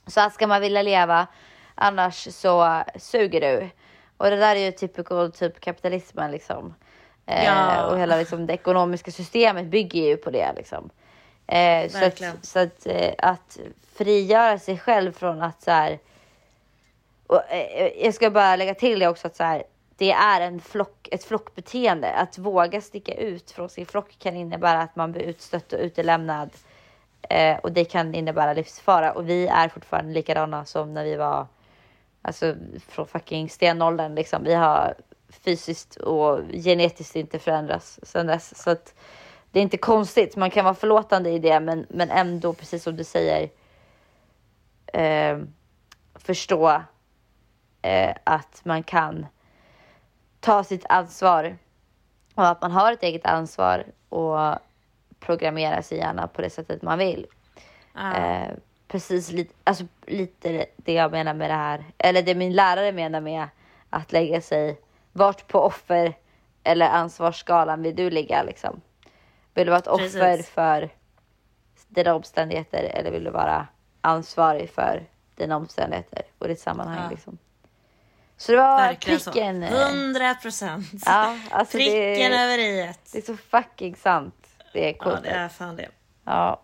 Så 0.07 0.21
här 0.21 0.31
ska 0.31 0.47
man 0.47 0.61
vilja 0.61 0.83
leva. 0.83 1.27
Annars 1.75 2.29
så 2.35 2.83
suger 2.97 3.41
du. 3.41 3.69
Och 4.17 4.31
det 4.31 4.37
där 4.37 4.57
är 4.57 4.61
ju 4.61 4.73
typical 4.73 5.33
typ 5.33 5.61
kapitalismen 5.61 6.31
liksom. 6.31 6.75
Eh, 7.27 7.45
Ja. 7.45 7.87
och 7.87 7.99
hela 7.99 8.17
liksom, 8.17 8.47
det 8.47 8.53
ekonomiska 8.53 9.11
systemet 9.11 9.67
bygger 9.67 10.03
ju 10.03 10.17
på 10.17 10.31
det 10.31 10.53
liksom. 10.57 10.91
Eh, 11.47 11.89
så 11.91 12.05
att, 12.05 12.23
så 12.43 12.59
att, 12.59 12.87
eh, 12.87 13.15
att 13.19 13.59
frigöra 13.95 14.59
sig 14.59 14.79
själv 14.79 15.13
från 15.13 15.43
att 15.43 15.63
så 15.63 15.71
här. 15.71 15.99
Och, 17.27 17.43
eh, 17.53 18.05
jag 18.05 18.15
ska 18.15 18.31
bara 18.31 18.57
lägga 18.57 18.75
till 18.75 18.99
det 18.99 19.09
också 19.09 19.27
att 19.27 19.37
så 19.37 19.45
här, 19.45 19.63
det 19.97 20.13
är 20.13 20.41
en 20.41 20.61
flock, 20.61 21.09
ett 21.13 21.25
flockbeteende. 21.25 22.13
Att 22.13 22.39
våga 22.39 22.81
sticka 22.81 23.15
ut 23.15 23.51
från 23.51 23.69
sin 23.69 23.87
flock 23.87 24.19
kan 24.19 24.37
innebära 24.37 24.83
att 24.83 24.97
man 24.97 25.13
blir 25.13 25.23
utstött 25.23 25.73
och 25.73 25.81
utelämnad. 25.81 26.51
Eh, 27.23 27.57
och 27.57 27.73
det 27.73 27.85
kan 27.85 28.15
innebära 28.15 28.53
livsfara. 28.53 29.13
Och 29.13 29.29
vi 29.29 29.47
är 29.47 29.69
fortfarande 29.69 30.13
likadana 30.13 30.65
som 30.65 30.95
när 30.95 31.05
vi 31.05 31.17
var 31.17 31.47
alltså, 32.23 32.55
från 32.89 33.07
fucking 33.07 33.51
stenåldern. 33.51 34.15
Liksom. 34.15 34.45
Vi 34.45 34.55
har 34.55 34.95
fysiskt 35.29 35.97
och 35.97 36.41
genetiskt 36.53 37.17
inte 37.17 37.39
förändrats 37.39 38.01
sedan 38.03 38.27
dess. 38.27 38.63
Så 38.63 38.71
att 38.71 38.95
det 39.51 39.59
är 39.59 39.63
inte 39.63 39.77
konstigt. 39.77 40.37
Man 40.37 40.51
kan 40.51 40.65
vara 40.65 40.75
förlåtande 40.75 41.31
i 41.31 41.39
det, 41.39 41.61
men, 41.61 41.87
men 41.89 42.11
ändå, 42.11 42.53
precis 42.53 42.83
som 42.83 42.97
du 42.97 43.05
säger, 43.05 43.51
eh, 44.87 45.39
förstå 46.15 46.83
eh, 47.83 48.15
att 48.25 48.61
man 48.65 48.83
kan 48.83 49.27
ta 50.47 50.65
sitt 50.65 50.87
ansvar 50.89 51.57
och 52.35 52.47
att 52.49 52.63
man 52.63 52.71
har 52.71 52.93
ett 52.93 53.03
eget 53.03 53.27
ansvar 53.27 53.85
och 54.09 54.39
programmera 55.21 55.83
sig 55.83 55.99
gärna 55.99 56.27
på 56.27 56.43
det 56.43 56.51
sättet 56.51 56.83
man 56.83 56.99
vill. 56.99 57.27
Eh, 57.97 58.49
precis 58.89 59.33
lite, 59.33 59.55
alltså, 59.65 59.85
lite 60.07 60.67
det 60.77 60.93
jag 60.93 61.11
menar 61.11 61.35
med 61.35 61.51
det 61.51 61.55
här, 61.55 61.85
eller 61.99 62.23
det 62.23 62.35
min 62.35 62.53
lärare 62.53 62.93
menar 62.93 63.21
med 63.21 63.49
att 63.91 64.13
lägga 64.13 64.41
sig, 64.41 64.81
vart 65.13 65.49
på 65.49 65.61
offer 65.61 66.15
eller 66.63 66.89
ansvarsskalan 66.89 67.83
vill 67.83 67.97
du 67.97 68.11
ligga 68.11 68.43
liksom? 68.43 68.81
Vill 69.55 69.67
du 69.67 69.71
vara 69.71 69.81
ett 69.81 69.87
offer 69.87 70.37
Precis. 70.37 70.51
för 70.51 70.91
dina 71.89 72.15
omständigheter 72.15 72.83
eller 72.85 73.11
vill 73.11 73.25
du 73.25 73.31
vara 73.31 73.67
ansvarig 74.01 74.71
för 74.71 75.03
dina 75.35 75.57
omständigheter 75.57 76.23
och 76.39 76.49
ditt 76.49 76.61
sammanhang 76.61 77.03
Ja. 77.03 77.11
liksom? 77.11 77.39
Så 78.37 78.53
det 78.53 78.59
var 78.59 78.77
Verkligen 78.77 79.21
pricken. 79.21 79.63
100 79.63 80.35
procent. 80.35 80.87
Ja, 81.07 81.39
alltså 81.51 81.79
Pricken 81.79 82.31
det, 82.31 82.39
över 82.39 82.59
i 82.59 82.93
det 83.13 83.19
är 83.19 83.23
så 83.23 83.37
fucking 83.37 83.97
sant. 83.97 84.47
Det 84.73 84.89
är 84.89 84.93
Ja, 84.99 85.05
coolt. 85.05 85.23
det 85.23 85.29
är 85.31 85.49
fan 85.49 85.77
det. 85.77 85.89
Ja. 86.25 86.61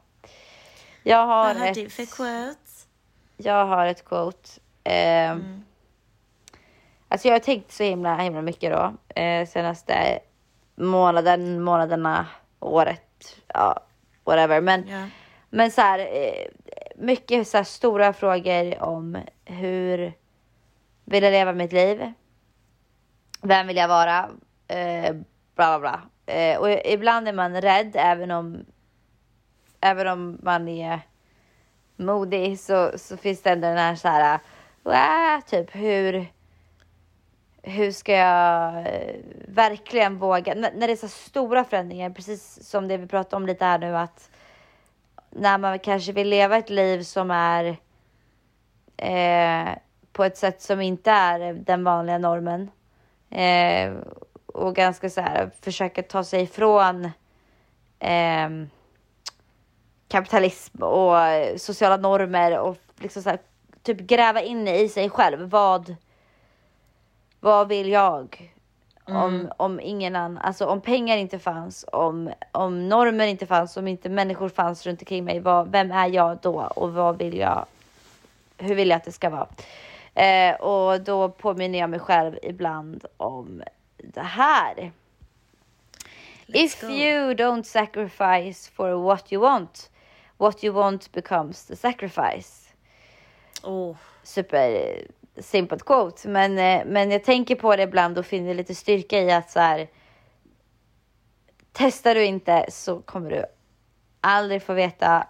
Jag 1.03 1.27
har, 1.27 1.47
Vad 1.47 1.57
har 1.57 1.66
ett, 1.66 1.75
du 1.75 1.89
för 1.91 2.07
quote? 2.07 2.57
jag 3.37 3.66
har 3.66 3.87
ett 3.87 4.05
quote. 4.05 4.49
Eh, 4.85 5.31
Mm. 5.31 5.64
Alltså 7.09 7.29
jag 7.29 7.35
har 7.35 7.39
tänkt 7.41 7.73
så 7.73 7.83
himla, 7.83 8.16
himla 8.16 8.43
mycket 8.43 8.73
då. 8.73 8.95
Eh, 9.20 9.47
senaste 9.47 10.18
månaden, 10.75 11.62
månaderna, 11.62 12.27
året, 12.61 13.37
ja, 13.55 13.81
whatever. 14.25 14.61
Men, 14.61 14.89
Ja. 14.89 15.07
men 15.51 15.70
så 15.70 15.81
här, 15.81 15.99
eh, 15.99 16.47
mycket 16.97 17.49
så 17.49 17.57
här 17.57 17.64
stora 17.64 18.12
frågor 18.12 18.83
om 18.83 19.18
hur 19.45 20.12
vill 21.05 21.22
jag 21.22 21.30
leva 21.32 21.53
mitt 21.53 21.72
liv? 21.72 22.12
Vem 23.42 23.66
vill 23.66 23.76
jag 23.76 23.88
vara? 23.88 24.30
Eh, 24.68 25.12
bla 25.57 25.78
bla 25.78 25.80
bla. 25.80 26.00
Eh, 26.34 26.59
och 26.59 26.70
ibland 26.70 27.28
är 27.28 27.32
man 27.32 27.61
rädd 27.61 27.92
även 27.94 28.30
om, 28.30 28.64
även 29.80 30.07
om 30.09 30.38
man 30.42 30.68
är 30.68 31.00
modig 31.96 32.61
så, 32.61 32.92
så 32.98 33.16
finns 33.16 33.42
det 33.42 33.50
ändå 33.50 33.68
den 33.68 33.78
här 33.78 33.94
så 33.94 34.09
här, 34.09 34.40
äh, 34.84 35.40
typ 35.44 35.74
hur, 35.74 36.26
hur 37.62 37.92
ska 37.92 38.12
jag 38.12 38.76
eh, 38.78 39.16
verkligen 39.48 40.18
våga, 40.18 40.53
N- 40.53 40.66
när 40.74 40.86
det 40.86 40.92
är 40.92 40.96
så 40.96 41.09
stora 41.09 41.64
förändringar, 41.64 42.11
precis 42.11 42.68
som 42.68 42.88
det 42.88 42.96
vi 42.96 43.07
pratade 43.07 43.36
om 43.36 43.46
lite 43.46 43.64
här 43.64 43.78
nu 43.78 43.96
att 43.96 44.30
när 45.30 45.59
man 45.59 45.78
kanske 45.78 46.12
vill 46.12 46.28
leva 46.28 46.57
ett 46.57 46.70
liv 46.70 47.03
som 47.03 47.30
är 47.30 47.76
eh, 48.96 49.68
på 50.13 50.25
ett 50.25 50.37
sätt 50.37 50.63
som 50.63 50.81
inte 50.81 51.11
är 51.11 51.53
den 51.53 51.85
vanliga 51.85 52.19
normen. 52.19 52.71
Eh, 53.31 53.93
och 54.47 54.75
ganska 54.75 55.11
så 55.11 55.21
här 55.21 55.51
försöka 55.61 56.03
ta 56.03 56.25
sig 56.25 56.43
ifrån 56.43 57.11
ehm, 57.99 58.71
kapitalism 60.09 60.83
och 60.83 61.19
eh, 61.19 61.57
sociala 61.57 61.97
normer 61.97 62.59
och 62.59 62.77
liksom 62.99 63.23
så 63.23 63.31
här, 63.31 63.39
typ 63.83 64.01
gräva 64.01 64.43
in 64.43 64.69
i 64.69 64.89
sig 64.89 65.11
själv. 65.11 65.51
Vad, 65.51 65.95
vad 67.41 67.69
vill 67.69 67.89
jag? 67.91 68.53
Om, 69.05 69.53
om 69.57 69.81
ingen 69.81 70.17
annan, 70.17 70.39
alltså 70.39 70.67
om 70.67 70.81
pengar 70.81 71.17
inte 71.17 71.39
fanns, 71.39 71.85
om, 71.93 72.33
om 72.53 72.89
normer 72.89 73.27
inte 73.27 73.47
fanns, 73.47 73.77
om 73.77 73.89
inte 73.89 74.09
människor 74.09 74.49
fanns 74.49 74.87
runt 74.87 75.01
omkring 75.01 75.25
mig, 75.25 75.41
vad, 75.41 75.71
vem 75.71 75.91
är 75.91 76.09
jag 76.09 76.39
då 76.43 76.61
och 76.61 76.93
vad 76.93 77.19
vill 77.19 77.39
jag, 77.39 77.67
hur 78.59 78.75
vill 78.75 78.89
jag 78.89 78.97
att 78.97 79.05
det 79.05 79.13
ska 79.13 79.31
vara? 79.31 79.47
Eh, 80.15 80.55
och 80.55 81.01
då 81.01 81.29
påminner 81.29 81.79
jag 81.79 81.91
mig 81.91 82.01
själv 82.01 82.39
ibland 82.43 83.05
om 83.17 83.63
det 83.97 84.21
här. 84.21 84.93
If 86.47 86.81
go. 86.81 86.87
you 86.87 87.35
don't 87.35 87.63
sacrifice 87.63 88.71
for 88.71 89.03
what 89.03 89.33
you 89.33 89.43
want, 89.43 89.91
what 90.37 90.65
you 90.65 90.75
want 90.75 91.13
becomes 91.13 91.67
the 91.67 91.77
sacrifice 91.77 92.63
Åh, 93.63 93.97
super 94.23 94.99
simple 95.37 95.79
quote. 95.79 96.29
Men, 96.29 96.59
eh, 96.59 96.85
men 96.87 97.11
jag 97.11 97.25
tänker 97.25 97.57
på 97.57 97.77
det 97.77 97.83
ibland 97.83 98.19
och 98.19 98.27
finner 98.27 98.55
lite 98.55 98.75
styrka 98.75 99.21
i 99.21 99.31
att 99.31 99.51
så 99.51 99.61
här. 99.61 99.89
Testar 101.73 102.15
du 102.15 102.25
inte 102.25 102.67
så 102.69 103.01
kommer 103.01 103.31
du 103.31 103.45
aldrig 104.21 104.63
få 104.63 104.73
veta. 104.73 105.27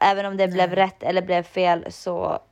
Även 0.00 0.26
om 0.26 0.36
det 0.36 0.48
blev 0.48 0.74
rätt 0.74 1.02
eller 1.02 1.22
blev 1.22 1.42
fel 1.42 1.92
så, 1.92 2.42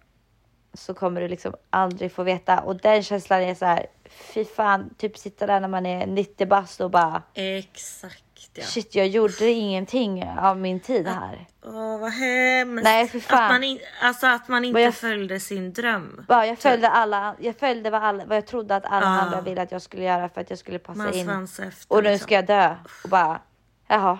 så 0.76 0.94
kommer 0.94 1.20
du 1.20 1.28
liksom 1.28 1.54
aldrig 1.70 2.12
få 2.12 2.22
veta. 2.22 2.60
Och 2.60 2.76
den 2.76 3.02
känslan 3.02 3.42
är 3.42 3.54
så 3.54 3.64
här. 3.66 3.86
Fy 4.34 4.44
fan, 4.44 4.94
typ 4.98 5.18
sitta 5.18 5.46
där 5.46 5.60
när 5.60 5.68
man 5.68 5.86
är 5.86 6.06
90 6.06 6.46
bast 6.46 6.80
och 6.80 6.90
bara 6.90 7.22
exakt 7.34 8.22
ja. 8.54 8.64
shit, 8.64 8.94
jag 8.94 9.06
gjorde 9.06 9.50
ingenting 9.50 10.24
av 10.38 10.58
min 10.58 10.80
tid 10.80 11.06
här. 11.08 11.46
Åh 11.64 11.98
vad 12.00 12.12
hemskt. 12.12 12.84
Nej, 12.84 13.08
för 13.08 13.20
fan. 13.20 13.44
Att 13.44 13.50
man, 13.50 13.64
in, 13.64 13.78
alltså 14.02 14.26
att 14.26 14.48
man 14.48 14.64
inte 14.64 14.80
jag- 14.80 14.94
följde 14.94 15.40
sin 15.40 15.72
dröm. 15.72 16.24
Bara, 16.28 16.46
jag 16.46 16.58
följde 16.58 16.88
alla, 16.88 17.36
jag 17.40 17.56
följde 17.56 17.90
vad, 17.90 18.02
alla, 18.02 18.24
vad 18.24 18.36
jag 18.36 18.46
trodde 18.46 18.76
att 18.76 18.84
alla 18.86 19.06
Ah. 19.06 19.20
andra 19.20 19.40
ville 19.40 19.62
att 19.62 19.72
jag 19.72 19.82
skulle 19.82 20.02
göra 20.04 20.28
för 20.28 20.40
att 20.40 20.50
jag 20.50 20.58
skulle 20.58 20.78
passa 20.78 20.98
Man 21.02 21.14
in. 21.14 21.30
efter. 21.30 21.72
Och 21.88 22.02
nu 22.02 22.10
liksom. 22.10 22.24
ska 22.26 22.34
jag 22.34 22.46
dö. 22.46 22.76
Och 23.04 23.10
bara, 23.10 23.40
jaha. 23.88 24.18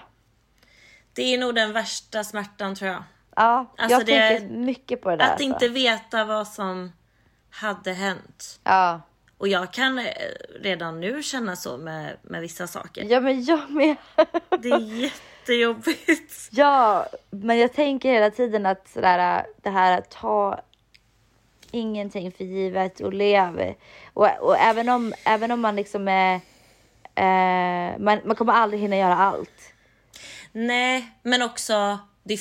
Det 1.13 1.23
är 1.35 1.39
nog 1.39 1.55
den 1.55 1.73
värsta 1.73 2.25
smärtan 2.25 2.75
tror 2.75 2.91
jag. 2.91 3.03
Ja, 3.37 3.67
Alltså, 3.79 3.99
jag 3.99 4.07
det- 4.07 4.29
tänker 4.39 4.57
mycket 4.57 5.01
på 5.03 5.11
det 5.11 5.17
där. 5.17 5.25
Att 5.25 5.31
alltså. 5.31 5.45
inte 5.45 5.69
veta 5.69 6.25
vad 6.25 6.49
som 6.49 6.93
hade 7.51 7.93
hänt. 7.93 8.61
Ja. 8.65 9.01
Och 9.39 9.49
jag 9.49 9.73
kan 9.73 9.99
eh, 9.99 10.05
redan 10.61 11.01
nu 11.01 11.23
känna 11.23 11.57
så 11.57 11.77
med, 11.77 12.17
med 12.23 12.41
vissa 12.41 12.67
saker. 12.67 13.05
ja, 13.05 13.21
men 13.21 13.45
jag 13.45 13.71
med. 13.71 13.97
Det 14.59 14.69
är 14.71 14.79
jättejobbigt. 15.03 16.49
ja, 16.51 17.07
men 17.31 17.59
jag 17.59 17.73
tänker 17.73 18.13
hela 18.13 18.31
tiden 18.31 18.67
att 18.67 18.89
sådär, 18.89 19.47
det 19.63 19.71
här 19.71 19.99
att 19.99 20.11
ta 20.11 20.61
ingenting 21.71 22.33
för 22.33 22.45
givet 22.45 23.01
och 23.01 23.13
lev. 23.13 23.75
Och, 24.15 24.29
och 24.41 24.57
även, 24.59 24.89
om, 24.89 25.15
även 25.25 25.51
om 25.51 25.61
man 25.61 25.77
liksom 25.77 26.09
är... 26.09 26.35
Eh, 27.15 27.99
man, 27.99 28.21
man 28.25 28.37
kommer 28.37 28.53
aldrig 28.53 28.81
hinna 28.83 28.97
göra 28.97 29.17
allt. 29.17 29.73
Nej, 30.53 31.11
men 31.23 31.43
också 31.43 31.99
det, 32.23 32.39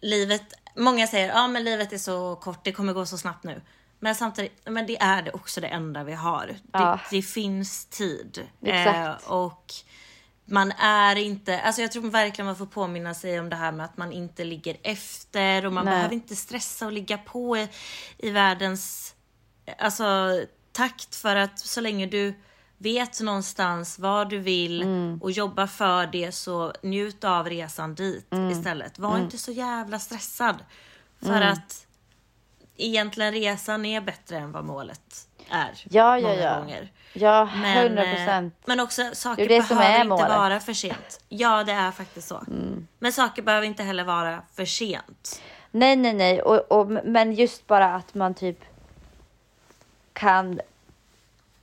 livet. 0.00 0.54
Många 0.76 1.06
säger 1.06 1.28
ja 1.28 1.48
men 1.48 1.64
livet 1.64 1.92
är 1.92 1.98
så 1.98 2.36
kort, 2.36 2.64
det 2.64 2.72
kommer 2.72 2.92
gå 2.92 3.06
så 3.06 3.18
snabbt 3.18 3.44
nu. 3.44 3.62
Men 4.00 4.14
samtidigt, 4.14 4.52
men 4.64 4.86
det 4.86 4.96
är 4.96 5.22
det 5.22 5.30
också 5.30 5.60
det 5.60 5.66
enda 5.66 6.04
vi 6.04 6.12
har. 6.12 6.56
Ja. 6.72 7.00
Det, 7.10 7.16
det 7.16 7.22
finns 7.22 7.84
tid. 7.84 8.46
Exakt. 8.62 9.26
Eh, 9.26 9.32
och 9.32 9.74
man 10.44 10.72
är 10.72 11.16
inte, 11.16 11.60
alltså 11.60 11.82
jag 11.82 11.92
tror 11.92 12.10
verkligen 12.10 12.46
man 12.46 12.56
får 12.56 12.66
påminna 12.66 13.14
sig 13.14 13.40
om 13.40 13.50
det 13.50 13.56
här 13.56 13.72
med 13.72 13.84
att 13.84 13.96
man 13.96 14.12
inte 14.12 14.44
ligger 14.44 14.76
efter 14.82 15.66
och 15.66 15.72
man 15.72 15.84
Nej. 15.84 15.94
behöver 15.94 16.14
inte 16.14 16.36
stressa 16.36 16.86
och 16.86 16.92
ligga 16.92 17.18
på 17.18 17.56
i, 17.56 17.68
i 18.18 18.30
världens 18.30 19.14
alltså, 19.78 20.40
takt 20.72 21.16
för 21.16 21.36
att 21.36 21.58
så 21.58 21.80
länge 21.80 22.06
du 22.06 22.34
vet 22.78 23.20
någonstans 23.20 23.98
vad 23.98 24.28
du 24.30 24.38
vill 24.38 24.82
Mm. 24.82 25.18
och 25.22 25.30
jobbar 25.30 25.66
för 25.66 26.06
det 26.06 26.32
så 26.32 26.72
njut 26.82 27.24
av 27.24 27.48
resan 27.48 27.94
dit 27.94 28.32
Mm. 28.32 28.50
istället. 28.50 28.98
Var 28.98 29.18
inte 29.18 29.38
så 29.38 29.52
jävla 29.52 29.98
stressad. 29.98 30.56
För 31.22 31.40
att 31.40 31.86
egentligen 32.76 33.32
resan 33.32 33.84
är 33.84 34.00
bättre 34.00 34.36
än 34.36 34.52
vad 34.52 34.64
målet 34.64 35.28
är. 35.50 35.70
Ja, 35.90 36.18
ja, 36.18 36.28
många 36.28 36.40
ja. 36.42 36.58
gånger. 36.58 36.92
Ja, 37.12 37.48
Men, 37.56 37.76
100 37.86 38.04
eh, 38.04 38.14
procent. 38.14 38.54
men 38.66 38.80
också 38.80 39.02
saker 39.14 39.62
som 39.62 39.76
behöver 39.78 39.96
inte 39.96 40.08
målet. 40.08 40.26
Mm. 40.26 40.38
vara 40.38 40.60
för 40.60 40.72
sent. 40.72 41.20
Ja, 41.28 41.64
det 41.64 41.72
är 41.72 41.90
faktiskt 41.90 42.28
så. 42.28 42.42
Men 42.98 43.12
saker 43.12 43.42
behöver 43.42 43.66
inte 43.66 43.82
heller 43.82 44.04
vara 44.04 44.42
för 44.54 44.64
sent. 44.64 45.42
Nej, 45.70 45.96
nej, 45.96 46.12
nej. 46.12 46.42
Och, 46.42 46.72
och, 46.80 46.86
men 47.04 47.32
just 47.32 47.66
bara 47.66 47.94
att 47.94 48.14
man 48.14 48.34
typ 48.34 48.58
kan 50.12 50.60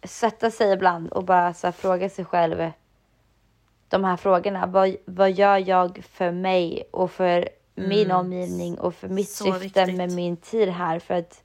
sätta 0.08 0.52
sig 0.52 0.74
ibland 0.74 1.10
och 1.10 1.24
bara 1.24 1.54
så 1.54 1.68
här, 1.68 1.72
fråga 1.72 2.10
sig 2.10 2.26
själv 2.26 2.72
de 3.90 4.04
här 4.04 4.18
frågorna. 4.18 4.66
Vad, 4.66 4.96
vad 5.06 5.32
gör 5.32 5.58
jag 5.70 6.04
för 6.12 6.32
mig 6.32 6.84
och 6.92 7.12
för 7.12 7.50
min 7.76 8.12
omgivning 8.12 8.80
och 8.80 8.96
för 8.96 9.08
mitt 9.08 9.30
Så 9.30 9.44
syfte 9.44 9.60
viktigt. 9.86 9.98
med 9.98 10.12
min 10.12 10.38
tid 10.38 10.70
här? 10.70 11.00
För 11.00 11.14
att 11.14 11.44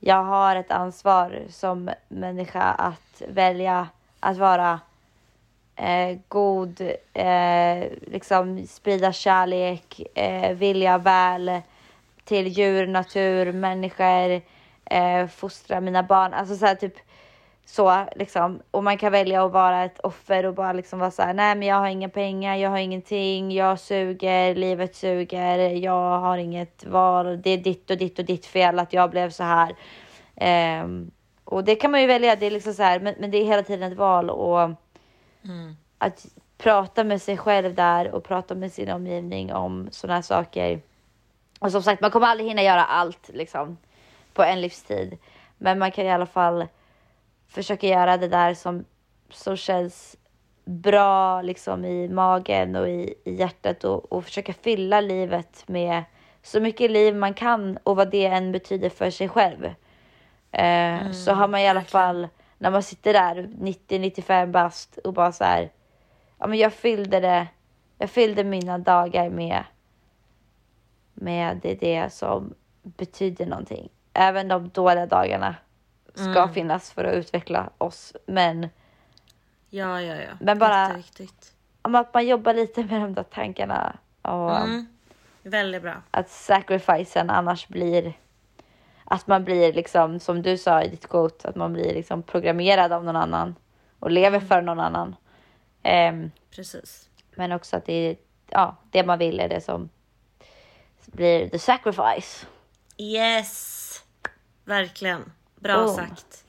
jag 0.00 0.24
har 0.24 0.56
ett 0.56 0.70
ansvar 0.70 1.42
som 1.50 1.90
människa 2.08 2.62
att 2.62 3.22
välja 3.28 3.88
att 4.20 4.36
vara 4.36 4.80
eh, 5.76 6.18
god, 6.28 6.80
eh, 7.12 7.84
liksom 8.02 8.66
sprida 8.66 9.12
kärlek, 9.12 10.02
eh, 10.14 10.52
vilja 10.52 10.98
väl 10.98 11.60
till 12.24 12.48
djur, 12.48 12.86
natur, 12.86 13.52
människor, 13.52 14.40
eh, 14.84 15.26
fostra 15.26 15.80
mina 15.80 16.02
barn. 16.02 16.34
Alltså 16.34 16.56
så 16.56 16.66
här 16.66 16.74
typ 16.74 16.94
så 17.64 18.06
liksom. 18.16 18.62
Och 18.70 18.84
man 18.84 18.98
kan 18.98 19.12
välja 19.12 19.44
att 19.44 19.52
vara 19.52 19.84
ett 19.84 20.00
offer 20.00 20.46
och 20.46 20.54
bara 20.54 20.72
liksom 20.72 20.98
vara 20.98 21.10
så 21.10 21.22
här, 21.22 21.34
nej 21.34 21.54
men 21.54 21.68
jag 21.68 21.76
har 21.76 21.88
inga 21.88 22.08
pengar, 22.08 22.56
jag 22.56 22.70
har 22.70 22.78
ingenting, 22.78 23.52
jag 23.52 23.80
suger, 23.80 24.54
livet 24.54 24.96
suger, 24.96 25.58
jag 25.58 26.18
har 26.18 26.38
inget 26.38 26.84
val, 26.84 27.42
det 27.42 27.50
är 27.50 27.58
ditt 27.58 27.90
och 27.90 27.96
ditt 27.96 28.18
och 28.18 28.24
ditt 28.24 28.46
fel 28.46 28.78
att 28.78 28.92
jag 28.92 29.10
blev 29.10 29.30
så 29.30 29.44
här. 29.44 29.74
Ehm, 30.36 31.10
och 31.44 31.64
det 31.64 31.74
kan 31.74 31.90
man 31.90 32.00
ju 32.00 32.06
välja, 32.06 32.36
det 32.36 32.46
är 32.46 32.50
liksom 32.50 32.74
så 32.74 32.82
här, 32.82 33.00
men, 33.00 33.14
men 33.18 33.30
det 33.30 33.38
är 33.38 33.44
hela 33.44 33.62
tiden 33.62 33.92
ett 33.92 33.98
val 33.98 34.30
och 34.30 34.70
att 35.98 36.26
prata 36.58 37.04
med 37.04 37.22
sig 37.22 37.36
själv 37.36 37.74
där 37.74 38.10
och 38.10 38.24
prata 38.24 38.54
med 38.54 38.72
sin 38.72 38.90
omgivning 38.90 39.52
om 39.52 39.88
sådana 39.90 40.14
här 40.14 40.22
saker. 40.22 40.80
Och 41.58 41.72
som 41.72 41.82
sagt, 41.82 42.00
man 42.00 42.10
kommer 42.10 42.26
aldrig 42.26 42.48
hinna 42.48 42.62
göra 42.62 42.84
allt 42.84 43.30
liksom 43.32 43.76
på 44.32 44.42
en 44.42 44.60
livstid. 44.60 45.18
Men 45.58 45.78
man 45.78 45.90
kan 45.92 46.04
i 46.04 46.10
alla 46.10 46.26
fall 46.26 46.66
försöka 47.52 47.86
göra 47.86 48.16
det 48.16 48.28
där 48.28 48.54
som, 48.54 48.84
som 49.30 49.56
känns 49.56 50.16
bra 50.64 51.42
liksom 51.42 51.84
i 51.84 52.08
magen 52.08 52.76
och 52.76 52.88
i, 52.88 53.14
i 53.24 53.34
hjärtat 53.34 53.84
och, 53.84 54.12
och 54.12 54.24
försöka 54.24 54.52
fylla 54.52 55.00
livet 55.00 55.68
med 55.68 56.04
så 56.42 56.60
mycket 56.60 56.90
liv 56.90 57.16
man 57.16 57.34
kan 57.34 57.78
och 57.82 57.96
vad 57.96 58.10
det 58.10 58.26
än 58.26 58.52
betyder 58.52 58.90
för 58.90 59.10
sig 59.10 59.28
själv. 59.28 59.64
Eh, 60.52 61.10
så 61.10 61.32
har 61.32 61.48
man 61.48 61.60
i 61.60 61.68
alla 61.68 61.84
fall, 61.84 62.28
när 62.58 62.70
man 62.70 62.82
sitter 62.82 63.12
där 63.12 63.34
90-95 63.60 64.46
bast 64.50 64.96
och 64.96 65.12
bara 65.12 65.32
så 65.32 65.44
här, 65.44 65.70
ja 66.38 66.46
men 66.46 66.58
jag 66.58 66.72
fyllde 66.72 67.20
det, 67.20 67.46
jag 67.98 68.10
fyllde 68.10 68.44
mina 68.44 68.78
dagar 68.78 69.30
med, 69.30 69.64
med 71.14 71.60
det, 71.62 71.74
det 71.74 72.12
som 72.12 72.54
betyder 72.82 73.46
någonting. 73.46 73.88
Även 74.12 74.48
de 74.48 74.68
dåliga 74.68 75.06
dagarna 75.06 75.54
ska 76.14 76.48
finnas 76.48 76.92
för 76.92 77.04
att 77.04 77.14
utveckla 77.14 77.70
oss. 77.78 78.12
Men 78.26 78.68
Ja, 79.70 80.00
ja, 80.00 80.14
ja. 80.16 80.30
Men 80.40 80.58
bara- 80.58 81.02
om 81.82 81.94
att 81.94 82.14
man 82.14 82.26
jobbar 82.26 82.54
lite 82.54 82.84
med 82.84 83.00
de 83.00 83.14
där 83.14 83.22
tankarna 83.22 83.96
och 84.22 84.56
Mm. 84.56 84.86
Väldigt 85.42 85.82
bra. 85.82 85.94
att 86.10 86.30
sacrificen 86.30 87.30
annars 87.30 87.68
blir 87.68 88.12
att 89.04 89.26
man 89.26 89.44
blir 89.44 89.72
liksom 89.72 90.20
som 90.20 90.42
du 90.42 90.58
sa 90.58 90.82
i 90.82 90.88
ditt 90.88 91.08
quote 91.08 91.48
att 91.48 91.56
man 91.56 91.72
blir 91.72 91.94
liksom 91.94 92.22
programmerad 92.22 92.92
av 92.92 93.04
någon 93.04 93.16
annan 93.16 93.54
och 93.98 94.10
lever 94.10 94.40
för 94.40 94.62
någon 94.62 94.80
annan. 94.80 95.16
Ehm, 95.82 96.30
Precis. 96.50 97.08
men 97.36 97.52
också 97.52 97.76
att 97.76 97.84
det 97.86 97.92
är 97.92 98.16
ja, 98.48 98.76
det 98.90 99.04
man 99.06 99.18
vill 99.18 99.40
är 99.40 99.48
det 99.48 99.60
som 99.60 99.88
blir 101.06 101.48
the 101.48 101.58
sacrifice. 101.58 102.46
Yes! 102.98 104.04
Verkligen. 104.64 105.32
Bra 105.62 105.76
Boom. 105.84 105.96
sagt. 105.96 106.44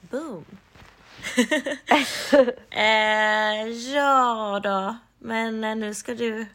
Boom. 0.00 0.44
eh, 2.70 3.68
ja 3.94 4.60
då. 4.62 4.96
Men 5.18 5.64
eh, 5.64 5.76
nu 5.76 5.94
ska 5.94 6.14
du 6.14 6.46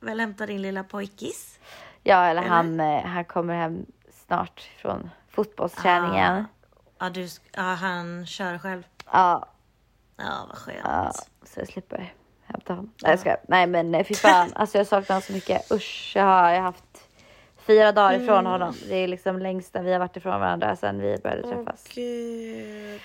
väl 0.00 0.20
hämta 0.20 0.46
din 0.46 0.62
lilla 0.62 0.84
pojkis? 0.84 1.58
Ja, 2.02 2.24
eller 2.24 2.42
han, 2.42 2.80
eh, 2.80 3.02
han 3.04 3.24
kommer 3.24 3.54
hem 3.54 3.86
snart 4.26 4.70
från 4.82 5.10
fotbollsträningen. 5.30 6.44
Ja, 6.98 7.10
du, 7.10 7.22
sk- 7.24 7.40
ja, 7.52 7.62
han 7.62 8.26
kör 8.26 8.58
själv. 8.58 8.82
Ja, 9.12 9.48
Ja, 10.16 10.44
vad 10.48 10.58
skönt. 10.58 10.78
ja, 10.84 11.12
så 11.44 11.60
jag 11.60 11.68
slipper 11.68 12.14
hämta 12.46 12.72
honom. 12.72 12.92
Nej, 13.02 13.12
jag 13.12 13.20
skojar. 13.20 13.38
Nej, 13.48 13.66
men 13.66 13.94
eh, 13.94 14.04
fy 14.06 14.14
fan. 14.14 14.52
Alltså 14.54 14.78
jag 14.78 14.86
saknar 14.86 15.08
honom 15.14 15.22
så 15.22 15.32
mycket. 15.32 15.72
Usch, 15.72 16.12
jag 16.16 16.24
har, 16.24 16.48
jag 16.50 16.56
har 16.56 16.62
haft 16.62 16.87
fyra 17.68 17.92
dagar 17.92 18.14
ifrån 18.14 18.38
Mm. 18.38 18.52
honom. 18.52 18.74
Det 18.88 18.94
är 18.96 19.08
liksom 19.08 19.38
längsta 19.38 19.82
vi 19.82 19.92
har 19.92 19.98
varit 19.98 20.16
ifrån 20.16 20.40
varandra 20.40 20.76
sedan 20.76 21.00
vi 21.00 21.16
började 21.22 21.42
träffas. 21.42 21.84
Gud, 21.94 23.00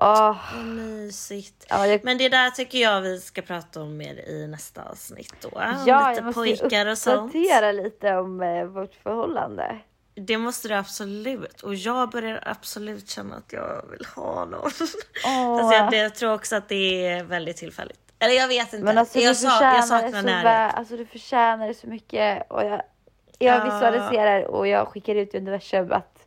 Åh, 0.00 0.36
vad 0.54 0.64
mysigt. 0.64 1.66
Ja, 1.68 1.86
jag- 1.86 2.04
Men 2.04 2.18
det 2.18 2.28
där 2.28 2.50
tycker 2.50 2.78
jag 2.78 3.00
vi 3.00 3.20
ska 3.20 3.42
prata 3.42 3.82
om 3.82 3.96
mer 3.96 4.14
i 4.28 4.46
nästa 4.46 4.82
avsnitt 4.82 5.34
då. 5.40 5.48
Om 5.48 5.84
ja, 5.86 6.08
lite 6.08 6.18
jag 6.20 6.24
måste 6.24 6.38
pojkar 6.40 6.86
och 6.86 6.98
sånt. 6.98 7.34
lite 7.74 8.16
om 8.16 8.40
eh, 8.42 8.64
vårt 8.64 8.94
förhållande. 8.94 9.78
Det 10.14 10.38
måste 10.38 10.68
du 10.68 10.74
absolut. 10.74 11.60
Och 11.62 11.74
jag 11.74 12.10
börjar 12.10 12.42
absolut 12.46 13.08
känna 13.10 13.36
att 13.36 13.52
jag 13.52 13.84
vill 13.90 14.06
ha 14.16 14.44
någon. 14.44 14.70
Åh. 15.26 15.58
Fast 15.60 15.72
jag, 15.72 15.94
jag 15.94 16.14
tror 16.14 16.32
också 16.34 16.56
att 16.56 16.68
det 16.68 17.06
är 17.06 17.24
väldigt 17.24 17.56
tillfälligt. 17.56 18.00
Eller 18.18 18.34
jag 18.34 18.48
vet 18.48 18.72
inte. 18.72 18.84
Men 18.84 18.98
alltså 18.98 19.18
jag, 19.18 19.30
du 19.30 19.34
sa, 19.34 19.74
jag 19.74 19.84
saknar 19.84 20.22
närhet. 20.22 20.74
Alltså 20.74 20.96
du 20.96 21.06
förtjänar 21.06 21.68
det 21.68 21.74
så 21.74 21.86
mycket. 21.86 22.50
Och 22.50 22.64
jag, 22.64 22.82
jag 23.38 23.56
Ja. 23.56 23.64
visualiserar 23.64 24.42
och 24.42 24.66
jag 24.68 24.88
skickar 24.88 25.14
ut 25.14 25.34
i 25.34 25.38
universum 25.38 25.92
att 25.92 26.26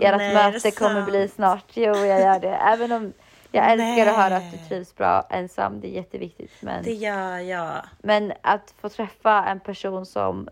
ert 0.00 0.16
Nej, 0.16 0.34
möte 0.34 0.70
kommer 0.70 1.02
bli 1.02 1.28
snart. 1.28 1.64
Jo, 1.74 1.94
jag 1.96 2.20
gör 2.20 2.40
det. 2.40 2.54
Även 2.56 2.92
om 2.92 3.12
jag 3.52 3.70
älskar 3.72 4.06
att 4.06 4.16
höra 4.16 4.36
att 4.36 4.50
du 4.50 4.56
Nej. 4.56 4.68
trivs 4.68 4.94
bra 4.96 5.26
ensam. 5.30 5.80
Det 5.80 5.88
är 5.88 5.92
jätteviktigt. 5.92 6.52
Men, 6.60 6.84
Det 6.84 6.92
gör 6.92 7.38
jag. 7.38 7.82
men 7.98 8.32
att 8.42 8.74
få 8.80 8.88
träffa 8.88 9.44
en 9.44 9.60
person 9.60 10.06
som 10.06 10.48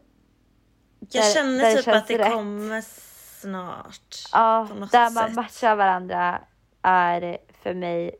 Jag 1.10 1.22
Där- 1.22 1.34
känner 1.34 1.58
där 1.64 1.82
typ 1.82 1.94
att 1.94 2.08
det 2.08 2.18
rätt. 2.18 2.32
kommer 2.32 2.80
snart. 3.40 4.14
Ja, 4.32 4.68
där 4.92 5.10
man 5.14 5.26
sätt. 5.26 5.34
matchar 5.36 5.74
varandra 5.76 6.38
är 6.82 7.38
för 7.62 7.74
mig... 7.74 8.14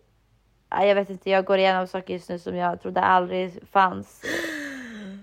ja, 0.71 0.85
Jag 0.85 0.95
vet 0.95 1.11
inte, 1.11 1.31
jag 1.31 1.45
går 1.45 1.59
igenom 1.59 1.87
saker 1.87 2.15
just 2.15 2.29
nu 2.29 2.39
som 2.39 2.57
jag 2.57 2.83
trodde 2.83 3.01
aldrig 3.01 3.63
fanns. 3.73 4.23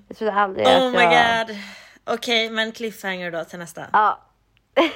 Jag 0.08 0.18
trodde 0.18 0.34
aldrig 0.34 0.68
Oh 0.68 0.88
att 0.88 0.94
my 0.94 1.00
jag... 1.00 1.48
god. 1.48 1.56
Okej, 2.14 2.50
men 2.50 2.72
cliffhanger 2.72 3.32
då 3.32 3.44
till 3.44 3.60
nästa. 3.60 3.86
Ja, 3.94 4.20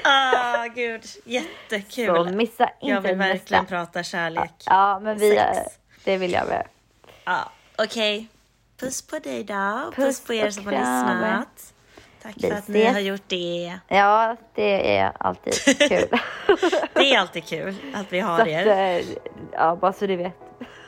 Ah, 0.04 0.66
gud. 0.76 1.04
Jättekul. 1.26 2.16
så 2.16 2.24
missa 2.36 2.64
inte 2.64 2.94
jag 2.94 3.02
vill 3.02 3.16
verkligen 3.16 3.64
nästa. 3.64 3.76
prata 3.78 4.04
kärlek. 4.04 4.52
Ja, 4.66 5.00
men 5.00 5.18
vi... 5.18 5.30
Sex. 5.36 5.80
Det 6.04 6.18
vill 6.18 6.32
jag 6.34 6.48
med. 6.48 6.68
Ja, 7.26 7.52
okej. 7.78 8.28
Puss 8.80 9.02
på 9.08 9.20
dig 9.20 9.44
då. 9.44 9.92
Puss, 9.96 9.96
Puss 9.96 10.26
på 10.26 10.34
er 10.34 10.50
som 10.50 10.66
har 10.66 10.72
lyssnat. 10.72 11.74
Tack 12.24 12.34
Vi 12.38 12.50
för 12.50 12.58
att 12.58 12.68
ni 12.68 12.80
ses. 12.82 12.94
har 12.94 13.00
gjort 13.00 13.24
det. 13.28 13.80
Ja, 13.88 14.36
det 14.56 14.98
är 14.98 15.12
alltid 15.20 15.54
kul. 15.90 16.10
Det 16.94 17.14
är 17.14 17.20
alltid 17.20 17.46
kul 17.46 17.76
att 17.96 18.14
vi 18.14 18.22
så 18.22 18.28
har 18.28 18.40
att, 18.42 18.48
er. 18.48 18.68
eh, 18.68 19.06
ja, 19.52 19.76
bara 19.76 19.94
så 19.94 20.06
du 20.08 20.16
vet. 20.16 20.34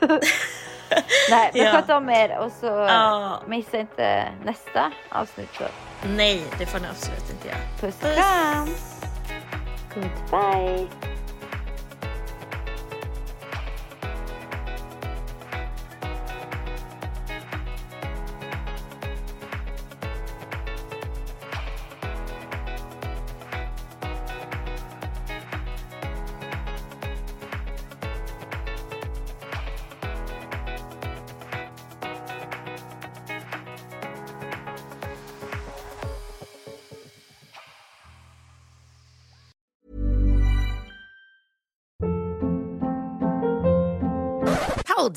Nej, 1.30 1.50
men 1.54 1.62
Ja. 1.64 1.72
sköt 1.72 1.90
om 1.90 2.10
er 2.10 2.38
och 2.38 2.52
så 2.52 2.66
Ja. 2.66 3.42
missa 3.46 3.78
inte 3.78 4.28
nästa 4.44 4.92
avsnitt. 5.08 5.54
Så. 5.58 5.64
Nej, 6.06 6.42
det 6.58 6.66
får 6.66 6.78
ni 6.78 6.86
absolut 6.88 7.30
inte 7.30 7.48
göra. 7.48 7.58
Puss 7.80 7.94
och 8.02 8.14
kram! 8.14 8.68
Goodbye! 9.94 10.86